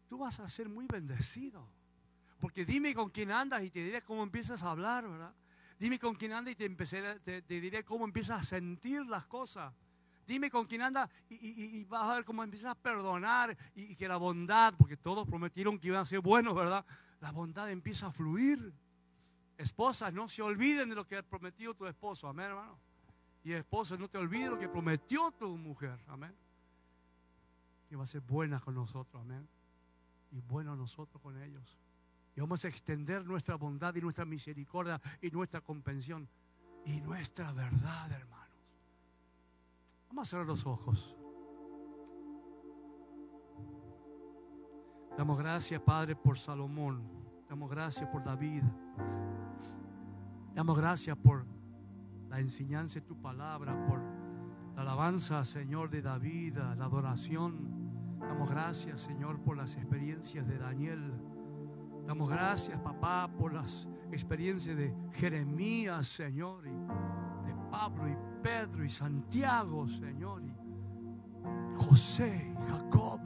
tú 0.09 0.17
vas 0.17 0.39
a 0.39 0.49
ser 0.49 0.67
muy 0.67 0.87
bendecido. 0.87 1.69
Porque 2.39 2.65
dime 2.65 2.95
con 2.95 3.11
quién 3.11 3.29
andas 3.29 3.63
y 3.63 3.69
te 3.69 3.83
diré 3.83 4.01
cómo 4.01 4.23
empiezas 4.23 4.63
a 4.63 4.71
hablar, 4.71 5.07
¿verdad? 5.07 5.35
Dime 5.77 5.99
con 5.99 6.15
quién 6.15 6.33
andas 6.33 6.53
y 6.53 6.55
te, 6.55 6.65
empecé, 6.65 7.19
te 7.19 7.41
diré 7.43 7.85
cómo 7.85 8.05
empiezas 8.05 8.39
a 8.39 8.43
sentir 8.43 9.05
las 9.05 9.27
cosas. 9.27 9.71
Dime 10.31 10.49
con 10.49 10.65
quién 10.65 10.81
anda 10.81 11.09
y, 11.29 11.83
vas 11.83 12.09
a 12.09 12.13
ver 12.15 12.23
cómo 12.23 12.41
empiezas 12.41 12.71
a 12.71 12.75
perdonar 12.75 13.57
y, 13.75 13.97
que 13.97 14.07
la 14.07 14.15
bondad, 14.15 14.73
porque 14.77 14.95
todos 14.95 15.27
prometieron 15.27 15.77
que 15.77 15.87
iban 15.87 15.99
a 15.99 16.05
ser 16.05 16.21
buenos, 16.21 16.55
¿verdad? 16.55 16.85
La 17.19 17.33
bondad 17.33 17.69
empieza 17.69 18.07
a 18.07 18.11
fluir. 18.13 18.73
Esposas, 19.57 20.13
no 20.13 20.29
se 20.29 20.41
olviden 20.41 20.87
de 20.87 20.95
lo 20.95 21.05
que 21.05 21.17
ha 21.17 21.21
prometido 21.21 21.73
tu 21.73 21.85
esposo, 21.85 22.29
amén, 22.29 22.45
hermano. 22.45 22.79
Y 23.43 23.51
esposa, 23.51 23.97
no 23.97 24.07
te 24.07 24.19
olvides 24.19 24.51
lo 24.51 24.57
que 24.57 24.69
prometió 24.69 25.33
tu 25.33 25.57
mujer, 25.57 25.99
amén. 26.07 26.33
Que 27.89 27.97
va 27.97 28.05
a 28.05 28.07
ser 28.07 28.21
buena 28.21 28.61
con 28.61 28.73
nosotros, 28.73 29.21
amén. 29.21 29.45
Y 30.31 30.39
bueno 30.39 30.77
nosotros 30.77 31.21
con 31.21 31.37
ellos. 31.43 31.77
Y 32.37 32.39
vamos 32.39 32.63
a 32.63 32.69
extender 32.69 33.25
nuestra 33.25 33.55
bondad 33.55 33.93
y 33.95 33.99
nuestra 33.99 34.23
misericordia 34.23 35.01
y 35.21 35.29
nuestra 35.29 35.59
comprensión 35.59 36.25
y 36.85 37.01
nuestra 37.01 37.51
verdad, 37.51 38.09
hermano. 38.13 38.40
Vamos 40.11 40.27
a 40.27 40.31
cerrar 40.31 40.45
los 40.45 40.65
ojos. 40.65 41.15
Damos 45.17 45.37
gracias, 45.37 45.81
Padre, 45.81 46.17
por 46.17 46.37
Salomón. 46.37 47.01
Damos 47.47 47.71
gracias 47.71 48.09
por 48.09 48.21
David. 48.21 48.61
Damos 50.53 50.77
gracias 50.77 51.15
por 51.15 51.45
la 52.27 52.41
enseñanza 52.41 52.95
de 52.95 53.05
tu 53.05 53.21
palabra, 53.21 53.85
por 53.87 54.01
la 54.75 54.81
alabanza, 54.81 55.45
Señor, 55.45 55.89
de 55.89 56.01
David, 56.01 56.57
la 56.57 56.85
adoración. 56.85 58.19
Damos 58.19 58.49
gracias, 58.49 58.99
Señor, 58.99 59.39
por 59.39 59.55
las 59.55 59.77
experiencias 59.77 60.45
de 60.45 60.57
Daniel. 60.57 61.13
Damos 62.05 62.29
gracias, 62.29 62.77
papá, 62.81 63.31
por 63.37 63.53
las 63.53 63.87
experiencias 64.11 64.75
de 64.75 64.93
Jeremías, 65.13 66.05
Señor, 66.05 66.67
Pablo 67.71 68.09
y 68.09 68.17
Pedro 68.43 68.83
y 68.83 68.89
Santiago, 68.89 69.87
Señor, 69.87 70.43
y 70.43 70.53
José 71.75 72.53
y 72.53 72.69
Jacob. 72.69 73.21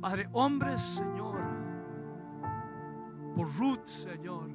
Padre, 0.00 0.28
hombres, 0.32 0.80
Señor, 0.80 1.40
por 3.34 3.52
Ruth, 3.56 3.86
Señor. 3.86 4.50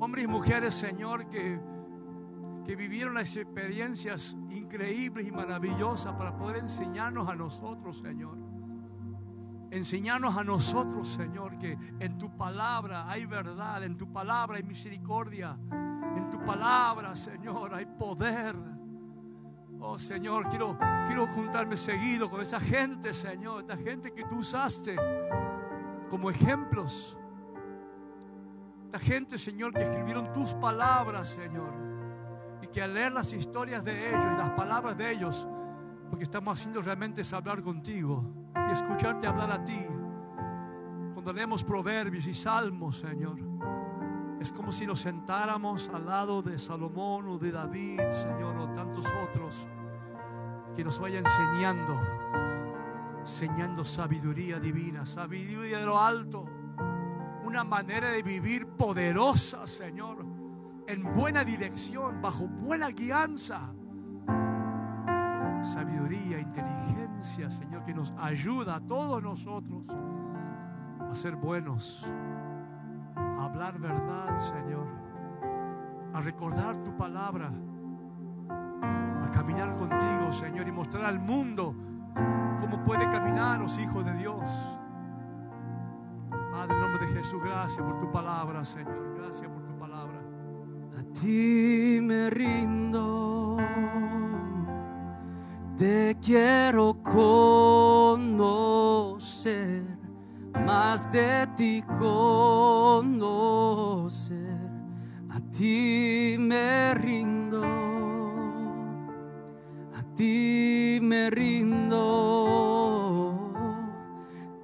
Hombres 0.00 0.24
y 0.24 0.28
mujeres, 0.28 0.74
Señor, 0.74 1.28
que, 1.28 1.58
que 2.64 2.74
vivieron 2.74 3.14
las 3.14 3.36
experiencias 3.36 4.36
increíbles 4.50 5.26
y 5.26 5.30
maravillosas 5.30 6.14
para 6.14 6.36
poder 6.36 6.56
enseñarnos 6.56 7.28
a 7.28 7.36
nosotros, 7.36 7.98
Señor. 7.98 8.36
Enseñarnos 9.70 10.36
a 10.36 10.42
nosotros, 10.42 11.08
Señor, 11.08 11.58
que 11.58 11.78
en 12.00 12.18
tu 12.18 12.36
palabra 12.36 13.08
hay 13.08 13.24
verdad, 13.24 13.84
en 13.84 13.96
tu 13.96 14.12
palabra 14.12 14.56
hay 14.56 14.64
misericordia, 14.64 15.56
en 16.16 16.30
tu 16.30 16.38
palabra, 16.44 17.14
Señor, 17.14 17.74
hay 17.74 17.86
poder. 17.86 18.54
Oh 19.80 19.98
Señor, 19.98 20.48
quiero, 20.48 20.78
quiero 21.06 21.26
juntarme 21.26 21.76
seguido 21.76 22.30
con 22.30 22.40
esa 22.40 22.58
gente, 22.58 23.12
Señor, 23.12 23.60
esta 23.60 23.76
gente 23.76 24.12
que 24.12 24.24
tú 24.24 24.38
usaste 24.38 24.96
como 26.08 26.30
ejemplos. 26.30 27.16
Esta 28.86 28.98
gente, 28.98 29.36
Señor, 29.36 29.72
que 29.72 29.82
escribieron 29.82 30.32
tus 30.32 30.54
palabras, 30.54 31.28
Señor. 31.28 31.74
Y 32.62 32.68
que 32.68 32.80
al 32.82 32.94
leer 32.94 33.12
las 33.12 33.32
historias 33.32 33.84
de 33.84 34.08
ellos 34.08 34.38
las 34.38 34.50
palabras 34.50 34.96
de 34.96 35.12
ellos, 35.12 35.46
lo 36.10 36.16
que 36.16 36.24
estamos 36.24 36.58
haciendo 36.58 36.80
realmente 36.80 37.22
es 37.22 37.32
hablar 37.32 37.60
contigo 37.60 38.24
y 38.68 38.72
escucharte 38.72 39.26
hablar 39.26 39.50
a 39.50 39.64
ti. 39.64 39.86
Cuando 41.12 41.32
leemos 41.32 41.62
proverbios 41.62 42.26
y 42.26 42.34
salmos, 42.34 42.98
Señor 42.98 43.56
es 44.46 44.52
como 44.52 44.70
si 44.70 44.86
nos 44.86 45.00
sentáramos 45.00 45.90
al 45.92 46.06
lado 46.06 46.40
de 46.40 46.56
Salomón 46.56 47.26
o 47.26 47.36
de 47.36 47.50
David, 47.50 48.00
Señor, 48.12 48.56
o 48.56 48.72
tantos 48.72 49.04
otros, 49.28 49.66
que 50.76 50.84
nos 50.84 51.00
vaya 51.00 51.18
enseñando, 51.18 52.00
enseñando 53.18 53.84
sabiduría 53.84 54.60
divina, 54.60 55.04
sabiduría 55.04 55.80
de 55.80 55.86
lo 55.86 56.00
alto, 56.00 56.44
una 57.44 57.64
manera 57.64 58.10
de 58.10 58.22
vivir 58.22 58.68
poderosa, 58.68 59.66
Señor, 59.66 60.24
en 60.86 61.02
buena 61.12 61.42
dirección, 61.42 62.22
bajo 62.22 62.46
buena 62.46 62.90
guianza. 62.90 63.72
Sabiduría, 65.60 66.38
inteligencia, 66.38 67.50
Señor, 67.50 67.84
que 67.84 67.94
nos 67.94 68.14
ayuda 68.16 68.76
a 68.76 68.80
todos 68.80 69.20
nosotros 69.20 69.88
a 69.90 71.14
ser 71.16 71.34
buenos 71.34 72.06
a 73.16 73.44
hablar 73.44 73.78
verdad, 73.78 74.38
Señor, 74.38 74.86
a 76.14 76.20
recordar 76.20 76.76
tu 76.82 76.96
palabra, 76.96 77.50
a 78.50 79.30
caminar 79.30 79.74
contigo, 79.76 80.32
Señor, 80.32 80.68
y 80.68 80.72
mostrar 80.72 81.04
al 81.04 81.18
mundo 81.18 81.74
cómo 82.60 82.82
puede 82.84 83.08
caminar 83.10 83.60
los 83.60 83.78
hijos 83.78 84.04
de 84.04 84.14
Dios. 84.14 84.42
Padre, 86.52 86.74
en 86.74 86.80
nombre 86.80 87.06
de 87.06 87.12
Jesús, 87.12 87.42
gracias 87.42 87.84
por 87.84 87.98
tu 88.00 88.10
palabra, 88.10 88.64
Señor. 88.64 89.14
Gracias 89.18 89.48
por 89.50 89.62
tu 89.64 89.78
palabra. 89.78 90.20
A 90.98 91.02
ti 91.20 91.98
me 92.02 92.30
rindo. 92.30 93.56
Te 95.76 96.16
quiero 96.22 96.96
conocer 97.02 97.75
más 100.76 101.10
de 101.10 101.48
ti 101.56 101.82
conocer, 101.98 102.60
a 105.30 105.40
ti 105.56 106.36
me 106.38 106.92
rindo, 106.94 107.62
a 109.94 110.02
ti 110.14 110.98
me 111.00 111.30
rindo, 111.30 112.04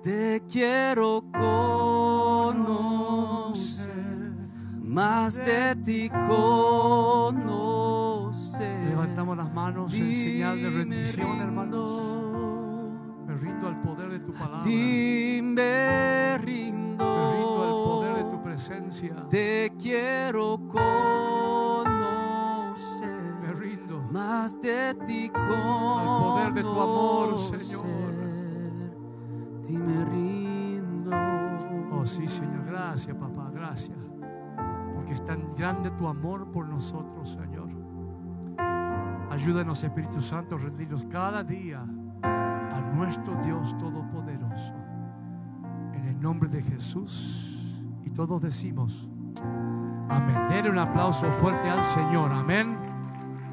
te 0.03 0.43
quiero 0.47 1.25
conocer, 1.33 2.75
más 4.83 5.37
de 5.37 5.77
ti 5.77 6.11
conocer. 6.29 7.41
Levantamos 8.91 9.35
las 9.39 9.51
manos 9.51 9.95
en 9.95 10.15
señal 10.15 10.61
de 10.61 10.69
rendición, 10.69 11.41
hermanos 11.41 12.32
rindo 13.43 13.67
al 13.67 13.81
poder 13.83 14.11
de 14.11 14.21
tu 14.21 14.33
palabra. 14.33 14.63
Ti 14.63 15.41
me 15.43 16.39
rindo. 16.39 17.05
Me 17.05 17.33
rindo 17.33 17.65
al 17.65 17.71
poder 17.85 18.25
de 18.25 18.31
tu 18.31 18.43
presencia. 18.43 19.27
Te 19.29 19.73
quiero 19.79 20.59
conocer. 20.69 20.85
Me 23.43 23.53
rindo. 23.53 24.01
Más 24.11 24.61
de 24.61 24.95
ti 25.07 25.29
conocer. 25.29 25.59
Al 25.59 26.23
poder 26.23 26.55
de 26.55 26.63
tu 26.63 26.81
amor, 26.81 27.39
Señor. 27.39 27.85
Ti 29.67 29.77
me 29.77 30.05
rindo. 30.05 31.11
Oh, 31.93 32.07
sí, 32.07 32.29
Señor. 32.29 32.65
Gracias, 32.65 33.17
papá. 33.17 33.51
Gracias. 33.53 33.99
Porque 34.95 35.15
es 35.15 35.25
tan 35.25 35.53
grande 35.57 35.91
tu 35.91 36.07
amor 36.07 36.51
por 36.53 36.69
nosotros, 36.69 37.29
Señor. 37.29 37.71
Ayúdanos, 39.31 39.83
Espíritu 39.83 40.21
Santo, 40.21 40.55
a 40.57 40.59
rendirnos 40.59 41.05
cada 41.11 41.43
día 41.43 41.85
nuestro 42.95 43.35
Dios 43.43 43.77
Todopoderoso. 43.79 44.75
En 45.95 46.07
el 46.07 46.21
nombre 46.21 46.49
de 46.49 46.63
Jesús. 46.63 47.49
Y 48.05 48.11
todos 48.11 48.43
decimos, 48.43 49.09
amén. 50.09 50.49
Denle 50.49 50.71
un 50.71 50.79
aplauso 50.79 51.31
fuerte 51.33 51.69
al 51.69 51.83
Señor. 51.85 52.31
Amén. 52.33 52.82